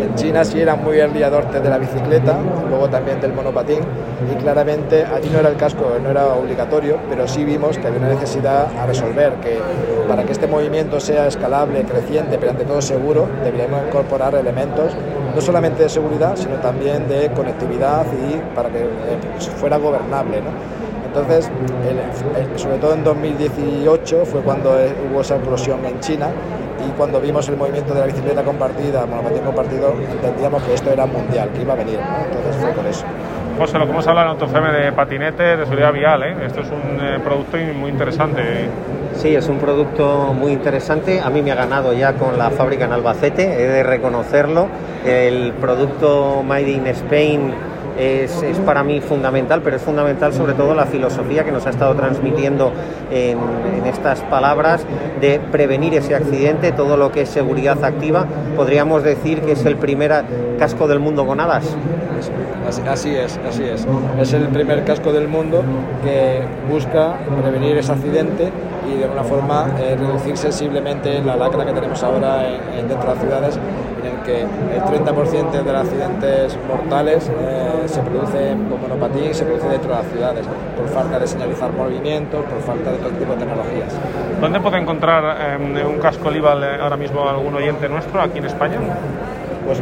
en 0.00 0.14
China 0.14 0.44
sí 0.44 0.60
eran 0.60 0.82
muy 0.82 0.98
el 0.98 1.12
de 1.12 1.70
la 1.70 1.78
bicicleta, 1.78 2.36
luego 2.68 2.88
también 2.88 3.20
del 3.20 3.32
monopatín, 3.32 3.80
y 4.30 4.34
claramente 4.36 5.04
allí 5.18 5.30
no 5.30 5.40
era 5.40 5.48
el 5.48 5.56
casco, 5.56 5.84
no 6.02 6.10
era 6.10 6.26
obligatorio, 6.34 6.98
pero 7.08 7.26
sí 7.26 7.44
vimos 7.44 7.76
que 7.76 7.86
había 7.86 7.98
una 7.98 8.08
necesidad 8.10 8.68
a 8.78 8.86
resolver, 8.86 9.34
que 9.34 9.58
para 10.08 10.24
que 10.24 10.32
este 10.32 10.46
movimiento 10.46 11.00
sea 11.00 11.26
escalable, 11.26 11.82
creciente, 11.82 12.38
pero 12.38 12.52
ante 12.52 12.64
todo 12.64 12.80
seguro, 12.80 13.28
deberíamos 13.42 13.86
incorporar 13.88 14.34
elementos 14.34 14.92
no 15.34 15.40
solamente 15.40 15.82
de 15.82 15.88
seguridad, 15.88 16.36
sino 16.36 16.56
también 16.56 17.08
de 17.08 17.30
conectividad 17.32 18.06
y 18.12 18.54
para 18.54 18.70
que 18.70 18.82
eh, 18.82 18.88
fuera 19.56 19.76
gobernable. 19.76 20.40
Entonces, 21.06 21.50
sobre 22.56 22.78
todo 22.78 22.94
en 22.94 23.02
2018 23.02 24.24
fue 24.24 24.40
cuando 24.42 24.76
hubo 25.10 25.20
esa 25.20 25.36
explosión 25.36 25.84
en 25.84 25.98
China 26.00 26.28
y 26.86 26.90
cuando 26.96 27.20
vimos 27.20 27.48
el 27.48 27.56
movimiento 27.56 27.92
de 27.92 28.00
la 28.00 28.06
bicicleta 28.06 28.44
compartida, 28.44 29.04
monopatín 29.06 29.42
compartido, 29.42 29.94
entendíamos 30.12 30.62
que 30.62 30.74
esto 30.74 30.90
era 30.90 31.06
mundial, 31.06 31.50
que 31.50 31.62
iba 31.62 31.72
a 31.72 31.76
venir. 31.76 31.98
Entonces 31.98 32.56
fue 32.60 32.70
por 32.70 32.86
eso. 32.86 33.04
José, 33.58 33.76
lo 33.76 33.86
que 33.86 33.90
hemos 33.90 34.06
hablado 34.06 34.28
en 34.28 34.40
AutoFM 34.40 34.72
de 34.72 34.92
patinetes, 34.92 35.58
de 35.58 35.64
seguridad 35.64 35.92
vial, 35.92 36.22
¿eh? 36.22 36.36
esto 36.46 36.60
es 36.60 36.68
un 36.70 37.04
eh, 37.04 37.18
producto 37.22 37.56
muy 37.74 37.90
interesante. 37.90 38.68
Sí, 39.16 39.34
es 39.34 39.48
un 39.48 39.58
producto 39.58 40.32
muy 40.32 40.52
interesante. 40.52 41.20
A 41.20 41.28
mí 41.28 41.42
me 41.42 41.50
ha 41.50 41.56
ganado 41.56 41.92
ya 41.92 42.12
con 42.12 42.38
la 42.38 42.50
fábrica 42.50 42.84
en 42.84 42.92
Albacete, 42.92 43.42
he 43.42 43.66
de 43.66 43.82
reconocerlo. 43.82 44.68
El 45.04 45.54
producto 45.54 46.44
Made 46.44 46.70
in 46.70 46.86
Spain 46.86 47.52
es, 47.98 48.32
para 48.64 48.84
mí 48.84 49.00
fundamental, 49.00 49.60
pero 49.62 49.76
es 49.76 49.82
fundamental 49.82 50.32
sobre 50.32 50.52
todo 50.52 50.74
la 50.74 50.86
filosofía 50.86 51.42
que 51.42 51.50
nos 51.50 51.66
ha 51.66 51.70
estado 51.70 51.94
transmitiendo 51.96 52.72
en, 53.10 53.38
estas 53.86 54.20
palabras 54.22 54.84
de 55.20 55.40
prevenir 55.50 55.94
ese 55.94 56.14
accidente, 56.14 56.70
todo 56.70 56.96
lo 56.96 57.10
que 57.10 57.22
es 57.22 57.28
seguridad 57.28 57.82
activa. 57.84 58.26
Podríamos 58.54 59.02
decir 59.02 59.40
que 59.40 59.52
es 59.52 59.64
el 59.64 59.76
primer 59.76 60.24
casco 60.58 60.86
del 60.86 61.00
mundo 61.00 61.26
con 61.26 61.40
hadas. 61.40 61.76
Así, 62.88 63.14
es, 63.14 63.38
así 63.48 63.64
es. 63.64 63.86
Es 64.20 64.32
el 64.32 64.48
primer 64.48 64.84
casco 64.84 65.12
del 65.12 65.28
mundo 65.28 65.62
que 66.02 66.42
busca 66.70 67.14
prevenir 67.40 67.78
ese 67.78 67.92
accidente 67.92 68.50
y 68.88 68.98
de 68.98 69.04
alguna 69.04 69.24
forma 69.24 69.66
eh, 69.80 69.96
reducir 69.98 70.36
sensiblemente 70.36 71.20
la 71.22 71.36
lacra 71.36 71.64
que 71.64 71.72
tenemos 71.72 72.02
ahora 72.02 72.48
en, 72.48 72.88
dentro 72.88 73.00
de 73.00 73.14
las 73.14 73.18
ciudades, 73.18 73.58
en 74.04 74.22
que 74.24 74.42
el 74.42 74.82
30% 74.82 75.50
de 75.50 75.72
los 75.72 75.82
accidentes 75.82 76.58
mortales 76.66 77.28
eh, 77.28 77.82
se 77.86 78.00
producen 78.00 78.64
con 78.68 78.80
monopatín, 78.80 79.34
se 79.34 79.44
produce 79.44 79.68
dentro 79.68 79.90
de 79.90 80.02
las 80.02 80.06
ciudades, 80.12 80.46
por 80.76 80.88
falta 80.88 81.18
de 81.18 81.26
señalizar 81.26 81.72
movimientos, 81.72 82.44
por 82.44 82.60
falta 82.60 82.92
de 82.92 82.98
todo 82.98 83.10
tipo 83.10 83.32
de 83.32 83.38
tecnologías. 83.38 83.94
¿Dónde 84.40 84.60
puede 84.60 84.78
encontrar 84.78 85.58
eh, 85.60 85.84
un 85.84 85.98
casco 85.98 86.30
Lival 86.30 86.80
ahora 86.80 86.96
mismo 86.96 87.28
algún 87.28 87.54
oyente 87.54 87.88
nuestro 87.88 88.20
aquí 88.20 88.38
en 88.38 88.46
España? 88.46 88.78
Pues 89.66 89.80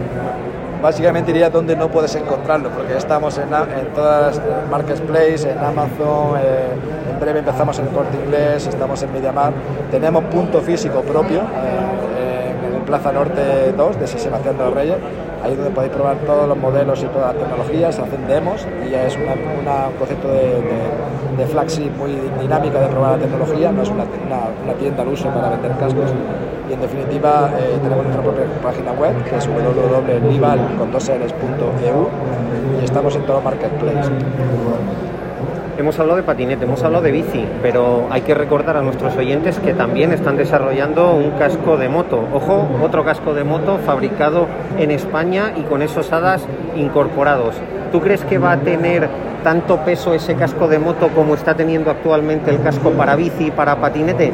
básicamente 0.82 1.32
diría 1.32 1.50
dónde 1.50 1.76
no 1.76 1.88
puedes 1.88 2.14
encontrarlo, 2.14 2.70
porque 2.70 2.96
estamos 2.96 3.38
en, 3.38 3.48
en 3.52 3.92
todas 3.94 4.40
marketplaces, 4.70 5.44
en 5.44 5.58
Amazon, 5.58 6.38
en 6.38 7.20
breve 7.20 7.40
empezamos 7.40 7.78
en 7.78 7.86
Corte 7.86 8.16
Inglés, 8.16 8.66
estamos 8.66 9.02
en 9.02 9.12
MediaMar, 9.12 9.52
tenemos 9.90 10.24
punto 10.24 10.60
físico 10.60 11.00
propio 11.00 11.40
eh, 11.40 12.76
en 12.76 12.82
Plaza 12.84 13.12
Norte 13.12 13.72
2 13.76 14.00
de 14.00 14.06
Sebastián 14.06 14.58
de 14.58 14.64
los 14.64 14.74
Reyes, 14.74 14.96
ahí 15.42 15.54
donde 15.54 15.70
podéis 15.70 15.92
probar 15.92 16.16
todos 16.18 16.48
los 16.48 16.56
modelos 16.56 17.02
y 17.02 17.06
todas 17.06 17.34
las 17.34 17.42
tecnologías, 17.42 17.98
hacen 17.98 18.26
demos 18.28 18.66
y 18.86 18.90
ya 18.90 19.06
es 19.06 19.16
un 19.16 19.24
concepto 19.98 20.28
de, 20.28 20.62
de, 21.36 21.90
muy 21.98 22.12
dinámica 22.40 22.80
de 22.80 22.86
probar 22.88 23.12
la 23.12 23.18
tecnología, 23.18 23.72
no 23.72 23.82
es 23.82 23.88
una, 23.88 24.04
una 24.64 24.74
tienda 24.78 25.02
al 25.02 25.08
uso 25.08 25.28
para 25.28 25.50
vender 25.50 25.72
cascos 25.78 26.12
y 26.68 26.72
en 26.72 26.80
definitiva 26.80 27.50
eh, 27.58 27.78
tenemos 27.82 28.04
nuestra 28.04 28.22
propia 28.22 28.44
página 28.62 28.92
web 28.92 29.12
que 29.24 29.36
es 29.36 29.46
www.lival.eu 29.46 32.08
y 32.80 32.84
estamos 32.84 33.16
en 33.16 33.22
todo 33.22 33.40
marketplace. 33.40 34.10
Hemos 35.78 35.98
hablado 35.98 36.16
de 36.16 36.22
patinete, 36.22 36.64
hemos 36.64 36.82
hablado 36.82 37.04
de 37.04 37.12
bici, 37.12 37.46
pero 37.60 38.06
hay 38.10 38.22
que 38.22 38.34
recordar 38.34 38.78
a 38.78 38.82
nuestros 38.82 39.14
oyentes 39.14 39.58
que 39.58 39.74
también 39.74 40.10
están 40.10 40.38
desarrollando 40.38 41.12
un 41.12 41.32
casco 41.32 41.76
de 41.76 41.90
moto. 41.90 42.24
Ojo, 42.32 42.66
otro 42.82 43.04
casco 43.04 43.34
de 43.34 43.44
moto 43.44 43.76
fabricado 43.84 44.46
en 44.78 44.90
España 44.90 45.52
y 45.54 45.60
con 45.62 45.82
esos 45.82 46.10
hadas 46.12 46.46
incorporados. 46.76 47.56
¿Tú 47.92 48.00
crees 48.00 48.24
que 48.24 48.38
va 48.38 48.52
a 48.52 48.56
tener 48.56 49.10
tanto 49.44 49.76
peso 49.84 50.14
ese 50.14 50.34
casco 50.34 50.66
de 50.66 50.78
moto 50.78 51.10
como 51.14 51.34
está 51.34 51.54
teniendo 51.54 51.90
actualmente 51.90 52.50
el 52.50 52.62
casco 52.62 52.92
para 52.92 53.14
bici 53.14 53.48
y 53.48 53.50
para 53.50 53.76
patinete? 53.76 54.32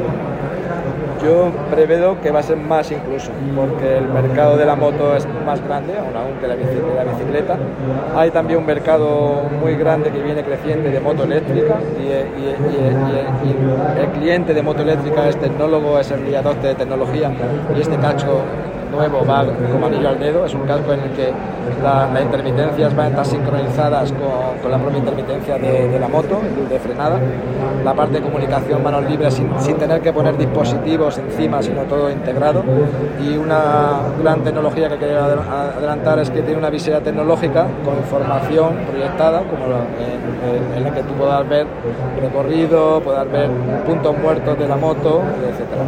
Yo 1.23 1.51
prevedo 1.71 2.19
que 2.21 2.31
va 2.31 2.39
a 2.39 2.43
ser 2.43 2.57
más 2.57 2.91
incluso, 2.91 3.31
porque 3.55 3.97
el 3.97 4.09
mercado 4.09 4.57
de 4.57 4.65
la 4.65 4.75
moto 4.75 5.15
es 5.15 5.25
más 5.45 5.63
grande, 5.63 5.93
aún, 5.97 6.37
que 6.41 6.47
la, 6.47 6.55
bicicleta. 6.55 7.57
Hay 8.15 8.31
también 8.31 8.59
un 8.59 8.65
mercado 8.65 9.43
muy 9.61 9.75
grande 9.75 10.11
que 10.11 10.21
viene 10.21 10.43
creciente 10.43 10.89
de 10.89 10.99
moto 10.99 11.23
eléctrica 11.23 11.75
y, 11.97 12.11
el 13.99 14.07
cliente 14.09 14.53
de 14.53 14.61
moto 14.61 14.81
eléctrica 14.81 15.29
es 15.29 15.37
tecnólogo, 15.37 15.97
es 15.97 16.11
el 16.11 16.23
de 16.25 16.75
tecnología 16.75 17.31
y 17.75 17.81
este 17.81 17.95
cacho 17.97 18.41
nuevo 18.93 19.25
va 19.25 19.43
como 19.71 19.87
anillo 19.87 20.09
al 20.09 20.19
dedo, 20.19 20.45
es 20.45 20.53
un 20.53 20.61
casco 20.61 20.93
en 20.93 21.01
el 21.01 21.09
que 21.11 21.33
las 21.81 22.21
intermitencias 22.21 22.95
van 22.95 23.07
a 23.07 23.09
estar 23.09 23.25
sincronizadas 23.25 24.13
con, 24.13 24.71
la 24.71 24.77
propia 24.77 24.99
intermitencia 24.99 25.57
de, 25.57 25.99
la 25.99 26.07
moto, 26.07 26.39
de 26.69 26.79
frenada, 26.79 27.19
la 27.83 27.93
parte 27.93 28.15
de 28.15 28.21
comunicación 28.21 28.81
manos 28.83 29.03
libres 29.09 29.33
sin, 29.33 29.75
tener 29.75 30.01
que 30.01 30.13
poner 30.13 30.37
dispositivos 30.37 31.17
encima, 31.17 31.61
sino 31.61 31.81
todo 31.83 32.09
integrado. 32.09 32.63
Y 33.21 33.35
una 33.35 34.01
gran 34.21 34.41
tecnología 34.41 34.89
que 34.89 34.97
quería 34.97 35.25
adelantar 35.25 36.19
es 36.19 36.29
que 36.29 36.41
tiene 36.41 36.57
una 36.57 36.69
visera 36.69 37.01
tecnológica 37.01 37.67
con 37.83 37.97
información 37.97 38.75
proyectada, 38.89 39.39
como 39.39 39.65
en, 39.65 40.77
en 40.77 40.83
la 40.83 40.93
que 40.93 41.03
tú 41.03 41.13
puedas 41.15 41.47
ver 41.49 41.67
recorrido, 42.21 43.01
puedas 43.01 43.29
ver 43.31 43.49
puntos 43.85 44.17
muertos 44.17 44.57
de 44.57 44.67
la 44.67 44.75
moto, 44.75 45.21
etcétera 45.49 45.83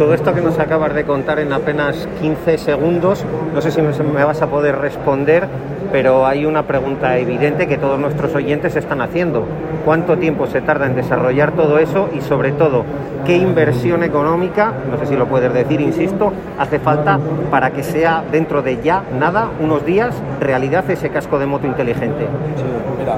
todo 0.00 0.14
esto 0.14 0.32
que 0.32 0.40
nos 0.40 0.58
acabas 0.58 0.94
de 0.94 1.04
contar 1.04 1.40
en 1.40 1.52
apenas 1.52 2.08
15 2.22 2.56
segundos, 2.56 3.22
no 3.54 3.60
sé 3.60 3.70
si 3.70 3.82
me 3.82 4.24
vas 4.24 4.40
a 4.40 4.46
poder 4.46 4.78
responder, 4.78 5.46
pero 5.92 6.26
hay 6.26 6.46
una 6.46 6.62
pregunta 6.62 7.18
evidente 7.18 7.66
que 7.66 7.76
todos 7.76 7.98
nuestros 7.98 8.34
oyentes 8.34 8.76
están 8.76 9.02
haciendo. 9.02 9.44
¿Cuánto 9.84 10.16
tiempo 10.16 10.46
se 10.46 10.62
tarda 10.62 10.86
en 10.86 10.94
desarrollar 10.94 11.52
todo 11.52 11.78
eso 11.78 12.08
y 12.14 12.22
sobre 12.22 12.52
todo 12.52 12.84
qué 13.26 13.36
inversión 13.36 14.02
económica, 14.02 14.72
no 14.90 14.98
sé 14.98 15.06
si 15.06 15.16
lo 15.16 15.26
puedes 15.26 15.52
decir, 15.52 15.80
insisto, 15.80 16.32
hace 16.58 16.78
falta 16.78 17.18
para 17.50 17.70
que 17.70 17.82
sea 17.82 18.24
dentro 18.32 18.62
de 18.62 18.80
ya 18.82 19.02
nada, 19.18 19.48
unos 19.60 19.84
días, 19.84 20.14
realidad 20.40 20.88
ese 20.90 21.10
casco 21.10 21.38
de 21.38 21.46
moto 21.46 21.66
inteligente? 21.66 22.26
Sí, 22.56 22.64
mira, 22.98 23.16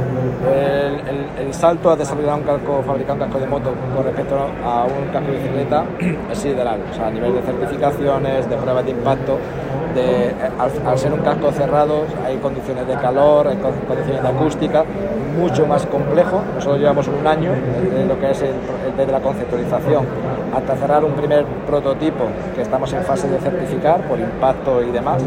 el, 1.38 1.54
salto 1.54 1.90
a 1.90 1.96
desarrollar 1.96 2.38
un 2.38 2.44
casco, 2.44 2.82
fabricar 2.84 3.14
un 3.14 3.18
casco 3.20 3.38
de 3.38 3.46
moto 3.46 3.74
con 3.94 4.04
respecto 4.04 4.36
a 4.64 4.84
un 4.84 5.12
casco 5.12 5.30
de 5.30 5.38
bicicleta 5.38 5.84
es 6.32 6.44
a 6.72 7.11
nivel 7.11 7.35
de 7.35 7.42
certificaciones, 7.42 8.48
de 8.48 8.56
pruebas 8.56 8.85
de 8.85 8.90
impacto, 8.90 9.38
de, 9.94 10.35
al, 10.58 10.98
ser 10.98 11.12
un 11.12 11.20
casco 11.20 11.52
cerrado 11.52 12.04
hay 12.24 12.37
condiciones 12.38 12.87
de 12.87 12.94
calor, 12.94 13.48
hay 13.48 13.56
condiciones 13.56 14.22
de 14.22 14.28
acústica, 14.28 14.85
mucho 15.38 15.66
más 15.66 15.87
complejo. 15.87 16.42
Nosotros 16.54 16.78
llevamos 16.78 17.08
un 17.08 17.26
año 17.26 17.52
en 17.52 18.08
lo 18.08 18.18
que 18.18 18.30
es 18.30 18.44
desde 18.96 19.12
la 19.12 19.20
conceptualización 19.20 20.06
hasta 20.52 20.76
cerrar 20.76 21.04
un 21.04 21.12
primer 21.12 21.44
prototipo 21.66 22.24
que 22.54 22.62
estamos 22.62 22.92
en 22.92 23.02
fase 23.02 23.28
de 23.28 23.38
certificar 23.38 24.02
por 24.02 24.18
impacto 24.18 24.82
y 24.82 24.90
demás. 24.90 25.22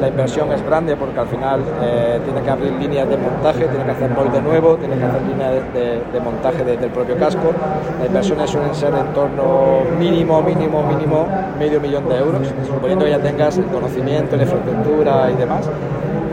La 0.00 0.08
inversión 0.08 0.50
es 0.52 0.64
grande 0.64 0.96
porque 0.96 1.20
al 1.20 1.28
final 1.28 1.62
eh, 1.82 2.20
tiene 2.24 2.42
que 2.42 2.50
abrir 2.50 2.72
líneas 2.72 3.08
de 3.08 3.16
montaje, 3.16 3.66
tiene 3.68 3.84
que 3.84 3.90
hacer 3.92 4.10
molde 4.10 4.40
nuevo, 4.42 4.76
tiene 4.76 4.96
que 4.96 5.04
hacer 5.04 5.22
líneas 5.22 5.52
de, 5.72 6.20
montaje 6.20 6.64
desde 6.64 6.86
el 6.86 6.90
propio 6.90 7.16
casco. 7.16 7.52
Las 7.98 8.08
inversiones 8.08 8.50
suelen 8.50 8.74
ser 8.74 8.92
en 8.94 9.12
torno 9.12 9.82
mínimo, 9.98 10.42
mínimo, 10.42 10.82
mínimo 10.82 11.28
medio 11.58 11.80
millón 11.80 12.08
de 12.08 12.18
euros, 12.18 12.52
suponiendo 12.66 13.04
que 13.04 13.12
ya 13.12 13.20
tengas 13.20 13.56
el 13.58 13.66
conocimiento, 13.66 14.36
la 14.36 14.42
infraestructura 14.42 15.30
y 15.30 15.36
demás 15.36 15.68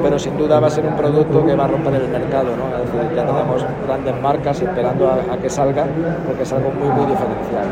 pero 0.01 0.19
sin 0.19 0.37
duda 0.37 0.59
va 0.59 0.67
a 0.67 0.69
ser 0.69 0.85
un 0.85 0.95
producto 0.95 1.45
que 1.45 1.55
va 1.55 1.65
a 1.65 1.67
romper 1.67 1.95
el 1.95 2.07
mercado. 2.09 2.55
¿no? 2.55 2.75
Es 2.75 2.91
decir, 2.91 3.15
ya 3.15 3.25
tenemos 3.25 3.65
grandes 3.85 4.21
marcas 4.21 4.61
esperando 4.61 5.09
a, 5.09 5.37
que 5.37 5.49
salga 5.49 5.85
porque 6.25 6.43
es 6.43 6.53
algo 6.53 6.71
muy, 6.71 6.89
muy 6.89 7.05
diferencial. 7.05 7.65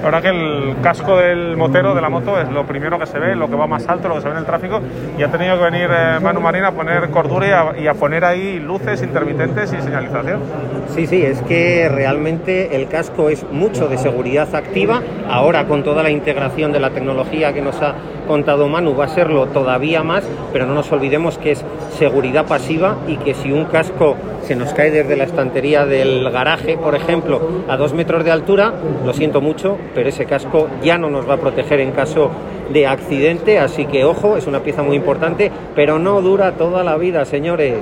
La 0.00 0.06
verdad 0.06 0.22
que 0.22 0.28
el 0.28 0.76
casco 0.80 1.16
del 1.18 1.58
motero 1.58 1.94
de 1.94 2.00
la 2.00 2.08
moto 2.08 2.40
es 2.40 2.50
lo 2.50 2.64
primero 2.64 2.98
que 2.98 3.04
se 3.04 3.18
ve, 3.18 3.36
lo 3.36 3.50
que 3.50 3.56
va 3.56 3.66
más 3.66 3.86
alto, 3.86 4.08
lo 4.08 4.14
que 4.14 4.22
se 4.22 4.28
ve 4.28 4.32
en 4.32 4.38
el 4.38 4.46
tráfico 4.46 4.80
y 5.18 5.22
ha 5.22 5.28
tenido 5.28 5.58
que 5.58 5.64
venir 5.64 5.90
eh, 5.92 6.18
Manu 6.22 6.40
Marina 6.40 6.68
a 6.68 6.72
poner 6.72 7.10
cordura 7.10 7.74
y 7.78 7.86
a, 7.86 7.92
poner 7.92 8.24
ahí 8.24 8.58
luces 8.58 9.02
intermitentes 9.02 9.74
y 9.74 9.80
señalización. 9.82 10.40
Sí, 10.88 11.06
sí, 11.06 11.22
es 11.22 11.42
que 11.42 11.90
realmente 11.90 12.76
el 12.76 12.88
casco 12.88 13.28
es 13.28 13.44
mucho 13.52 13.88
de 13.88 13.98
seguridad 13.98 14.54
activa, 14.54 15.02
ahora 15.28 15.66
con 15.66 15.82
toda 15.82 16.02
la 16.02 16.10
integración 16.10 16.72
de 16.72 16.80
la 16.80 16.90
tecnología 16.90 17.52
que 17.52 17.60
nos 17.60 17.80
ha 17.82 17.94
contado 18.20 18.68
Manu 18.68 18.96
va 18.96 19.06
a 19.06 19.08
serlo 19.08 19.46
todavía 19.46 20.02
más, 20.02 20.24
pero 20.52 20.66
no 20.66 20.74
nos 20.74 20.90
olvidemos 20.92 21.38
que 21.38 21.52
es 21.52 21.64
seguridad 21.98 22.46
pasiva 22.46 22.96
y 23.06 23.16
que 23.16 23.34
si 23.34 23.52
un 23.52 23.66
casco 23.66 24.16
se 24.42 24.56
nos 24.56 24.72
cae 24.72 24.90
desde 24.90 25.16
la 25.16 25.24
estantería 25.24 25.86
del 25.86 26.30
garaje, 26.30 26.76
por 26.76 26.94
ejemplo, 26.94 27.40
a 27.68 27.76
dos 27.76 27.92
metros 27.92 28.24
de 28.24 28.30
altura, 28.30 28.72
lo 29.04 29.12
siento 29.12 29.40
mucho, 29.40 29.76
pero 29.94 30.08
ese 30.08 30.26
casco 30.26 30.68
ya 30.82 30.98
no 30.98 31.10
nos 31.10 31.28
va 31.28 31.34
a 31.34 31.40
proteger 31.40 31.80
en 31.80 31.92
caso 31.92 32.30
de 32.72 32.86
accidente, 32.86 33.58
así 33.58 33.86
que 33.86 34.04
ojo, 34.04 34.36
es 34.36 34.46
una 34.46 34.60
pieza 34.60 34.82
muy 34.82 34.96
importante, 34.96 35.50
pero 35.74 35.98
no 35.98 36.22
dura 36.22 36.52
toda 36.52 36.84
la 36.84 36.96
vida, 36.96 37.24
señores. 37.24 37.78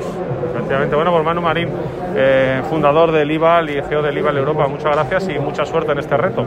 Efectivamente, 0.54 0.96
bueno, 0.96 1.12
por 1.12 1.22
Manu 1.22 1.40
Marín, 1.40 1.68
eh, 2.14 2.62
fundador 2.68 3.12
del 3.12 3.30
IVAL 3.30 3.70
y 3.70 3.82
CEO 3.82 4.02
del 4.02 4.18
IVAL 4.18 4.38
Europa, 4.38 4.66
muchas 4.66 4.92
gracias 4.92 5.28
y 5.28 5.38
mucha 5.38 5.64
suerte 5.64 5.92
en 5.92 5.98
este 5.98 6.16
reto. 6.16 6.44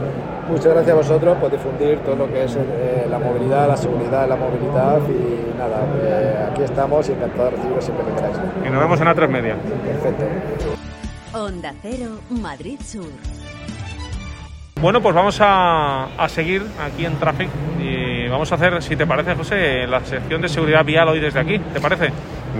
Muchas 0.48 0.72
gracias 0.74 0.90
a 0.90 0.94
vosotros 0.94 1.36
por 1.38 1.50
difundir 1.50 1.98
todo 2.00 2.16
lo 2.16 2.28
que 2.28 2.44
es 2.44 2.56
eh, 2.56 3.06
la 3.08 3.18
movilidad, 3.18 3.68
la 3.68 3.76
seguridad, 3.76 4.28
la 4.28 4.36
movilidad 4.36 5.00
y 5.08 5.58
nada, 5.58 5.86
eh, 6.02 6.48
aquí 6.50 6.62
estamos 6.62 7.08
y 7.08 7.12
encantado 7.12 7.44
de 7.44 7.50
recibiros 7.56 7.84
siempre 7.84 8.06
que 8.06 8.14
queráis. 8.14 8.36
Y 8.66 8.70
nos 8.70 8.80
vemos 8.80 9.00
en 9.00 9.06
A3 9.06 9.28
Media. 9.28 9.56
Perfecto. 9.84 10.24
Onda 11.34 11.72
Cero, 11.82 12.18
Madrid 12.30 12.78
Sur. 12.84 13.06
Bueno, 14.82 15.00
pues 15.00 15.14
vamos 15.14 15.38
a, 15.40 16.08
seguir 16.28 16.66
aquí 16.84 17.06
en 17.06 17.14
Traffic 17.14 17.48
y 17.80 18.26
vamos 18.28 18.50
a 18.50 18.56
hacer, 18.56 18.82
si 18.82 18.96
te 18.96 19.06
parece, 19.06 19.36
José, 19.36 19.86
la 19.86 20.00
sección 20.04 20.42
de 20.42 20.48
seguridad 20.48 20.84
vial 20.84 21.08
hoy 21.08 21.20
desde 21.20 21.38
aquí. 21.38 21.56
¿Te 21.60 21.80
parece? 21.80 22.10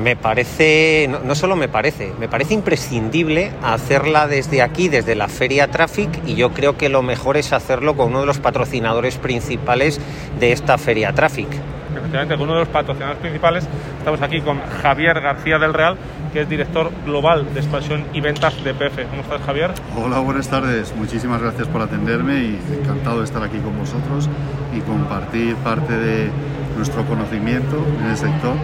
Me 0.00 0.16
parece, 0.16 1.08
no, 1.24 1.34
solo 1.34 1.54
me 1.54 1.68
parece, 1.68 2.14
me 2.18 2.26
parece 2.26 2.54
imprescindible 2.54 3.52
hacerla 3.62 4.26
desde 4.26 4.62
aquí, 4.62 4.88
desde 4.88 5.14
la 5.14 5.28
Feria 5.28 5.68
Traffic, 5.70 6.08
y 6.26 6.34
yo 6.34 6.52
creo 6.52 6.78
que 6.78 6.88
lo 6.88 7.02
mejor 7.02 7.36
es 7.36 7.52
hacerlo 7.52 7.94
con 7.94 8.08
uno 8.08 8.20
de 8.20 8.26
los 8.26 8.38
patrocinadores 8.38 9.18
principales 9.18 10.00
de 10.40 10.52
esta 10.52 10.78
Feria 10.78 11.12
Traffic. 11.12 11.48
Efectivamente, 11.94 12.36
con 12.36 12.44
uno 12.44 12.54
de 12.54 12.60
los 12.60 12.68
patrocinadores 12.68 13.20
principales 13.20 13.68
estamos 13.98 14.22
aquí 14.22 14.40
con 14.40 14.62
Javier 14.82 15.20
García 15.20 15.58
del 15.58 15.74
Real, 15.74 15.98
que 16.32 16.40
es 16.40 16.48
director 16.48 16.90
global 17.04 17.52
de 17.52 17.60
expansión 17.60 18.06
y 18.14 18.22
ventas 18.22 18.64
de 18.64 18.72
PF. 18.72 19.04
¿Cómo 19.10 19.20
estás, 19.20 19.42
Javier? 19.42 19.72
Hola, 19.94 20.20
buenas 20.20 20.48
tardes. 20.48 20.94
Muchísimas 20.96 21.42
gracias 21.42 21.68
por 21.68 21.82
atenderme 21.82 22.38
y 22.38 22.58
encantado 22.80 23.18
de 23.18 23.24
estar 23.24 23.42
aquí 23.42 23.58
con 23.58 23.78
vosotros 23.78 24.30
y 24.74 24.80
compartir 24.80 25.54
parte 25.56 25.92
de 25.92 26.30
nuestro 26.78 27.04
conocimiento 27.04 27.76
en 28.00 28.10
el 28.10 28.16
sector 28.16 28.56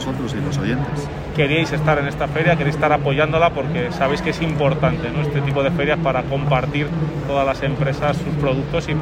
vosotros 0.00 0.34
y 0.34 0.42
los 0.44 0.56
oyentes. 0.56 1.08
Queríais 1.36 1.70
estar 1.72 1.98
en 1.98 2.06
esta 2.06 2.26
feria, 2.26 2.56
queréis 2.56 2.74
estar 2.74 2.90
apoyándola 2.92 3.50
porque 3.50 3.92
sabéis 3.92 4.22
que 4.22 4.30
es 4.30 4.40
importante 4.40 5.10
¿no? 5.10 5.20
este 5.20 5.42
tipo 5.42 5.62
de 5.62 5.70
ferias 5.70 5.98
para 5.98 6.22
compartir 6.22 6.86
todas 7.26 7.46
las 7.46 7.62
empresas 7.62 8.16
sus 8.16 8.34
productos 8.40 8.88
y 8.88 8.94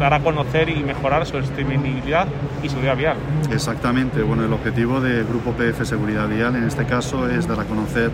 dar 0.00 0.14
a 0.14 0.20
conocer 0.20 0.70
y 0.70 0.76
mejorar 0.76 1.26
su 1.26 1.42
sostenibilidad 1.42 2.26
y 2.62 2.70
seguridad 2.70 2.96
vial. 2.96 3.16
Exactamente, 3.50 4.22
bueno, 4.22 4.44
el 4.44 4.52
objetivo 4.52 5.00
de 5.00 5.24
Grupo 5.24 5.52
PF 5.52 5.84
Seguridad 5.84 6.26
Vial 6.26 6.56
en 6.56 6.64
este 6.64 6.86
caso 6.86 7.28
es 7.28 7.46
dar 7.46 7.60
a 7.60 7.64
conocer 7.64 8.10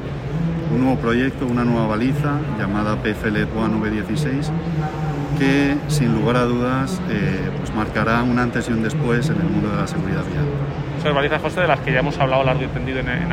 un 0.74 0.80
nuevo 0.82 1.00
proyecto, 1.00 1.46
una 1.46 1.64
nueva 1.64 1.86
baliza 1.86 2.40
llamada 2.58 2.96
PFLED 2.96 3.48
One 3.56 3.76
V16 3.76 4.50
que 5.38 5.76
sin 5.88 6.12
lugar 6.14 6.36
a 6.36 6.44
dudas 6.44 7.00
eh, 7.08 7.50
pues 7.56 7.72
marcará 7.74 8.22
un 8.22 8.38
antes 8.38 8.68
y 8.68 8.72
un 8.72 8.82
después 8.82 9.28
en 9.28 9.36
el 9.36 9.44
mundo 9.44 9.70
de 9.70 9.76
la 9.76 9.86
seguridad 9.86 10.24
vial 10.24 10.81
son 11.02 11.14
balizas, 11.14 11.42
José, 11.42 11.60
de 11.62 11.66
las 11.66 11.80
que 11.80 11.92
ya 11.92 11.98
hemos 11.98 12.18
hablado 12.18 12.44
largo 12.44 12.62
y 12.62 12.66
tendido 12.68 13.00
en, 13.00 13.08
en. 13.08 13.32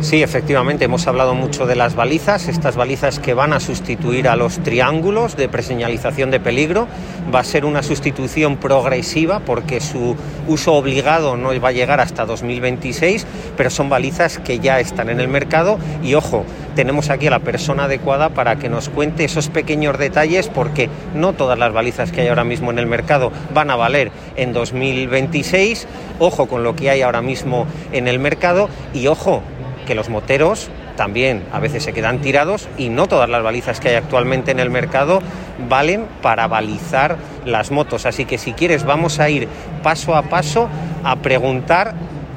Sí, 0.00 0.22
efectivamente, 0.22 0.84
hemos 0.84 1.06
hablado 1.06 1.34
mucho 1.34 1.66
de 1.66 1.74
las 1.74 1.94
balizas, 1.94 2.48
estas 2.48 2.76
balizas 2.76 3.18
que 3.18 3.34
van 3.34 3.52
a 3.52 3.60
sustituir 3.60 4.28
a 4.28 4.36
los 4.36 4.58
triángulos 4.60 5.36
de 5.36 5.48
preseñalización 5.48 6.30
de 6.30 6.40
peligro. 6.40 6.86
Va 7.34 7.40
a 7.40 7.44
ser 7.44 7.64
una 7.64 7.82
sustitución 7.82 8.56
progresiva 8.56 9.40
porque 9.40 9.80
su 9.80 10.16
uso 10.48 10.74
obligado 10.74 11.36
no 11.36 11.58
va 11.60 11.68
a 11.68 11.72
llegar 11.72 12.00
hasta 12.00 12.24
2026, 12.24 13.26
pero 13.56 13.70
son 13.70 13.88
balizas 13.88 14.38
que 14.38 14.58
ya 14.58 14.80
están 14.80 15.10
en 15.10 15.20
el 15.20 15.28
mercado 15.28 15.78
y 16.02 16.14
ojo, 16.14 16.44
tenemos 16.80 17.10
aquí 17.10 17.26
a 17.26 17.30
la 17.30 17.40
persona 17.40 17.84
adecuada 17.84 18.30
para 18.30 18.56
que 18.56 18.70
nos 18.70 18.88
cuente 18.88 19.22
esos 19.22 19.50
pequeños 19.50 19.98
detalles 19.98 20.48
porque 20.48 20.88
no 21.14 21.34
todas 21.34 21.58
las 21.58 21.74
balizas 21.74 22.10
que 22.10 22.22
hay 22.22 22.28
ahora 22.28 22.42
mismo 22.42 22.70
en 22.70 22.78
el 22.78 22.86
mercado 22.86 23.32
van 23.52 23.70
a 23.70 23.76
valer 23.76 24.10
en 24.36 24.54
2026. 24.54 25.86
Ojo 26.20 26.46
con 26.46 26.64
lo 26.64 26.74
que 26.74 26.88
hay 26.88 27.02
ahora 27.02 27.20
mismo 27.20 27.66
en 27.92 28.08
el 28.08 28.18
mercado 28.18 28.70
y 28.94 29.08
ojo 29.08 29.42
que 29.86 29.94
los 29.94 30.08
moteros 30.08 30.70
también 30.96 31.42
a 31.52 31.60
veces 31.60 31.84
se 31.84 31.92
quedan 31.92 32.22
tirados 32.22 32.66
y 32.78 32.88
no 32.88 33.08
todas 33.08 33.28
las 33.28 33.42
balizas 33.42 33.78
que 33.78 33.90
hay 33.90 33.96
actualmente 33.96 34.50
en 34.50 34.58
el 34.58 34.70
mercado 34.70 35.20
valen 35.68 36.06
para 36.22 36.46
balizar 36.46 37.18
las 37.44 37.70
motos. 37.70 38.06
Así 38.06 38.24
que 38.24 38.38
si 38.38 38.54
quieres 38.54 38.84
vamos 38.84 39.20
a 39.20 39.28
ir 39.28 39.48
paso 39.82 40.16
a 40.16 40.22
paso 40.22 40.66
a 41.04 41.16
preguntar 41.16 41.92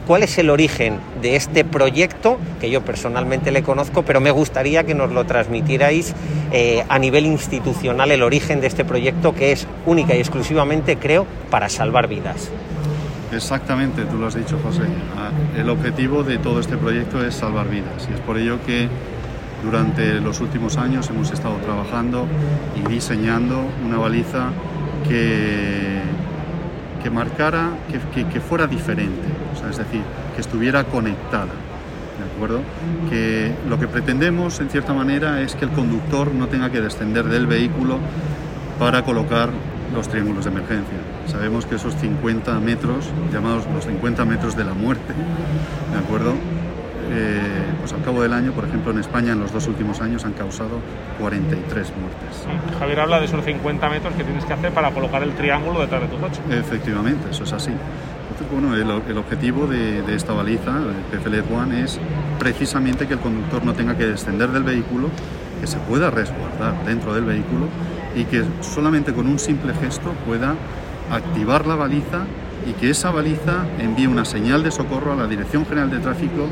cuál 0.08 0.24
es 0.24 0.38
el 0.38 0.50
origen 0.50 1.00
de 1.22 1.36
este 1.36 1.64
proyecto, 1.66 2.38
que 2.60 2.70
yo 2.70 2.82
personalmente 2.82 3.52
le 3.52 3.64
conozco, 3.64 4.04
pero 4.04 4.20
me 4.22 4.32
gustaría 4.32 4.84
que 4.84 4.94
nos 4.94 5.12
lo 5.12 5.26
transmitierais 5.26 6.14
eh, 6.52 6.84
a 6.90 7.00
nivel 7.00 7.26
institucional, 7.26 8.12
el 8.12 8.24
origen 8.24 8.62
de 8.62 8.68
este 8.68 8.86
proyecto 8.86 9.34
que 9.34 9.52
es 9.52 9.68
única 9.86 10.16
y 10.16 10.20
exclusivamente, 10.20 10.98
creo, 10.98 11.26
para 11.50 11.70
salvar 11.70 12.08
vidas. 12.08 12.50
Exactamente, 13.32 14.06
tú 14.06 14.18
lo 14.18 14.28
has 14.28 14.36
dicho, 14.36 14.60
José. 14.64 14.84
Ah, 15.18 15.32
el 15.58 15.70
objetivo 15.70 16.24
de 16.24 16.38
todo 16.38 16.60
este 16.60 16.78
proyecto 16.78 17.26
es 17.26 17.34
salvar 17.34 17.68
vidas 17.68 18.08
y 18.10 18.14
es 18.14 18.20
por 18.20 18.38
ello 18.38 18.60
que 18.66 18.88
durante 19.64 20.20
los 20.20 20.40
últimos 20.42 20.78
años 20.78 21.10
hemos 21.10 21.32
estado 21.32 21.56
trabajando 21.58 22.28
y 22.76 22.88
diseñando 22.88 23.64
una 23.86 23.98
baliza 23.98 24.50
que, 25.08 26.02
que 27.04 27.10
marcara, 27.10 27.70
que, 28.14 28.26
que, 28.26 28.40
fuera 28.40 28.66
diferente, 28.66 29.28
es 29.70 29.78
decir, 29.78 30.02
que 30.34 30.42
estuviera 30.42 30.86
conectada. 30.86 31.52
¿De 32.18 32.36
acuerdo? 32.36 32.62
Que 33.10 33.52
lo 33.68 33.78
que 33.78 33.88
pretendemos, 33.88 34.60
en 34.62 34.70
cierta 34.70 34.94
manera, 34.94 35.42
es 35.42 35.56
que 35.56 35.66
el 35.66 35.72
conductor 35.72 36.34
no 36.34 36.48
tenga 36.48 36.72
que 36.72 36.80
descender 36.80 37.26
del 37.26 37.46
vehículo 37.46 38.00
para 38.80 39.04
colocar 39.04 39.50
los 39.94 40.08
triángulos 40.08 40.46
de 40.46 40.52
emergencia. 40.52 40.98
Sabemos 41.28 41.66
que 41.66 41.76
esos 41.76 41.96
50 41.96 42.60
metros, 42.60 43.10
llamados 43.32 43.66
los 43.74 43.86
50 43.86 44.26
metros 44.26 44.56
de 44.56 44.64
la 44.64 44.74
muerte, 44.74 45.14
¿de 45.92 46.00
acuerdo? 46.00 46.34
Eh, 47.12 47.40
pues 47.80 47.94
al 47.94 48.02
cabo 48.02 48.22
del 48.22 48.34
año, 48.34 48.52
por 48.54 48.66
ejemplo, 48.66 48.92
en 48.92 49.00
España 49.00 49.34
en 49.34 49.40
los 49.40 49.52
dos 49.52 49.68
últimos 49.68 50.02
años 50.02 50.26
han 50.26 50.34
causado 50.34 50.80
43 51.20 51.94
muertes. 52.00 52.80
Javier 52.80 53.00
habla 53.02 53.20
de 53.20 53.26
esos 53.26 53.44
50 53.44 53.90
metros 53.90 54.14
que 54.16 54.24
tienes 54.24 54.46
que 54.46 54.54
hacer 54.54 54.72
para 54.72 54.92
colocar 54.92 55.24
el 55.24 55.34
triángulo 55.34 55.82
detrás 55.82 56.02
de 56.02 56.08
tu 56.08 56.18
coche. 56.18 56.42
Efectivamente, 56.50 57.30
eso 57.32 57.44
es 57.44 57.54
así. 57.54 57.72
bueno, 58.52 58.76
el, 58.76 59.18
objetivo 59.18 59.68
de, 59.68 60.04
esta 60.16 60.34
baliza, 60.34 60.78
el 60.78 61.18
PFLED 61.20 61.44
One, 61.54 61.84
es 61.84 62.00
precisamente 62.40 63.08
que 63.08 63.14
el 63.14 63.20
conductor 63.20 63.64
no 63.66 63.74
tenga 63.74 63.98
que 63.98 64.06
descender 64.06 64.50
del 64.50 64.64
vehículo, 64.64 65.10
que 65.60 65.68
se 65.68 65.78
pueda 65.80 66.10
resguardar 66.10 66.86
dentro 66.86 67.14
del 67.14 67.26
vehículo 67.26 67.68
y 68.16 68.26
que 68.26 68.44
solamente 68.62 69.14
con 69.14 69.28
un 69.28 69.40
simple 69.40 69.74
gesto 69.74 70.14
pueda 70.26 70.56
activar 71.12 71.68
la 71.68 71.76
baliza 71.76 72.26
y 72.68 72.74
que 72.74 72.90
esa 72.90 73.12
baliza 73.12 73.66
envíe 73.80 74.08
una 74.08 74.26
señal 74.26 74.64
de 74.64 74.72
socorro 74.72 75.14
a 75.14 75.16
la 75.16 75.28
Dirección 75.28 75.66
General 75.66 75.90
de 75.90 76.00
Tráfico 76.00 76.48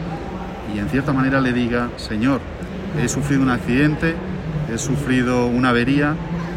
y 0.75 0.79
en 0.79 0.89
cierta 0.89 1.13
manera 1.13 1.41
le 1.41 1.53
diga, 1.53 1.89
señor, 1.97 2.41
he 3.01 3.07
sufrido 3.07 3.41
un 3.41 3.49
accidente, 3.49 4.15
he 4.73 4.77
sufrido 4.77 5.47
una 5.47 5.69
avería, 5.69 6.15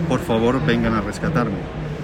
por 0.09 0.21
favor 0.21 0.65
vengan 0.65 0.95
a 0.95 1.01
rescatarme. 1.01 1.59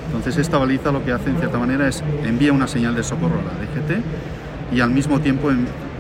Entonces 0.07 0.37
esta 0.39 0.59
baliza 0.59 0.91
lo 0.91 1.05
que 1.05 1.13
hace 1.13 1.31
en 1.31 1.39
cierta 1.39 1.59
manera 1.59 1.87
es 1.87 2.03
envía 2.25 2.53
una 2.53 2.67
señal 2.67 2.95
de 2.95 3.05
socorro 3.05 3.39
a 3.39 3.43
la 3.43 3.53
DGT 3.53 4.75
y 4.75 4.81
al 4.81 4.91
mismo 4.91 5.21
tiempo 5.21 5.51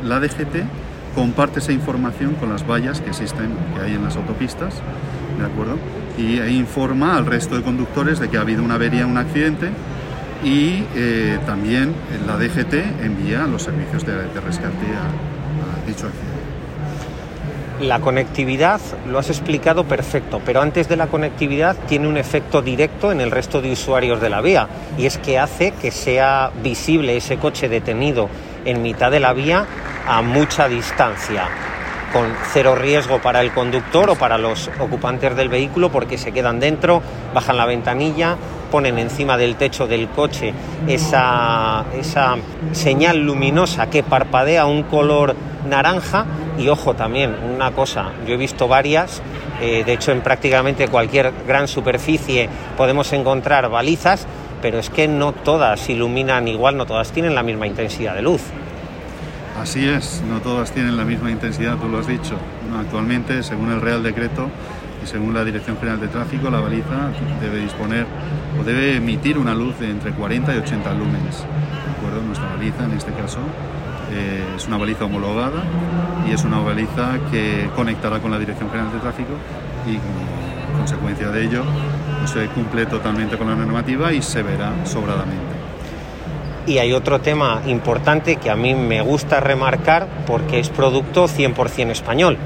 la 0.03 0.19
DGT 0.19 0.65
comparte 1.15 1.61
esa 1.61 1.73
información 1.73 2.35
con 2.35 2.51
las 2.51 2.69
vallas 2.69 3.01
que 3.01 3.11
existen, 3.11 3.51
que 3.75 3.83
hay 3.83 3.95
en 3.95 4.05
las 4.05 4.17
autopistas, 4.17 4.75
¿de 5.39 5.47
acuerdo? 5.47 5.77
y 6.19 6.39
e 6.39 6.51
informa 6.51 7.17
al 7.17 7.27
resto 7.27 7.57
de 7.57 7.63
conductores 7.63 8.19
de 8.19 8.29
que 8.29 8.37
ha 8.37 8.43
habido 8.43 8.63
una 8.63 8.75
avería, 8.75 9.07
un 9.07 9.17
accidente 9.17 9.71
y 10.45 10.85
eh, 10.95 11.39
también 11.47 11.95
la 12.27 12.37
DGT 12.37 13.03
envía 13.03 13.47
los 13.47 13.63
servicios 13.63 14.05
de, 14.07 14.13
de 14.13 14.41
rescate 14.41 14.87
a, 14.87 15.30
La 17.81 18.01
conectividad 18.01 18.79
lo 19.09 19.19
has 19.19 19.31
explicado 19.31 19.85
perfecto, 19.85 20.43
pero 20.45 20.61
antes 20.61 20.87
de 20.89 20.97
la 20.97 21.07
conectividad 21.07 21.77
tiene 21.89 22.09
un 22.09 22.19
efecto 22.19 22.61
directo 22.61 23.11
en 23.11 23.23
el 23.23 23.31
resto 23.31 23.63
de 23.63 23.73
usuarios 23.73 24.21
de 24.21 24.29
la 24.29 24.43
vía 24.43 24.69
y 24.99 25.07
es 25.07 25.17
que 25.17 25.39
hace 25.39 25.73
que 25.73 25.91
sea 25.91 26.51
visible 26.63 27.17
ese 27.17 27.39
coche 27.39 27.71
detenido 27.71 28.29
en 28.67 28.83
mitad 28.83 29.11
de 29.11 29.21
la 29.21 29.33
vía 29.33 29.65
a 30.07 30.21
mucha 30.21 30.69
distancia, 30.69 31.49
con 32.13 32.27
cero 32.53 32.75
riesgo 32.75 33.23
para 33.23 33.41
el 33.41 33.51
conductor 33.53 34.11
o 34.11 34.15
para 34.15 34.37
los 34.37 34.71
ocupantes 34.79 35.35
del 35.35 35.49
vehículo 35.49 35.91
porque 35.91 36.19
se 36.19 36.33
quedan 36.33 36.61
dentro, 36.61 37.03
bajan 37.33 37.57
la 37.57 37.65
ventanilla, 37.65 38.37
ponen 38.71 38.99
encima 38.99 39.39
del 39.39 39.57
techo 39.57 39.87
del 39.87 40.09
coche 40.09 40.53
esa, 40.87 41.85
esa 41.99 42.37
señal 42.73 43.25
luminosa 43.25 43.89
que 43.89 44.03
parpadea 44.03 44.67
un 44.67 44.83
color 44.83 45.35
naranja 45.69 46.27
y 46.59 46.69
ojo 46.69 46.95
también, 46.95 47.35
una 47.55 47.73
cosa, 47.73 48.11
yo 48.27 48.35
he 48.35 48.37
visto 48.37 48.69
varias, 48.69 49.23
eh, 49.61 49.85
de 49.85 49.93
hecho 49.93 50.13
en 50.13 50.21
prácticamente 50.21 50.89
cualquier 50.89 51.33
gran 51.47 51.69
superficie 51.69 52.49
podemos 52.77 53.13
encontrar 53.13 53.69
balizas, 53.69 54.27
pero 54.63 54.79
es 54.79 54.91
que 54.91 55.09
no 55.09 55.33
todas 55.33 55.89
iluminan 55.89 56.49
igual, 56.49 56.77
no 56.77 56.87
todas 56.87 57.13
tienen 57.13 57.35
la 57.35 57.43
misma 57.43 57.67
intensidad 57.67 58.15
de 58.15 58.23
luz. 58.23 58.43
Así 59.61 59.87
es, 59.87 60.23
no 60.29 60.41
todas 60.41 60.73
tienen 60.73 60.97
la 60.97 61.05
misma 61.05 61.31
intensidad, 61.31 61.77
tú 61.77 61.89
lo 61.89 61.99
has 61.99 62.07
dicho. 62.07 62.37
Actualmente, 62.79 63.43
según 63.43 63.71
el 63.71 63.81
Real 63.81 64.03
Decreto 64.03 64.49
y 65.03 65.07
según 65.07 65.35
la 65.35 65.45
Dirección 65.45 65.77
General 65.79 66.01
de 66.01 66.09
Tráfico, 66.09 66.51
la 66.51 66.61
baliza 66.61 67.11
debe 67.41 67.59
disponer 67.59 68.07
o 68.59 68.65
debe 68.65 68.97
emitir 68.97 69.37
una 69.37 69.55
luz 69.55 69.79
de 69.79 69.91
entre 69.91 70.13
40 70.13 70.55
y 70.55 70.59
80 70.59 70.95
lúmenes. 70.95 71.39
¿De 71.41 71.93
acuerdo? 71.99 72.23
Nuestra 72.23 72.49
baliza, 72.49 72.85
en 72.85 72.93
este 72.93 73.13
caso, 73.13 73.39
eh, 74.13 74.45
es 74.57 74.67
una 74.67 74.77
baliza 74.77 75.05
homologada 75.05 75.63
y 76.29 76.33
es 76.33 76.45
una 76.45 76.59
baliza 76.59 77.19
que 77.31 77.69
conectará 77.75 78.19
con 78.21 78.31
la 78.31 78.39
Dirección 78.39 78.71
General 78.71 78.93
de 78.93 78.99
Tráfico 78.99 79.33
y 79.87 79.97
como 79.97 80.79
consecuencia 80.79 81.29
de 81.29 81.45
ello 81.45 81.63
pues, 82.19 82.31
se 82.31 82.47
cumple 82.49 82.87
totalmente 82.87 83.37
con 83.37 83.49
la 83.49 83.55
normativa 83.55 84.13
y 84.13 84.23
se 84.23 84.43
verá 84.43 84.73
sobradamente. 84.85 85.61
Y 86.67 86.79
hay 86.79 86.93
otro 86.93 87.21
tema 87.21 87.63
importante 87.67 88.37
que 88.37 88.51
a 88.51 88.57
mí 88.57 88.75
me 88.75 89.01
gusta 89.01 89.41
remarcar 89.41 90.07
porque 90.27 90.61
es 90.61 90.69
producto 90.69 91.27
100% 91.27 91.91
español. 91.91 92.37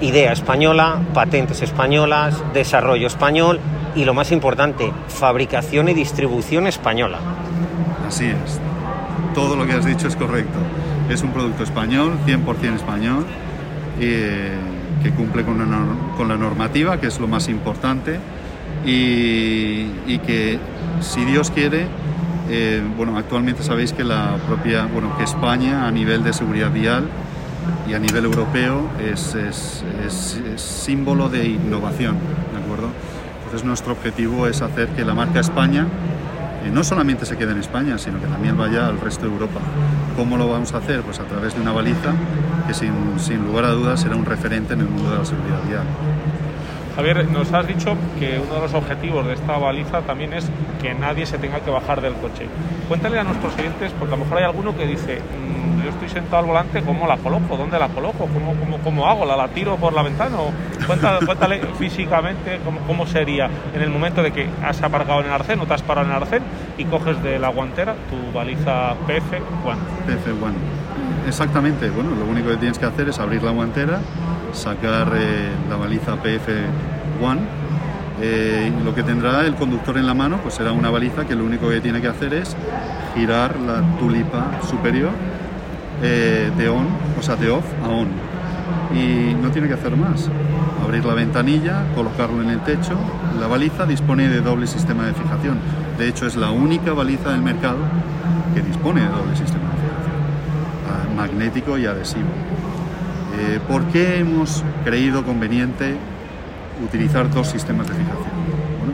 Idea 0.00 0.32
española, 0.32 1.00
patentes 1.12 1.60
españolas, 1.62 2.42
desarrollo 2.54 3.06
español 3.06 3.60
y 3.94 4.04
lo 4.04 4.14
más 4.14 4.32
importante, 4.32 4.92
fabricación 5.08 5.88
y 5.88 5.94
distribución 5.94 6.66
española. 6.66 7.18
Así 8.06 8.26
es. 8.26 8.60
Todo 9.34 9.56
lo 9.56 9.66
que 9.66 9.72
has 9.72 9.84
dicho 9.84 10.08
es 10.08 10.16
correcto. 10.16 10.58
Es 11.08 11.22
un 11.22 11.30
producto 11.30 11.62
español, 11.62 12.18
100% 12.26 12.76
español, 12.76 13.26
eh, 14.00 14.52
que 15.02 15.10
cumple 15.10 15.44
con, 15.44 15.58
la 16.28 16.36
normativa, 16.36 17.00
que 17.00 17.08
es 17.08 17.18
lo 17.20 17.28
más 17.28 17.48
importante, 17.48 18.18
y, 18.84 20.18
que, 20.18 20.58
si 21.00 21.24
Dios 21.24 21.50
quiere, 21.50 21.86
eh, 22.50 22.82
bueno, 22.96 23.16
actualmente 23.16 23.62
sabéis 23.62 23.92
que 23.92 24.04
la 24.04 24.36
propia, 24.46 24.86
bueno, 24.86 25.16
que 25.16 25.24
España 25.24 25.86
a 25.86 25.90
nivel 25.90 26.24
de 26.24 26.32
seguridad 26.32 26.70
vial 26.70 27.08
y 27.88 27.94
a 27.94 27.98
nivel 27.98 28.24
europeo 28.24 28.88
es, 29.00 29.34
es, 29.34 29.84
símbolo 30.56 31.28
de 31.28 31.46
innovación, 31.46 32.16
¿de 32.52 32.62
acuerdo? 32.62 32.88
Entonces 33.44 33.64
nuestro 33.66 33.92
objetivo 33.92 34.46
es 34.46 34.62
hacer 34.62 34.88
que 34.88 35.04
la 35.04 35.14
marca 35.14 35.40
España 35.40 35.86
eh, 36.64 36.70
no 36.72 36.84
solamente 36.84 37.26
se 37.26 37.36
quede 37.36 37.52
en 37.52 37.58
España, 37.58 37.98
sino 37.98 38.20
que 38.20 38.26
también 38.26 38.56
vaya 38.56 38.86
al 38.86 39.00
resto 39.00 39.26
de 39.26 39.32
Europa. 39.32 39.60
¿Cómo 40.16 40.36
lo 40.36 40.48
vamos 40.48 40.72
a 40.74 40.78
hacer? 40.78 41.02
Pues 41.02 41.20
a 41.20 41.24
través 41.24 41.54
de 41.54 41.60
una 41.60 41.72
baliza 41.72 42.12
que 42.66 42.74
sin, 42.74 42.92
sin 43.18 43.44
lugar 43.44 43.64
a 43.64 43.70
dudas 43.70 44.00
será 44.00 44.16
un 44.16 44.24
referente 44.24 44.74
en 44.74 44.80
el 44.80 44.88
mundo 44.88 45.10
de 45.10 45.18
la 45.18 45.24
seguridad 45.24 45.62
vial. 45.68 45.84
Javier, 46.94 47.26
nos 47.30 47.50
has 47.52 47.66
dicho 47.66 47.96
que 48.18 48.38
uno 48.38 48.56
de 48.56 48.60
los 48.60 48.74
objetivos 48.74 49.26
de 49.26 49.32
esta 49.32 49.56
baliza 49.56 50.02
también 50.02 50.34
es 50.34 50.50
que 50.80 50.92
nadie 50.94 51.24
se 51.24 51.38
tenga 51.38 51.60
que 51.60 51.70
bajar 51.70 52.02
del 52.02 52.12
coche. 52.14 52.46
Cuéntale 52.86 53.18
a 53.18 53.24
nuestros 53.24 53.54
oyentes, 53.56 53.92
porque 53.98 54.14
a 54.14 54.18
lo 54.18 54.24
mejor 54.24 54.38
hay 54.38 54.44
alguno 54.44 54.76
que 54.76 54.86
dice, 54.86 55.20
estoy 55.92 56.08
sentado 56.08 56.38
al 56.38 56.46
volante, 56.46 56.82
¿cómo 56.82 57.06
la 57.06 57.16
coloco? 57.16 57.56
¿Dónde 57.56 57.78
la 57.78 57.88
coloco? 57.88 58.26
¿Cómo, 58.26 58.54
cómo, 58.58 58.78
cómo 58.78 59.08
hago? 59.08 59.24
¿La, 59.24 59.36
¿La 59.36 59.48
tiro 59.48 59.76
por 59.76 59.92
la 59.92 60.02
ventana? 60.02 60.36
Cuéntale, 60.86 61.24
cuéntale 61.26 61.60
físicamente 61.78 62.60
cómo, 62.64 62.80
cómo, 62.80 63.06
sería 63.06 63.48
en 63.74 63.82
el 63.82 63.90
momento 63.90 64.22
de 64.22 64.32
que 64.32 64.48
has 64.64 64.82
aparcado 64.82 65.20
en 65.20 65.26
el 65.26 65.32
arcén 65.32 65.60
o 65.60 65.66
te 65.66 65.74
has 65.74 65.82
parado 65.82 66.06
en 66.06 66.14
el 66.14 66.22
arcén 66.22 66.42
y 66.78 66.84
coges 66.84 67.22
de 67.22 67.38
la 67.38 67.48
guantera 67.48 67.94
tu 68.10 68.36
baliza 68.36 68.94
PF1. 69.06 69.76
PF1. 70.06 71.28
Exactamente, 71.28 71.88
bueno, 71.90 72.10
lo 72.10 72.24
único 72.24 72.48
que 72.48 72.56
tienes 72.56 72.78
que 72.78 72.86
hacer 72.86 73.08
es 73.08 73.18
abrir 73.20 73.42
la 73.42 73.52
guantera, 73.52 74.00
sacar 74.52 75.12
eh, 75.14 75.50
la 75.68 75.76
baliza 75.76 76.16
PF1 76.16 77.38
eh, 78.20 78.70
lo 78.84 78.94
que 78.94 79.02
tendrá 79.02 79.44
el 79.46 79.54
conductor 79.56 79.96
en 79.96 80.06
la 80.06 80.14
mano 80.14 80.38
pues 80.42 80.54
será 80.54 80.70
una 80.70 80.90
baliza 80.90 81.26
que 81.26 81.34
lo 81.34 81.44
único 81.44 81.68
que 81.68 81.80
tiene 81.80 82.00
que 82.00 82.06
hacer 82.06 82.34
es 82.34 82.56
girar 83.14 83.58
la 83.58 83.82
tulipa 83.98 84.60
superior 84.68 85.10
eh, 86.02 86.50
de 86.56 86.68
on, 86.68 86.86
o 87.18 87.22
sea, 87.22 87.36
de 87.36 87.50
off 87.50 87.64
a 87.84 87.88
on. 87.88 88.08
Y 88.94 89.34
no 89.34 89.50
tiene 89.50 89.68
que 89.68 89.74
hacer 89.74 89.96
más. 89.96 90.28
Abrir 90.82 91.04
la 91.04 91.14
ventanilla, 91.14 91.84
colocarlo 91.94 92.42
en 92.42 92.50
el 92.50 92.60
techo. 92.60 92.98
La 93.40 93.46
baliza 93.46 93.86
dispone 93.86 94.28
de 94.28 94.40
doble 94.40 94.66
sistema 94.66 95.06
de 95.06 95.14
fijación. 95.14 95.58
De 95.98 96.08
hecho, 96.08 96.26
es 96.26 96.36
la 96.36 96.50
única 96.50 96.92
baliza 96.92 97.30
del 97.30 97.42
mercado 97.42 97.78
que 98.54 98.60
dispone 98.60 99.00
de 99.00 99.08
doble 99.08 99.36
sistema 99.36 99.64
de 99.70 99.76
fijación, 99.76 101.16
magnético 101.16 101.78
y 101.78 101.86
adhesivo. 101.86 102.28
Eh, 103.38 103.60
¿Por 103.66 103.84
qué 103.86 104.18
hemos 104.18 104.62
creído 104.84 105.24
conveniente 105.24 105.96
utilizar 106.84 107.30
dos 107.30 107.48
sistemas 107.48 107.88
de 107.88 107.94
fijación? 107.94 108.32
Bueno, 108.78 108.92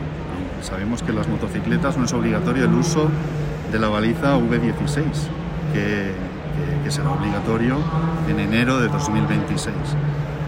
sabemos 0.61 1.03
que 1.03 1.11
en 1.11 1.17
las 1.17 1.27
motocicletas 1.27 1.97
no 1.97 2.05
es 2.05 2.13
obligatorio 2.13 2.65
el 2.65 2.73
uso 2.73 3.09
de 3.71 3.79
la 3.79 3.89
baliza 3.89 4.37
V16, 4.37 5.03
que, 5.73 6.13
que, 6.89 6.95
será 6.95 7.11
obligatorio 7.11 7.77
en 8.27 8.39
enero 8.39 8.79
de 8.79 8.87
2026. 8.87 9.75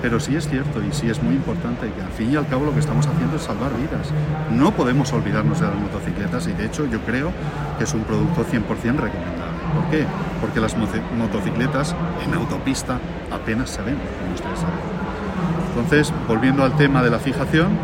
Pero 0.02 0.20
sí 0.20 0.36
es 0.36 0.50
cierto 0.50 0.82
y 0.82 0.92
sí 0.92 1.08
es 1.08 1.22
muy 1.22 1.36
importante 1.36 1.92
que 1.92 2.02
al 2.02 2.10
fin 2.10 2.34
y 2.34 2.36
al 2.36 2.48
cabo 2.48 2.66
lo 2.66 2.74
que 2.74 2.80
estamos 2.80 3.06
haciendo 3.06 3.36
es 3.36 3.44
salvar 3.44 3.72
vidas. 3.76 4.10
No 4.50 4.72
podemos 4.72 5.14
olvidarnos 5.14 5.60
de 5.60 5.68
las 5.68 5.76
motocicletas 5.76 6.48
y 6.48 6.54
de 6.54 6.66
hecho 6.66 6.88
yo 6.88 7.00
creo 7.02 7.32
que 7.78 7.84
es 7.84 7.94
un 7.94 8.04
producto 8.04 8.44
100% 8.44 8.66
recomendable. 8.72 9.62
¿Por 9.76 9.90
qué? 9.92 10.06
Porque 10.42 10.60
las 10.60 10.76
motocicletas 10.76 11.96
en 12.26 12.34
autopista 12.34 13.00
apenas 13.32 13.70
se 13.70 13.84
ven, 13.84 13.98
como 14.20 14.34
ustedes 14.34 14.60
saben. 14.60 14.80
Entonces, 15.70 16.12
volviendo 16.28 16.64
al 16.64 16.76
tema 16.76 17.04
de 17.04 17.12
la 17.12 17.20
fijación, 17.20 17.78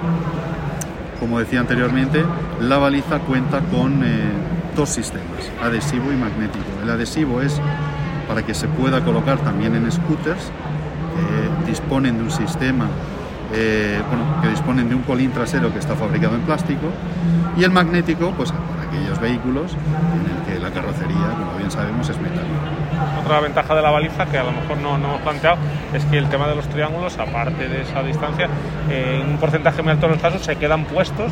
como 1.19 1.39
decía 1.39 1.59
anteriormente, 1.59 2.25
la 2.59 2.77
baliza 2.77 3.19
cuenta 3.19 3.61
con 3.61 4.03
eh, 4.03 4.31
dos 4.75 4.89
sistemas, 4.89 5.51
adhesivo 5.61 6.11
y 6.11 6.15
magnético. 6.15 6.65
El 6.83 6.89
adhesivo 6.89 7.41
es 7.41 7.59
para 8.27 8.43
que 8.45 8.53
se 8.53 8.67
pueda 8.67 9.03
colocar 9.03 9.39
también 9.39 9.75
en 9.75 9.91
scooters 9.91 10.51
que 11.15 11.69
disponen 11.69 12.17
de 12.17 12.23
un 12.23 12.31
sistema 12.31 12.87
eh, 13.53 14.01
bueno, 14.09 14.41
que 14.41 14.49
disponen 14.49 14.89
de 14.89 14.95
un 14.95 15.03
colín 15.03 15.31
trasero 15.31 15.71
que 15.71 15.79
está 15.79 15.95
fabricado 15.95 16.35
en 16.35 16.41
plástico 16.41 16.87
y 17.57 17.63
el 17.63 17.71
magnético 17.71 18.33
pues 18.35 18.51
para 18.51 18.83
aquellos 18.83 19.19
vehículos 19.21 19.71
en 19.73 20.35
el 20.35 20.43
que 20.45 20.59
la 20.59 20.71
carrocería, 20.71 21.33
como 21.37 21.57
bien 21.57 21.71
sabemos, 21.71 22.09
es 22.09 22.19
metálica. 22.19 22.86
Otra 23.23 23.39
ventaja 23.39 23.75
de 23.75 23.81
la 23.81 23.91
baliza 23.91 24.25
que 24.25 24.37
a 24.37 24.43
lo 24.43 24.51
mejor 24.51 24.77
no, 24.77 24.97
no 24.97 25.07
hemos 25.09 25.21
planteado 25.21 25.57
es 25.93 26.05
que 26.05 26.17
el 26.17 26.29
tema 26.29 26.47
de 26.47 26.55
los 26.55 26.67
triángulos, 26.67 27.17
aparte 27.17 27.67
de 27.67 27.81
esa 27.81 28.01
distancia, 28.03 28.47
eh, 28.89 29.21
en 29.21 29.31
un 29.31 29.37
porcentaje 29.37 29.81
muy 29.81 29.91
alto 29.91 30.07
de 30.07 30.13
los 30.13 30.21
casos 30.21 30.41
se 30.41 30.55
quedan 30.55 30.85
puestos. 30.85 31.31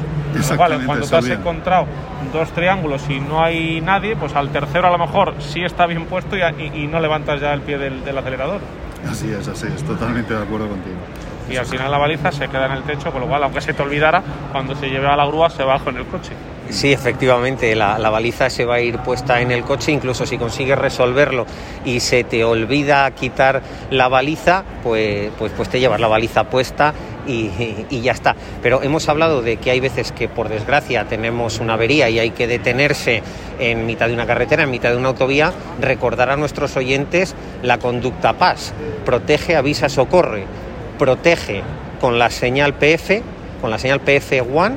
Vale, 0.57 0.85
cuando 0.85 1.07
te 1.07 1.15
has 1.15 1.27
encontrado 1.29 1.85
dos 2.33 2.51
triángulos 2.51 3.09
y 3.09 3.19
no 3.19 3.43
hay 3.43 3.81
nadie, 3.81 4.15
pues 4.15 4.35
al 4.35 4.49
tercero 4.49 4.87
a 4.87 4.91
lo 4.91 4.97
mejor 4.97 5.35
sí 5.39 5.63
está 5.63 5.85
bien 5.85 6.05
puesto 6.05 6.35
y, 6.35 6.41
y, 6.41 6.83
y 6.83 6.87
no 6.87 6.99
levantas 6.99 7.39
ya 7.39 7.53
el 7.53 7.61
pie 7.61 7.77
del, 7.77 8.03
del 8.03 8.17
acelerador. 8.17 8.59
Así 9.09 9.31
es, 9.31 9.47
así 9.47 9.67
es, 9.67 9.83
totalmente 9.83 10.33
de 10.33 10.43
acuerdo 10.43 10.67
contigo 10.67 10.97
y 11.49 11.57
al 11.57 11.65
final 11.65 11.91
la 11.91 11.97
baliza 11.97 12.31
se 12.31 12.47
queda 12.47 12.65
en 12.65 12.71
el 12.73 12.83
techo, 12.83 13.11
con 13.11 13.21
lo 13.21 13.27
cual, 13.27 13.43
aunque 13.43 13.61
se 13.61 13.73
te 13.73 13.83
olvidara, 13.83 14.21
cuando 14.51 14.75
se 14.75 14.89
lleve 14.89 15.07
a 15.07 15.15
la 15.15 15.25
grúa 15.25 15.49
se 15.49 15.63
baja 15.63 15.89
en 15.89 15.97
el 15.97 16.05
coche. 16.05 16.31
Sí, 16.69 16.91
efectivamente, 16.91 17.75
la, 17.75 17.97
baliza 18.09 18.49
se 18.49 18.65
va 18.65 18.75
a 18.75 18.81
ir 18.81 18.97
puesta 18.99 19.41
en 19.41 19.51
el 19.51 19.63
coche, 19.63 19.91
incluso 19.91 20.25
si 20.25 20.37
consigues 20.37 20.77
resolverlo 20.77 21.45
y 21.85 21.99
se 21.99 22.23
te 22.23 22.43
olvida 22.43 23.09
quitar 23.11 23.61
la 23.91 24.07
baliza, 24.07 24.63
pues, 24.83 25.29
pues, 25.37 25.51
pues 25.55 25.69
te 25.69 25.79
llevas 25.79 25.99
la 25.99 26.07
baliza 26.07 26.45
puesta 26.45 26.93
y, 27.27 27.49
y, 27.89 28.01
ya 28.01 28.11
está. 28.11 28.35
Pero 28.61 28.81
hemos 28.81 29.07
hablado 29.09 29.41
de 29.41 29.57
que 29.57 29.71
hay 29.71 29.79
veces 29.79 30.11
que 30.11 30.27
por 30.27 30.49
desgracia 30.49 31.05
tenemos 31.05 31.59
una 31.59 31.75
avería 31.75 32.09
y 32.09 32.19
hay 32.19 32.31
que 32.31 32.47
detenerse 32.47 33.21
en 33.59 33.85
mitad 33.85 34.07
de 34.07 34.13
una 34.13 34.25
carretera, 34.25 34.63
en 34.63 34.71
mitad 34.71 34.89
de 34.89 34.97
una 34.97 35.09
autovía, 35.09 35.53
recordar 35.79 36.29
a 36.29 36.35
nuestros 36.35 36.75
oyentes 36.77 37.35
la 37.61 37.77
conducta 37.77 38.33
PAS, 38.33 38.73
protege, 39.05 39.55
avisa, 39.55 39.87
socorre 39.87 40.45
protege 40.97 41.61
con 41.99 42.17
la 42.19 42.29
señal 42.29 42.73
PF, 42.73 43.21
con 43.61 43.69
la 43.69 43.79
señal 43.79 44.03
PF1, 44.03 44.73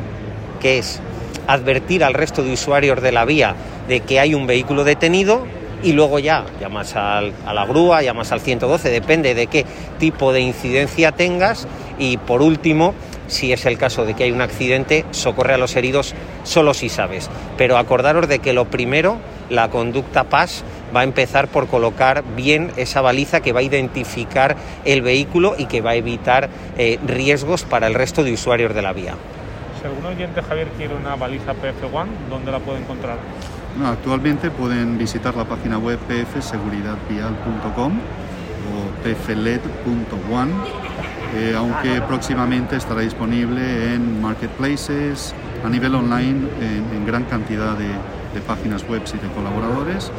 que 0.61 0.79
es 0.79 1.01
advertir 1.49 2.05
al 2.05 2.15
resto 2.15 2.45
de 2.45 2.53
usuarios 2.53 3.03
de 3.03 3.11
la 3.11 3.25
vía 3.25 3.57
de 3.89 4.01
que 4.01 4.21
hay 4.21 4.35
un 4.35 4.47
vehículo 4.47 4.85
detenido 4.85 5.45
y 5.83 5.93
luego 5.93 6.19
ya 6.19 6.45
llamas 6.61 6.95
al, 6.95 7.33
a 7.47 7.55
la 7.55 7.65
grúa, 7.65 8.03
llamas 8.03 8.33
al 8.33 8.41
112, 8.41 8.91
depende 8.91 9.35
de 9.35 9.47
qué 9.47 9.65
tipo 9.99 10.33
de 10.33 10.41
incidencia 10.41 11.13
tengas 11.13 11.67
y 11.99 12.17
por 12.17 12.43
último, 12.43 12.95
si 13.27 13.53
es 13.53 13.67
el 13.67 13.79
caso 13.79 14.05
de 14.05 14.15
que 14.15 14.25
hay 14.25 14.31
un 14.31 14.41
accidente, 14.41 15.05
socorre 15.11 15.55
a 15.55 15.59
los 15.59 15.77
heridos 15.77 16.15
solo 16.45 16.75
si 16.75 16.89
sabes. 16.89 17.29
Pero 17.57 17.77
acordaros 17.77 18.29
de 18.29 18.39
que 18.39 18.53
lo 18.53 18.67
primero, 18.67 19.19
la 19.51 19.69
conducta 19.71 20.25
PAS, 20.25 20.65
va 20.95 21.01
a 21.01 21.05
empezar 21.05 21.49
por 21.49 21.69
colocar 21.69 22.25
bien 22.37 22.73
esa 22.77 23.01
baliza 23.01 23.41
que 23.41 23.53
va 23.53 23.61
a 23.61 23.65
identificar 23.65 24.57
el 24.85 25.03
vehículo 25.03 25.55
y 25.59 25.67
que 25.67 25.81
va 25.81 25.91
a 25.91 25.97
evitar 25.97 26.49
eh, 26.77 26.99
riesgos 27.07 27.65
para 27.65 27.87
el 27.87 27.95
resto 27.95 28.25
de 28.25 28.33
usuarios 28.33 28.75
de 28.75 28.83
la 28.83 28.93
vía. 28.93 29.15
Si 29.81 29.87
algún 29.87 30.07
oyente, 30.07 30.43
Javier, 30.43 30.69
quiere 30.77 30.97
una 30.97 31.15
baliza 31.15 31.53
PF1, 31.53 32.07
¿dónde 32.29 32.51
la 32.51 32.59
puede 32.59 32.81
encontrar? 32.81 33.19
Actualmente 33.85 34.51
pueden 34.51 34.99
visitar 34.99 35.37
la 35.37 35.45
página 35.45 35.79
web 35.79 35.99
pfseguridadvial.com 36.09 37.93
o 38.69 39.05
pfled.one, 39.05 40.53
eh, 41.37 41.55
aunque 41.57 42.01
próximamente 42.03 42.77
estará 42.77 43.03
disponible 43.03 43.95
en 43.95 44.21
marketplaces, 44.21 45.35
a 45.65 45.69
nivel 45.69 45.95
online, 45.95 46.49
en, 46.61 47.07
gran 47.07 47.25
cantidad 47.25 47.77
de, 47.77 47.87
de 47.87 48.41
páginas 48.47 48.87
web 48.89 49.03
y 49.07 49.19
de 49.19 49.33
colaboradores 49.33 50.11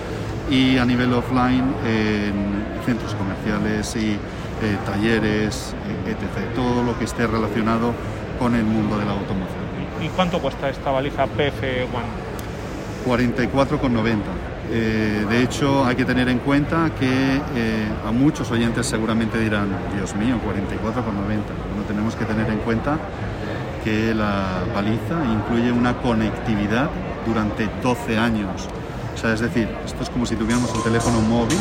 y 0.50 0.78
a 0.78 0.86
nivel 0.86 1.14
offline 1.14 1.74
en 1.86 2.84
centros 2.86 3.14
comerciales 3.14 3.96
y 3.96 4.18
eh, 4.62 4.78
talleres, 4.86 5.76
eh, 5.88 6.12
etc. 6.12 6.54
Todo 6.56 6.84
lo 6.84 6.98
que 6.98 7.06
esté 7.06 7.28
relacionado 7.28 7.94
con 8.40 8.56
el 8.56 8.64
mundo 8.64 8.98
de 8.98 9.06
la 9.06 9.12
automoción. 9.12 9.60
¿Y 10.02 10.08
cuánto 10.10 10.40
cuesta 10.40 10.70
esta 10.70 10.92
valija 10.92 11.26
PF1? 11.26 12.30
44,90. 13.06 14.18
Eh, 14.72 15.26
de 15.30 15.44
hecho, 15.44 15.86
hay 15.86 15.96
que 15.96 16.06
tener 16.06 16.30
en 16.30 16.40
cuenta 16.40 16.92
que 16.98 17.08
eh, 17.56 17.88
a 18.08 18.12
muchos 18.12 18.50
oyentes 18.52 18.86
seguramente 18.86 19.40
dirán, 19.40 19.68
Dios 19.96 20.16
mío, 20.16 20.36
44,90. 20.36 20.84
Bueno, 20.86 21.84
tenemos 21.88 22.16
que 22.16 22.26
tener 22.26 22.50
en 22.50 22.60
cuenta 22.60 22.98
que 23.84 24.14
la 24.14 24.64
baliza 24.74 25.26
incluye 25.34 25.72
una 25.72 25.98
conectividad 25.98 26.90
durante 27.26 27.68
12 27.82 28.18
años. 28.18 28.68
O 29.16 29.18
sea, 29.18 29.34
es 29.34 29.40
decir, 29.40 29.68
esto 29.86 30.04
es 30.04 30.10
como 30.10 30.26
si 30.26 30.36
tuviéramos 30.36 30.74
un 30.74 30.84
teléfono 30.84 31.20
móvil, 31.22 31.58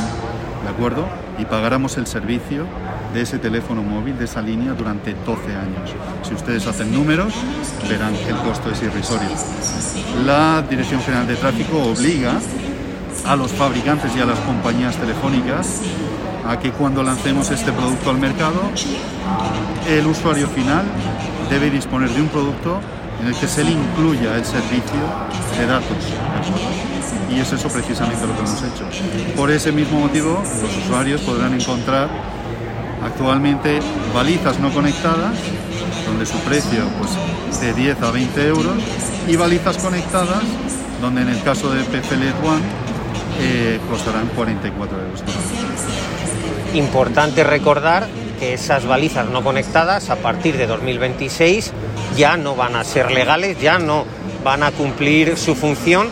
¿de 0.62 0.68
acuerdo? 0.68 1.06
Y 1.38 1.44
pagáramos 1.44 1.96
el 1.96 2.06
servicio 2.06 2.66
de 3.12 3.22
ese 3.22 3.38
teléfono 3.38 3.82
móvil, 3.82 4.18
de 4.18 4.24
esa 4.24 4.42
línea, 4.42 4.72
durante 4.72 5.14
12 5.14 5.54
años. 5.54 5.94
Si 6.22 6.34
ustedes 6.34 6.66
hacen 6.66 6.92
números, 6.92 7.32
verán 7.88 8.14
que 8.14 8.30
el 8.30 8.36
costo 8.36 8.70
es 8.70 8.82
irrisorio. 8.82 9.28
La 10.24 10.62
Dirección 10.62 11.00
General 11.02 11.26
de 11.26 11.36
Tráfico 11.36 11.78
obliga 11.78 12.38
a 13.26 13.36
los 13.36 13.52
fabricantes 13.52 14.14
y 14.16 14.20
a 14.20 14.26
las 14.26 14.38
compañías 14.40 14.96
telefónicas 14.96 15.80
a 16.46 16.58
que 16.58 16.70
cuando 16.72 17.02
lancemos 17.02 17.50
este 17.50 17.72
producto 17.72 18.10
al 18.10 18.18
mercado, 18.18 18.60
el 19.88 20.06
usuario 20.06 20.48
final 20.48 20.84
debe 21.50 21.70
disponer 21.70 22.10
de 22.10 22.22
un 22.22 22.28
producto 22.28 22.80
en 23.20 23.28
el 23.28 23.34
que 23.34 23.48
se 23.48 23.64
le 23.64 23.72
incluya 23.72 24.36
el 24.36 24.44
servicio 24.44 25.00
de 25.58 25.66
datos. 25.66 25.96
Y 27.30 27.40
es 27.40 27.52
eso 27.52 27.68
precisamente 27.68 28.26
lo 28.26 28.32
que 28.34 28.38
hemos 28.40 28.62
hecho. 28.62 28.84
Por 29.36 29.50
ese 29.50 29.72
mismo 29.72 30.00
motivo, 30.00 30.42
los 30.62 30.76
usuarios 30.84 31.20
podrán 31.22 31.54
encontrar 31.54 32.08
actualmente 33.02 33.80
balizas 34.14 34.58
no 34.58 34.70
conectadas, 34.72 35.36
donde 36.06 36.26
su 36.26 36.38
precio 36.40 36.84
pues, 36.98 37.60
de 37.60 37.72
10 37.74 38.02
a 38.02 38.10
20 38.10 38.46
euros, 38.48 38.76
y 39.26 39.36
balizas 39.36 39.76
conectadas, 39.78 40.42
donde 41.00 41.22
en 41.22 41.28
el 41.28 41.42
caso 41.42 41.70
de 41.70 41.84
PCLED 41.84 42.34
One 42.44 42.62
eh, 43.40 43.80
costarán 43.88 44.26
44 44.28 44.98
euros. 45.00 45.22
Importante 46.74 47.44
recordar 47.44 48.06
que 48.38 48.54
esas 48.54 48.86
balizas 48.86 49.28
no 49.28 49.42
conectadas 49.42 50.10
a 50.10 50.16
partir 50.16 50.56
de 50.56 50.66
2026 50.66 51.72
ya 52.16 52.36
no 52.36 52.54
van 52.54 52.76
a 52.76 52.84
ser 52.84 53.10
legales, 53.10 53.60
ya 53.60 53.78
no 53.78 54.04
van 54.44 54.62
a 54.62 54.70
cumplir 54.70 55.36
su 55.36 55.54
función. 55.54 56.08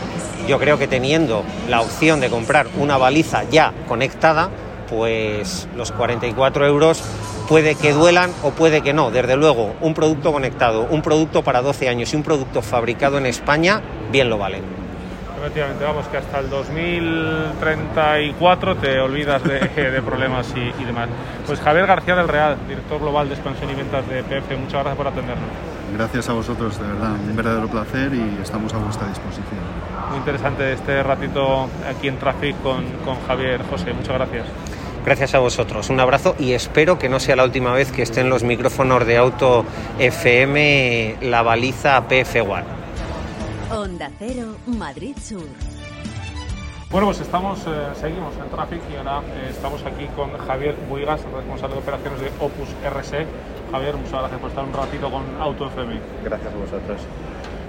Yo 0.49 0.59
creo 0.59 0.79
que 0.79 0.87
teniendo 0.87 1.45
la 1.69 1.81
opción 1.81 2.21
de 2.21 2.31
comprar 2.31 2.67
una 2.79 2.97
baliza 2.97 3.45
ya 3.51 3.73
conectada, 3.89 4.51
pues 4.89 5.69
los 5.77 5.93
44 5.93 6.67
euros 6.67 7.03
puede 7.49 7.75
que 7.75 7.93
duelan 7.93 8.31
o 8.43 8.51
puede 8.51 8.83
que 8.83 8.93
no. 8.93 9.11
Desde 9.11 9.37
luego, 9.37 9.75
un 9.81 9.95
producto 9.95 10.33
conectado, 10.33 10.87
un 10.91 11.03
producto 11.03 11.43
para 11.43 11.63
12 11.63 11.89
años 11.89 12.13
y 12.13 12.17
un 12.17 12.23
producto 12.23 12.63
fabricado 12.63 13.19
en 13.19 13.27
España, 13.27 13.81
bien 14.11 14.29
lo 14.29 14.39
valen. 14.39 14.87
Efectivamente, 15.39 15.85
vamos, 15.85 16.09
que 16.09 16.17
hasta 16.17 16.41
el 16.41 16.51
2034 16.51 18.77
te 18.77 18.99
olvidas 18.99 19.45
de, 19.45 19.61
de 19.91 20.03
problemas 20.03 20.53
y, 20.57 20.73
y, 20.81 20.85
demás. 20.85 21.09
Pues 21.47 21.61
Javier 21.61 21.87
García 21.87 22.17
del 22.17 22.27
Real, 22.27 22.57
director 22.67 22.99
global 22.99 23.29
de 23.29 23.35
expansión 23.35 23.71
y 23.71 23.75
ventas 23.75 24.09
de 24.09 24.25
PF, 24.25 24.57
muchas 24.57 24.83
gracias 24.83 24.97
por 24.97 25.07
atendernos. 25.07 25.47
Gracias 25.95 26.29
a 26.29 26.33
vosotros, 26.33 26.81
de 26.81 26.89
verdad, 26.89 27.13
un 27.13 27.37
verdadero 27.37 27.69
placer 27.69 28.13
y 28.13 28.41
estamos 28.43 28.75
a 28.75 28.79
vuestra 28.79 29.07
disposición. 29.09 29.61
Muy 30.09 30.19
interesante 30.19 30.73
este 30.73 31.03
ratito 31.03 31.69
aquí 31.89 32.09
en 32.09 32.19
Traffic 32.19 32.61
con, 32.63 32.85
con 33.05 33.17
Javier 33.27 33.61
José, 33.71 33.93
muchas 33.93 34.15
gracias. 34.15 34.47
Gracias 35.07 35.37
a 35.37 35.39
vosotros, 35.39 35.89
un 35.89 36.01
abrazo 36.01 36.35
y 36.37 36.55
espero 36.55 36.99
que 36.99 37.09
no 37.09 37.21
sea 37.21 37.37
la 37.37 37.45
última 37.45 37.73
vez 37.73 37.93
que 37.93 38.03
estén 38.03 38.29
los 38.29 38.43
micrófonos 38.43 39.07
de 39.07 39.17
Auto 39.17 39.65
FM 40.01 41.19
la 41.23 41.43
baliza 41.43 42.09
PF1. 42.09 42.65
Onda 43.71 44.11
Cero, 44.19 44.57
Madrid 44.67 45.17
Sur. 45.23 45.47
Bueno, 46.91 47.07
pues 47.07 47.21
estamos, 47.21 47.61
eh, 47.69 47.71
seguimos 47.95 48.35
en 48.35 48.51
Traffic 48.51 48.81
y 48.93 48.97
ahora 48.97 49.21
eh, 49.29 49.51
estamos 49.51 49.81
aquí 49.85 50.07
con 50.17 50.37
Javier 50.39 50.75
Buigas, 50.89 51.21
responsable 51.23 51.77
de 51.77 51.83
operaciones 51.83 52.21
de 52.23 52.29
Opus 52.41 52.69
RC. 52.85 53.27
Javier, 53.71 53.97
muchas 53.97 54.13
gracias 54.13 54.41
por 54.41 54.51
estar 54.51 54.65
un 54.65 54.73
ratito 54.73 55.09
con 55.09 55.23
Auto 55.41 55.69
FM. 55.69 56.01
Gracias 56.25 56.53
a 56.53 56.57
vosotros. 56.57 57.01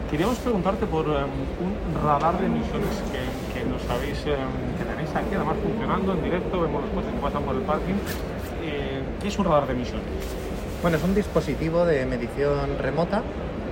Queríamos 0.09 0.39
preguntarte 0.39 0.87
por 0.87 1.07
um, 1.07 1.13
un 1.13 2.03
radar 2.03 2.39
de 2.39 2.47
emisiones 2.47 3.03
que, 3.11 3.59
que 3.59 3.65
nos 3.65 3.87
habéis, 3.91 4.23
tenéis 4.23 4.76
aquí, 5.17 5.35
además 5.35 5.57
funcionando 5.61 6.13
en 6.13 6.23
directo, 6.23 6.61
vemos 6.61 6.81
los 6.83 6.91
coches 6.91 7.13
que 7.13 7.19
pasan 7.19 7.43
por 7.43 7.55
el 7.55 7.61
parking. 7.61 7.95
Eh, 8.63 9.01
¿Qué 9.21 9.27
es 9.27 9.39
un 9.39 9.45
radar 9.45 9.67
de 9.67 9.73
emisiones? 9.73 10.05
Bueno, 10.81 10.97
es 10.97 11.03
un 11.03 11.15
dispositivo 11.15 11.85
de 11.85 12.05
medición 12.05 12.77
remota 12.79 13.23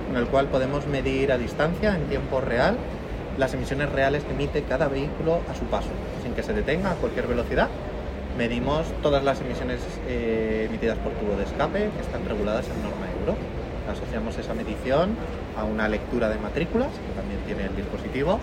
con 0.08 0.16
el 0.16 0.26
cual 0.26 0.46
podemos 0.46 0.86
medir 0.86 1.32
a 1.32 1.38
distancia, 1.38 1.94
en 1.94 2.06
tiempo 2.06 2.40
real, 2.40 2.76
las 3.38 3.52
emisiones 3.54 3.90
reales 3.90 4.24
que 4.24 4.32
emite 4.32 4.62
cada 4.62 4.88
vehículo 4.88 5.40
a 5.50 5.54
su 5.54 5.64
paso, 5.64 5.88
sin 6.22 6.32
que 6.34 6.42
se 6.42 6.52
detenga 6.52 6.92
a 6.92 6.94
cualquier 6.94 7.26
velocidad. 7.26 7.68
Medimos 8.38 8.86
todas 9.02 9.24
las 9.24 9.40
emisiones 9.40 9.80
eh, 10.08 10.66
emitidas 10.68 10.98
por 10.98 11.12
tubo 11.12 11.36
de 11.36 11.44
escape 11.44 11.90
que 11.96 12.02
están 12.02 12.24
reguladas 12.26 12.66
en 12.68 12.82
norma 12.82 13.06
euro. 13.20 13.36
Asociamos 13.90 14.36
esa 14.38 14.52
medición 14.54 15.16
a 15.56 15.64
una 15.64 15.88
lectura 15.88 16.28
de 16.28 16.38
matrículas, 16.38 16.88
que 16.88 17.20
también 17.20 17.40
tiene 17.46 17.66
el 17.66 17.76
dispositivo, 17.76 18.38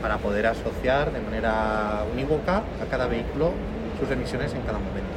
para 0.00 0.18
poder 0.18 0.46
asociar 0.46 1.12
de 1.12 1.20
manera 1.20 2.04
unívoca 2.12 2.62
a 2.82 2.86
cada 2.90 3.06
vehículo 3.06 3.52
sus 3.98 4.10
emisiones 4.10 4.52
en 4.54 4.62
cada 4.62 4.78
momento. 4.78 5.16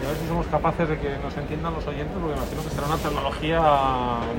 Y 0.00 0.04
a 0.04 0.08
ver 0.08 0.18
si 0.18 0.26
somos 0.26 0.46
capaces 0.46 0.88
de 0.88 0.98
que 0.98 1.08
nos 1.22 1.36
entiendan 1.36 1.74
los 1.74 1.86
oyentes, 1.86 2.12
porque 2.12 2.34
me 2.34 2.42
imagino 2.42 2.62
que 2.62 2.70
será 2.70 2.86
una 2.86 2.96
tecnología 2.96 3.60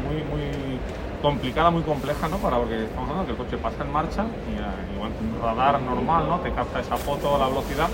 muy, 0.06 0.24
muy 0.24 0.80
complicada, 1.22 1.72
muy 1.72 1.82
compleja, 1.82 2.28
¿no? 2.28 2.38
Para 2.38 2.58
porque 2.58 2.84
estamos 2.84 3.10
hablando 3.10 3.26
que 3.26 3.32
el 3.32 3.38
coche 3.38 3.58
pasa 3.58 3.84
en 3.84 3.92
marcha 3.92 4.24
y 4.24 4.60
uh, 4.60 4.96
igual 4.96 5.12
un 5.20 5.42
radar 5.42 5.82
normal, 5.82 6.28
¿no? 6.28 6.40
Te 6.42 6.52
capta 6.52 6.80
esa 6.80 6.98
foto 6.98 7.38
la 7.38 7.48
velocidad. 7.48 7.90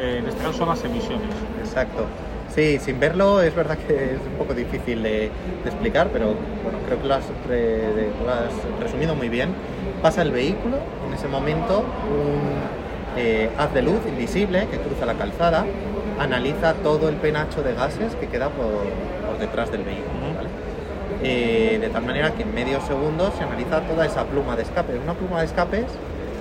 Eh, 0.00 0.18
en 0.18 0.28
este 0.28 0.40
caso 0.42 0.58
son 0.58 0.68
las 0.68 0.82
emisiones. 0.84 1.30
Exacto. 1.60 2.06
Sí, 2.54 2.78
sin 2.78 3.00
verlo 3.00 3.40
es 3.42 3.54
verdad 3.54 3.76
que 3.78 4.14
es 4.14 4.20
un 4.20 4.38
poco 4.38 4.54
difícil 4.54 5.02
de, 5.02 5.30
de 5.62 5.70
explicar, 5.70 6.08
pero 6.12 6.34
bueno, 6.62 6.78
creo 6.86 7.00
que 7.00 7.08
lo 7.08 7.14
has, 7.14 7.24
re, 7.48 8.10
lo 8.24 8.30
has, 8.30 8.80
resumido 8.80 9.14
muy 9.14 9.28
bien. 9.28 9.50
Pasa 10.04 10.20
el 10.20 10.32
vehículo, 10.32 10.76
en 11.08 11.14
ese 11.14 11.28
momento 11.28 11.78
un 11.78 13.16
eh, 13.16 13.48
haz 13.56 13.72
de 13.72 13.80
luz 13.80 14.00
invisible 14.06 14.68
que 14.70 14.76
cruza 14.76 15.06
la 15.06 15.14
calzada, 15.14 15.64
analiza 16.20 16.74
todo 16.74 17.08
el 17.08 17.14
penacho 17.14 17.62
de 17.62 17.72
gases 17.72 18.14
que 18.16 18.26
queda 18.28 18.50
por, 18.50 18.84
por 19.26 19.38
detrás 19.38 19.72
del 19.72 19.82
vehículo. 19.82 20.34
¿vale? 20.36 20.50
Eh, 21.22 21.78
de 21.80 21.88
tal 21.88 22.04
manera 22.04 22.34
que 22.34 22.42
en 22.42 22.54
medio 22.54 22.82
segundo 22.82 23.32
se 23.34 23.44
analiza 23.44 23.80
toda 23.80 24.04
esa 24.04 24.24
pluma 24.24 24.56
de 24.56 24.64
escape. 24.64 24.98
Una 25.02 25.14
pluma 25.14 25.38
de 25.38 25.46
escapes 25.46 25.86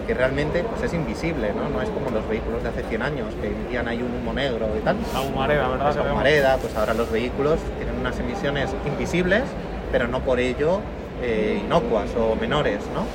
que 0.08 0.14
realmente 0.14 0.66
pues, 0.66 0.84
es 0.84 0.94
invisible, 0.94 1.54
¿no? 1.54 1.70
No 1.70 1.82
es 1.82 1.88
como 1.88 2.10
los 2.10 2.28
vehículos 2.28 2.64
de 2.64 2.68
hace 2.68 2.84
100 2.84 3.02
años 3.02 3.28
que 3.42 3.48
emitían 3.48 3.88
ahí 3.88 4.02
un 4.02 4.14
humo 4.14 4.34
negro 4.34 4.68
y 4.78 4.84
tal. 4.84 4.98
La 5.14 5.22
humareda, 5.22 5.70
¿verdad? 5.70 5.90
Esa 5.92 6.02
humareda, 6.02 6.58
pues 6.58 6.76
ahora 6.76 6.94
los 6.94 7.10
vehículos 7.10 7.60
tienen 7.78 7.98
unas 7.98 8.20
emisiones 8.20 8.72
invisibles, 8.86 9.44
pero 9.90 10.10
no 10.10 10.20
por 10.20 10.42
ello 10.42 10.82
eh, 11.24 11.62
inocuas 11.66 12.10
o 12.20 12.36
menores, 12.36 12.80
¿no? 12.94 13.06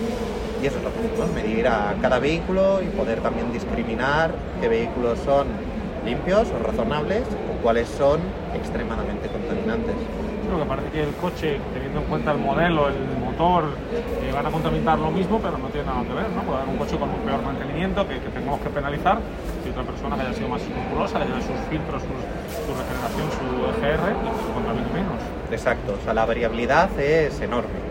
Y 0.63 0.67
eso 0.67 0.79
es 0.79 0.83
lo 0.83 0.93
que 0.93 0.99
hacemos, 0.99 1.31
medir 1.35 1.69
a 1.69 1.95
cada 2.01 2.19
vehículo 2.19 2.81
y 2.83 2.87
poder 2.87 3.21
también 3.21 3.53
discriminar 3.53 4.35
qué 4.61 4.69
vehículos 4.69 5.19
son 5.21 5.47
limpios 6.05 6.49
o 6.51 6.67
razonables 6.67 7.23
o 7.23 7.63
cuáles 7.63 7.87
son 7.89 8.21
extremadamente 8.55 9.29
contaminantes. 9.29 9.95
que 9.95 10.65
parece 10.65 10.89
que 10.89 11.03
el 11.03 11.15
coche, 11.17 11.61
teniendo 11.75 12.01
en 12.01 12.07
cuenta 12.07 12.33
el 12.33 12.39
modelo, 12.39 12.89
el 12.89 12.97
motor, 13.23 13.65
eh, 13.93 14.33
van 14.33 14.47
a 14.47 14.51
contaminar 14.51 14.99
lo 14.99 15.11
mismo, 15.11 15.39
pero 15.39 15.59
no 15.59 15.69
tiene 15.69 15.87
nada 15.87 16.03
que 16.03 16.15
ver, 16.15 16.31
¿no? 16.31 16.43
Puede 16.43 16.59
haber 16.59 16.69
un 16.71 16.79
coche 16.79 16.97
con 16.97 17.11
un 17.11 17.21
peor 17.21 17.43
mantenimiento 17.43 18.09
que, 18.09 18.19
que 18.19 18.29
tengamos 18.31 18.61
que 18.61 18.71
penalizar 18.71 19.19
y 19.65 19.69
otra 19.69 19.83
persona 19.83 20.17
que 20.17 20.23
haya 20.23 20.33
sido 20.33 20.49
más 20.49 20.63
escrupulosa, 20.63 21.19
que 21.21 21.27
lleve 21.29 21.43
sus 21.43 21.61
filtros, 21.69 22.01
sus, 22.01 22.65
su 22.65 22.73
regeneración, 22.73 23.29
su 23.37 23.47
EGR 23.69 24.17
y 24.17 24.31
que 24.33 24.53
contamine 24.57 24.89
menos. 24.97 25.21
Exacto, 25.53 25.99
o 26.01 26.05
sea, 26.05 26.15
la 26.15 26.25
variabilidad 26.25 26.89
es 26.99 27.39
enorme. 27.41 27.88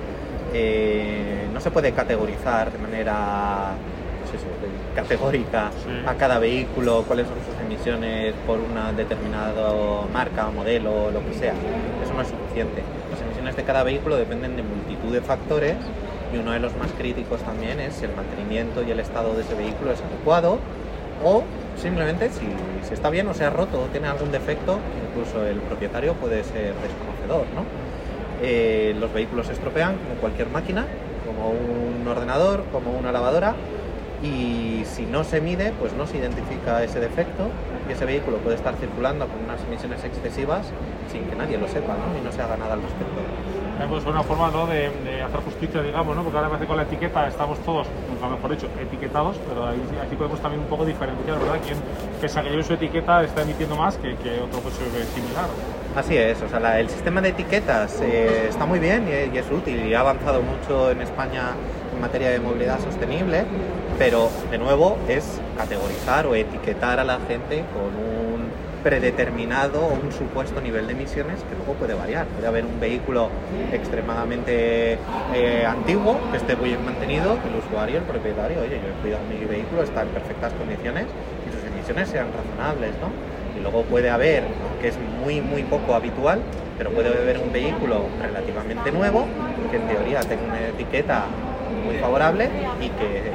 Eh, 0.53 1.47
no 1.53 1.59
se 1.59 1.71
puede 1.71 1.91
categorizar 1.91 2.71
de 2.71 2.77
manera 2.77 3.75
pues 4.21 4.41
eso, 4.41 4.47
categórica 4.95 5.71
a 6.05 6.13
cada 6.15 6.39
vehículo 6.39 7.03
cuáles 7.07 7.27
son 7.27 7.37
sus 7.45 7.59
emisiones 7.65 8.33
por 8.45 8.59
una 8.59 8.91
determinada 8.93 9.71
marca 10.11 10.47
o 10.47 10.51
modelo 10.51 11.05
o 11.05 11.11
lo 11.11 11.23
que 11.25 11.33
sea. 11.33 11.53
Eso 12.03 12.13
no 12.13 12.21
es 12.21 12.27
suficiente. 12.27 12.81
Las 13.11 13.21
emisiones 13.21 13.55
de 13.55 13.63
cada 13.63 13.83
vehículo 13.83 14.17
dependen 14.17 14.55
de 14.55 14.63
multitud 14.63 15.13
de 15.13 15.21
factores 15.21 15.75
y 16.33 16.37
uno 16.37 16.51
de 16.51 16.59
los 16.59 16.75
más 16.77 16.91
críticos 16.97 17.41
también 17.41 17.79
es 17.79 17.95
si 17.95 18.05
el 18.05 18.15
mantenimiento 18.15 18.83
y 18.83 18.91
el 18.91 18.99
estado 18.99 19.33
de 19.33 19.41
ese 19.41 19.55
vehículo 19.55 19.91
es 19.91 20.01
adecuado 20.01 20.59
o 21.23 21.43
simplemente 21.81 22.29
si, 22.29 22.45
si 22.87 22.93
está 22.93 23.09
bien 23.09 23.27
o 23.27 23.33
se 23.33 23.45
ha 23.45 23.49
roto 23.49 23.81
o 23.81 23.85
tiene 23.85 24.07
algún 24.07 24.31
defecto, 24.31 24.79
incluso 25.09 25.45
el 25.45 25.57
propietario 25.57 26.13
puede 26.13 26.43
ser 26.43 26.73
desconocedor. 26.75 27.45
¿no? 27.55 27.86
Eh, 28.41 28.95
los 28.99 29.11
vehículos 29.13 29.47
se 29.47 29.53
estropean 29.53 29.97
como 29.97 30.15
cualquier 30.21 30.49
máquina, 30.49 30.85
como 31.25 31.49
un 31.49 32.07
ordenador, 32.07 32.63
como 32.71 32.91
una 32.91 33.11
lavadora, 33.11 33.55
y 34.21 34.83
si 34.85 35.05
no 35.05 35.23
se 35.23 35.41
mide, 35.41 35.73
pues 35.79 35.93
no 35.93 36.07
se 36.07 36.17
identifica 36.17 36.83
ese 36.83 36.99
defecto 36.99 37.49
y 37.87 37.91
ese 37.91 38.05
vehículo 38.05 38.37
puede 38.37 38.55
estar 38.55 38.75
circulando 38.75 39.27
con 39.27 39.43
unas 39.43 39.61
emisiones 39.63 40.03
excesivas 40.03 40.67
sin 41.11 41.23
que 41.25 41.35
nadie 41.35 41.57
lo 41.57 41.67
sepa 41.67 41.93
¿no? 41.93 42.17
y 42.19 42.23
no 42.23 42.31
se 42.31 42.41
haga 42.41 42.57
nada 42.57 42.73
al 42.73 42.81
respecto. 42.81 43.21
Pues 43.89 44.05
una 44.05 44.23
forma 44.23 44.49
¿no? 44.49 44.65
de, 44.65 44.87
hacer 45.21 45.39
justicia, 45.41 45.83
digamos, 45.83 46.15
¿no? 46.15 46.23
porque 46.23 46.37
ahora 46.37 46.49
parece 46.49 46.65
que 46.65 46.67
con 46.67 46.77
la 46.77 46.83
etiqueta 46.83 47.27
estamos 47.27 47.59
todos, 47.59 47.85
nunca 48.09 48.27
mejor 48.27 48.51
dicho, 48.51 48.67
etiquetados, 48.81 49.37
pero 49.47 49.67
ahí, 49.67 49.79
aquí 50.03 50.15
podemos 50.15 50.39
también 50.41 50.63
un 50.63 50.67
poco 50.67 50.83
diferenciar, 50.83 51.37
¿verdad? 51.39 51.59
Quien, 51.63 51.77
pese 52.19 52.39
a 52.39 52.43
que 52.43 52.49
lleve 52.49 52.63
su 52.63 52.73
etiqueta, 52.73 53.23
está 53.23 53.43
emitiendo 53.43 53.75
más 53.75 53.97
que, 53.97 54.15
que 54.15 54.41
otro 54.41 54.61
coche 54.61 54.81
similar. 55.13 55.45
Así 55.97 56.15
es, 56.15 56.39
o 56.43 56.47
sea, 56.47 56.79
el 56.79 56.89
sistema 56.89 57.21
de 57.21 57.29
etiquetas 57.29 57.99
eh, 58.03 58.49
está 58.49 58.67
muy 58.67 58.77
bien 58.77 59.07
y, 59.07 59.35
y 59.35 59.39
es 59.39 59.49
útil 59.49 59.83
y 59.83 59.95
ha 59.95 60.01
avanzado 60.01 60.43
mucho 60.43 60.91
en 60.91 61.01
España 61.01 61.53
en 61.91 61.99
materia 61.99 62.29
de 62.29 62.39
movilidad 62.39 62.79
sostenible, 62.79 63.45
pero 63.97 64.29
de 64.51 64.59
nuevo 64.59 64.99
es 65.09 65.41
categorizar 65.57 66.27
o 66.27 66.35
etiquetar 66.35 66.99
a 66.99 67.03
la 67.03 67.17
gente 67.27 67.63
con 67.73 67.95
un 67.95 68.51
predeterminado 68.83 69.87
o 69.87 69.93
un 69.95 70.11
supuesto 70.11 70.61
nivel 70.61 70.85
de 70.85 70.93
emisiones 70.93 71.39
que 71.39 71.55
luego 71.57 71.73
puede 71.73 71.95
variar. 71.95 72.27
Puede 72.27 72.45
haber 72.45 72.65
un 72.65 72.79
vehículo 72.79 73.29
extremadamente 73.73 74.99
eh, 75.33 75.65
antiguo 75.67 76.19
que 76.29 76.37
esté 76.37 76.55
muy 76.55 76.69
bien 76.69 76.85
mantenido, 76.85 77.41
que 77.41 77.49
el 77.49 77.55
usuario, 77.55 77.97
el 77.97 78.03
propietario, 78.03 78.61
oye, 78.61 78.79
yo 78.83 78.87
he 78.87 79.01
cuidado 79.01 79.23
mi 79.25 79.43
vehículo, 79.45 79.81
está 79.81 80.03
en 80.03 80.09
perfectas 80.09 80.53
condiciones 80.53 81.05
y 81.49 81.55
sus 81.55 81.63
emisiones 81.73 82.07
sean 82.07 82.27
razonables, 82.31 82.91
¿no? 83.01 83.36
Y 83.57 83.61
luego 83.61 83.83
puede 83.83 84.09
haber, 84.09 84.43
que 84.81 84.89
es 84.89 84.95
muy, 85.23 85.41
muy 85.41 85.63
poco 85.63 85.95
habitual, 85.95 86.41
pero 86.77 86.91
puede 86.91 87.09
haber 87.09 87.39
un 87.39 87.51
vehículo 87.51 88.05
relativamente 88.21 88.91
nuevo 88.91 89.25
que 89.71 89.77
en 89.77 89.87
teoría 89.87 90.19
tenga 90.21 90.43
una 90.43 90.67
etiqueta 90.67 91.25
muy 91.85 91.95
favorable 91.97 92.49
y 92.79 92.89
que 92.89 93.31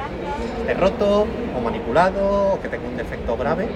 esté 0.59 0.73
roto 0.73 1.27
o 1.57 1.61
manipulado 1.61 2.53
o 2.53 2.61
que 2.61 2.69
tenga 2.69 2.87
un 2.87 2.97
defecto 2.97 3.35
grave. 3.37 3.67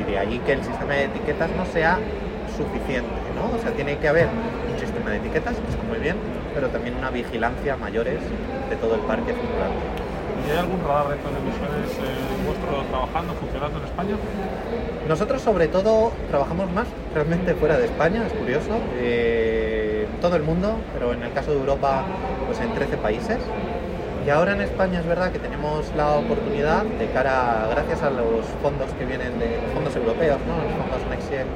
Y 0.00 0.10
de 0.10 0.18
ahí 0.18 0.40
que 0.44 0.52
el 0.52 0.64
sistema 0.64 0.94
de 0.94 1.04
etiquetas 1.04 1.50
no 1.56 1.66
sea 1.66 1.98
suficiente, 2.56 3.08
¿no? 3.36 3.56
O 3.56 3.62
sea, 3.62 3.70
tiene 3.72 3.96
que 3.98 4.08
haber 4.08 4.28
un 4.72 4.78
sistema 4.78 5.10
de 5.10 5.16
etiquetas, 5.18 5.54
que 5.54 5.70
está 5.70 5.82
muy 5.88 5.98
bien, 5.98 6.16
pero 6.54 6.68
también 6.68 6.96
una 6.96 7.10
vigilancia 7.10 7.76
mayores 7.76 8.18
de 8.68 8.76
todo 8.76 8.94
el 8.94 9.00
parque 9.02 9.32
circulante. 9.32 10.01
¿Y 10.52 10.54
hay 10.54 10.60
algún 10.60 10.84
radar 10.84 11.08
de 11.08 11.16
estas 11.16 11.32
emisiones 11.32 11.96
eh, 11.96 12.44
vuestro 12.44 12.84
trabajando, 12.90 13.32
funcionando 13.40 13.78
en 13.78 13.84
España? 13.84 14.16
Nosotros 15.08 15.40
sobre 15.40 15.68
todo 15.68 16.12
trabajamos 16.28 16.70
más 16.72 16.86
realmente 17.14 17.54
fuera 17.54 17.78
de 17.78 17.86
España, 17.86 18.26
es 18.26 18.34
curioso, 18.34 18.76
eh, 18.96 20.06
en 20.12 20.20
todo 20.20 20.36
el 20.36 20.42
mundo, 20.42 20.76
pero 20.92 21.14
en 21.14 21.22
el 21.22 21.32
caso 21.32 21.52
de 21.52 21.56
Europa 21.56 22.04
pues 22.46 22.60
en 22.60 22.74
13 22.74 22.98
países. 22.98 23.38
Y 24.26 24.28
ahora 24.28 24.52
en 24.52 24.60
España 24.60 25.00
es 25.00 25.06
verdad 25.06 25.32
que 25.32 25.38
tenemos 25.38 25.90
la 25.96 26.16
oportunidad 26.16 26.84
de 26.84 27.06
cara, 27.12 27.68
gracias 27.70 28.02
a 28.02 28.10
los 28.10 28.44
fondos 28.60 28.92
que 28.98 29.06
vienen 29.06 29.38
de 29.38 29.56
los 29.56 29.72
fondos 29.72 29.96
europeos, 29.96 30.36
¿no? 30.46 30.62
los 30.62 30.72
fondos 30.76 31.00
Next 31.08 31.30
Gen 31.30 31.46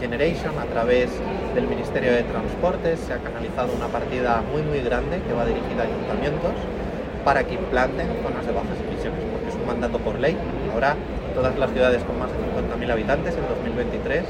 Generation, 0.00 0.58
a 0.58 0.64
través 0.64 1.08
del 1.54 1.68
Ministerio 1.68 2.12
de 2.12 2.24
Transportes 2.24 2.98
se 2.98 3.12
ha 3.12 3.18
canalizado 3.18 3.72
una 3.76 3.86
partida 3.86 4.42
muy 4.50 4.62
muy 4.62 4.80
grande 4.80 5.22
que 5.22 5.34
va 5.34 5.46
dirigida 5.46 5.82
a 5.82 5.86
ayuntamientos 5.86 6.79
para 7.24 7.44
que 7.44 7.54
implanten 7.54 8.06
zonas 8.22 8.46
de 8.46 8.52
bajas 8.52 8.78
emisiones, 8.88 9.20
porque 9.32 9.48
es 9.48 9.54
un 9.54 9.66
mandato 9.66 9.98
por 9.98 10.18
ley. 10.18 10.36
Ahora 10.72 10.96
todas 11.34 11.58
las 11.58 11.70
ciudades 11.70 12.02
con 12.04 12.18
más 12.18 12.30
de 12.30 12.38
50.000 12.38 12.90
habitantes 12.90 13.34
en 13.36 13.48
2023 13.48 14.24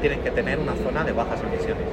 tienen 0.00 0.20
que 0.20 0.30
tener 0.30 0.58
una 0.58 0.74
zona 0.76 1.04
de 1.04 1.12
bajas 1.12 1.40
emisiones. 1.40 1.84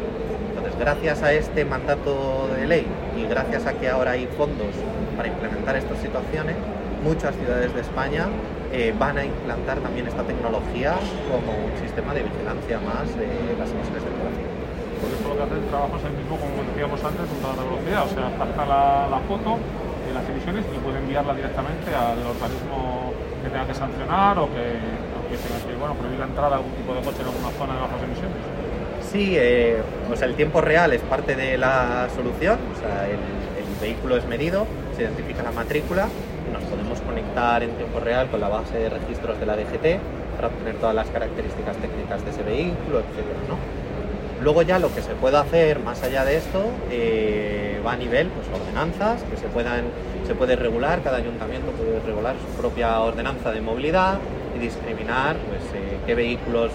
Entonces, 0.50 0.78
gracias 0.80 1.24
a 1.24 1.34
este 1.34 1.66
mandato 1.66 2.50
de 2.56 2.68
ley 2.68 2.86
y 3.18 3.26
gracias 3.26 3.66
a 3.66 3.74
que 3.74 3.90
ahora 3.90 4.12
hay 4.12 4.28
fondos 4.38 4.76
para 5.18 5.28
implementar 5.30 5.76
estas 5.76 5.98
situaciones, 6.00 6.56
muchas 7.04 7.36
ciudades 7.36 7.74
de 7.74 7.82
España 7.82 8.28
eh, 8.72 8.94
van 8.98 9.18
a 9.18 9.26
implantar 9.26 9.80
también 9.80 10.08
esta 10.08 10.24
tecnología 10.24 10.96
como 11.32 11.52
un 11.52 11.76
sistema 11.82 12.14
de 12.14 12.24
vigilancia 12.24 12.80
más 12.80 13.08
de 13.18 13.28
las 13.58 13.70
emisiones 13.72 14.04
del 14.04 14.16
tráfico. 14.20 14.52
Por 15.02 15.10
eso 15.10 15.28
lo 15.30 15.36
que 15.36 15.44
hace 15.44 15.56
el 15.56 15.68
trabajo 15.68 15.98
es 15.98 16.06
el 16.06 16.14
mismo, 16.14 16.38
como 16.38 16.62
decíamos 16.70 17.04
antes, 17.04 17.26
un 17.26 17.40
radar 17.42 17.58
de 17.58 17.66
velocidad, 17.66 18.04
o 18.06 18.14
sea, 18.14 18.28
capta 18.38 18.66
la, 18.66 19.08
la 19.10 19.20
foto 19.28 19.58
de 20.12 20.20
las 20.20 20.28
emisiones 20.28 20.66
y 20.68 20.78
puede 20.80 21.00
enviarla 21.00 21.34
directamente 21.34 21.88
al 21.96 22.20
organismo 22.20 23.14
que 23.44 23.50
tenga 23.50 23.66
que 23.66 23.74
sancionar 23.74 24.38
o 24.40 24.46
que, 24.52 24.68
o 25.16 25.22
que 25.32 25.38
tenga 25.40 25.60
que 25.64 25.74
bueno, 25.80 25.96
prohibir 25.96 26.20
la 26.20 26.26
entrada 26.26 26.50
de 26.50 26.56
algún 26.56 26.74
tipo 26.74 26.94
de 26.94 27.02
coche 27.02 27.22
en 27.22 27.28
alguna 27.32 27.52
zona 27.56 27.74
de 27.76 27.82
bajas 27.82 28.04
emisiones. 28.04 28.42
Sí, 29.12 29.34
eh, 29.36 29.82
o 30.12 30.16
sea, 30.16 30.28
el 30.28 30.36
tiempo 30.36 30.62
real 30.62 30.94
es 30.94 31.02
parte 31.02 31.36
de 31.36 31.58
la 31.58 32.08
solución, 32.16 32.60
o 32.76 32.80
sea, 32.80 33.08
el, 33.08 33.20
el 33.60 33.68
vehículo 33.82 34.18
es 34.18 34.26
medido, 34.28 34.68
se 34.96 35.04
identifica 35.04 35.44
la 35.44 35.52
matrícula 35.52 36.08
nos 36.52 36.64
podemos 36.64 37.00
conectar 37.02 37.64
en 37.64 37.72
tiempo 37.72 38.00
real 38.00 38.28
con 38.30 38.42
la 38.42 38.50
base 38.50 38.78
de 38.78 38.90
registros 38.90 39.40
de 39.40 39.46
la 39.46 39.56
DGT 39.56 40.00
para 40.36 40.48
obtener 40.48 40.76
todas 40.76 40.96
las 40.96 41.08
características 41.10 41.78
técnicas 41.78 42.24
de 42.24 42.32
ese 42.32 42.44
vehículo, 42.44 43.00
etcétera, 43.00 43.40
¿no? 43.48 43.58
Luego 44.44 44.64
ya 44.64 44.80
lo 44.80 44.94
que 44.94 45.02
se 45.02 45.14
puede 45.14 45.38
hacer 45.38 45.80
más 45.80 46.02
allá 46.04 46.26
de 46.26 46.38
esto 46.38 46.64
eh, 46.90 47.71
va 47.86 47.94
a 47.94 47.98
nivel 47.98 48.28
pues, 48.30 48.48
ordenanzas 48.62 49.24
que 49.24 49.38
se 49.38 49.48
puedan 49.48 49.86
se 50.28 50.36
puede 50.36 50.56
regular, 50.56 51.02
cada 51.02 51.18
ayuntamiento 51.18 51.72
puede 51.72 52.00
regular 52.00 52.36
su 52.36 52.62
propia 52.62 53.00
ordenanza 53.02 53.52
de 53.52 53.62
movilidad 53.62 54.20
y 54.56 54.60
discriminar 54.60 55.36
pues, 55.38 55.64
eh, 55.74 55.98
qué 56.06 56.16
vehículos 56.16 56.72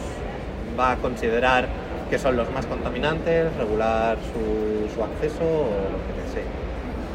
va 0.79 0.93
a 0.93 0.97
considerar 0.97 1.69
que 2.11 2.19
son 2.19 2.37
los 2.37 2.51
más 2.53 2.67
contaminantes, 2.67 3.55
regular 3.57 4.17
su, 4.33 4.95
su 4.95 5.03
acceso 5.03 5.43
o 5.43 5.91
lo 5.91 5.99
que 6.07 6.23
desee. 6.23 6.45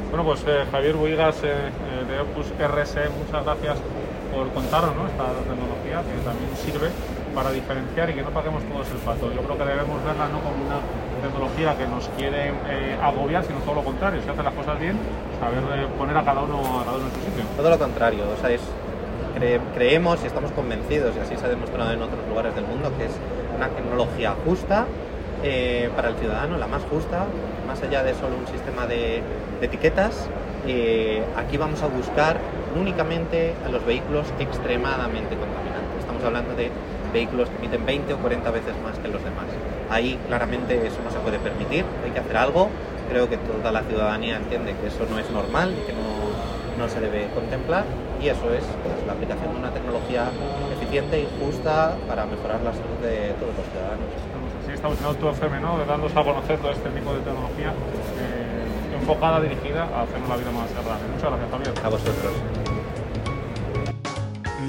Bueno, 0.10 0.26
pues 0.26 0.44
eh, 0.48 0.66
Javier 0.70 0.96
Buigas 0.96 1.38
eh, 1.44 1.48
eh, 1.48 2.04
de 2.04 2.20
Opus 2.20 2.52
RS, 2.60 2.96
muchas 3.16 3.46
gracias 3.46 3.78
por 4.34 4.50
contarnos 4.52 4.96
¿no? 4.96 5.08
esta 5.08 5.32
tecnología 5.48 6.04
que 6.04 6.20
también 6.24 6.52
sirve 6.60 6.90
para 7.34 7.52
diferenciar 7.52 8.10
y 8.10 8.14
que 8.16 8.22
no 8.22 8.30
paguemos 8.32 8.64
todos 8.64 8.92
el 8.92 8.98
pato. 8.98 9.32
Yo 9.32 9.40
creo 9.40 9.58
que 9.58 9.66
debemos 9.66 10.04
verla 10.04 10.28
no 10.28 10.40
como 10.44 10.68
una 10.68 10.80
tecnología 11.22 11.76
que 11.78 11.88
nos 11.88 12.08
quiere 12.18 12.50
eh, 12.50 12.98
agobiar, 13.02 13.44
sino 13.46 13.60
todo 13.60 13.76
lo 13.76 13.84
contrario, 13.84 14.22
si 14.22 14.30
hace 14.30 14.44
las 14.44 14.54
cosas 14.54 14.80
bien, 14.80 14.98
saber 15.40 15.64
eh, 15.80 15.88
poner 15.98 16.18
a 16.18 16.24
cada 16.24 16.42
uno 16.42 16.58
a 16.82 16.86
cada 16.86 16.98
uno 16.98 17.08
en 17.08 17.14
su 17.14 17.22
sitio. 17.22 17.44
Todo 17.56 17.70
lo 17.70 17.78
contrario, 17.78 18.24
o 18.32 18.42
sea, 18.42 18.50
es, 18.52 18.62
cre- 19.38 19.60
creemos 19.74 20.20
y 20.24 20.28
estamos 20.28 20.52
convencidos, 20.52 21.16
y 21.16 21.20
así 21.20 21.36
se 21.38 21.46
ha 21.46 21.50
demostrado 21.50 21.92
en 21.92 22.02
otros 22.02 22.28
lugares 22.28 22.54
del 22.56 22.66
mundo, 22.66 22.92
que 22.98 23.06
es 23.06 23.14
una 23.56 23.70
tecnología 23.70 24.34
justa 24.46 24.86
eh, 25.44 25.90
para 25.96 26.10
el 26.10 26.16
ciudadano, 26.16 26.58
la 26.58 26.68
más 26.68 26.84
justa, 26.90 27.26
más 27.68 27.82
allá 27.84 28.04
de 28.04 28.14
solo 28.14 28.36
un 28.38 28.48
sistema 28.48 28.86
de, 28.88 29.22
de 29.60 29.66
etiquetas. 29.66 30.28
eh, 30.68 31.24
aquí 31.38 31.58
vamos 31.58 31.82
a 31.82 31.88
buscar 31.88 32.38
únicamente 32.80 33.56
a 33.66 33.70
los 33.70 33.84
vehículos 33.86 34.28
extremadamente 34.40 35.36
contaminantes. 35.36 36.00
Estamos 36.00 36.24
hablando 36.24 36.54
de 36.56 36.70
vehículos 37.14 37.50
que 37.50 37.58
emiten 37.58 37.86
20 37.86 38.14
o 38.14 38.18
40 38.18 38.52
veces 38.52 38.74
más 38.84 38.98
que 39.00 39.08
los 39.08 39.24
demás. 39.24 39.48
Ahí 39.92 40.18
claramente 40.28 40.88
eso 40.88 40.98
no 41.04 41.12
se 41.12 41.20
puede 41.20 41.38
permitir, 41.38 41.86
hay 42.04 42.12
que 42.12 42.20
hacer 42.20 42.38
algo. 42.38 42.70
Creo 43.10 43.30
que 43.30 43.38
toda 43.38 43.72
la 43.72 43.84
ciudadanía 43.84 44.38
entiende 44.38 44.74
que 44.80 44.88
eso 44.88 45.06
no 45.10 45.20
es 45.20 45.30
normal 45.30 45.76
y 45.78 45.86
que 45.86 45.92
no, 45.92 46.82
no 46.82 46.90
se 46.90 47.02
debe 47.02 47.28
contemplar 47.36 47.84
y 48.22 48.30
eso 48.30 48.54
es 48.54 48.64
pues, 48.84 49.06
la 49.06 49.14
aplicación 49.14 49.54
de 49.54 49.60
una 49.60 49.72
tecnología 49.72 50.30
eficiente 50.80 51.22
y 51.22 51.28
justa 51.44 51.98
para 52.08 52.26
mejorar 52.26 52.62
la 52.62 52.72
salud 52.72 52.98
de 53.02 53.34
todos 53.40 53.54
los 53.58 53.66
ciudadanos. 53.68 54.08
Así 54.64 54.72
estamos 54.74 55.00
en 55.00 55.06
Auto 55.06 55.32
FM, 55.32 55.60
¿no? 55.60 55.80
de 55.80 55.86
darnos 55.86 56.16
a 56.16 56.24
conocer 56.24 56.60
todo 56.60 56.72
este 56.72 56.90
tipo 56.90 57.14
de 57.14 57.20
tecnología 57.20 57.70
eh, 57.72 58.98
enfocada, 59.00 59.42
dirigida 59.42 59.84
a 59.84 60.04
hacernos 60.04 60.30
la 60.30 60.38
vida 60.38 60.52
más 60.52 60.72
agradable. 60.72 61.08
Muchas 61.16 61.30
gracias, 61.32 61.52
Javier. 61.52 61.86
A 61.86 61.90
vosotros. 61.90 62.34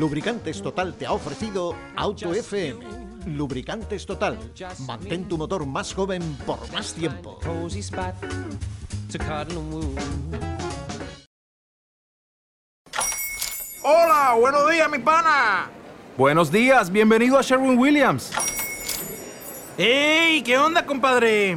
Lubricantes 0.00 0.62
Total 0.62 0.94
te 0.94 1.06
ha 1.06 1.12
ofrecido 1.12 1.74
Auto 1.94 2.32
FM. 2.32 3.01
Lubricantes 3.26 4.06
Total. 4.06 4.38
Mantén 4.86 5.28
tu 5.28 5.38
motor 5.38 5.66
más 5.66 5.94
joven 5.94 6.22
por 6.46 6.58
más 6.72 6.94
tiempo. 6.94 7.38
Hola, 13.84 14.36
buenos 14.38 14.70
días, 14.70 14.90
mi 14.90 14.98
pana. 14.98 15.70
Buenos 16.16 16.52
días, 16.52 16.90
bienvenido 16.90 17.38
a 17.38 17.42
Sherwin 17.42 17.78
Williams. 17.78 18.32
¡Ey! 19.78 20.42
¿Qué 20.42 20.58
onda, 20.58 20.84
compadre? 20.84 21.56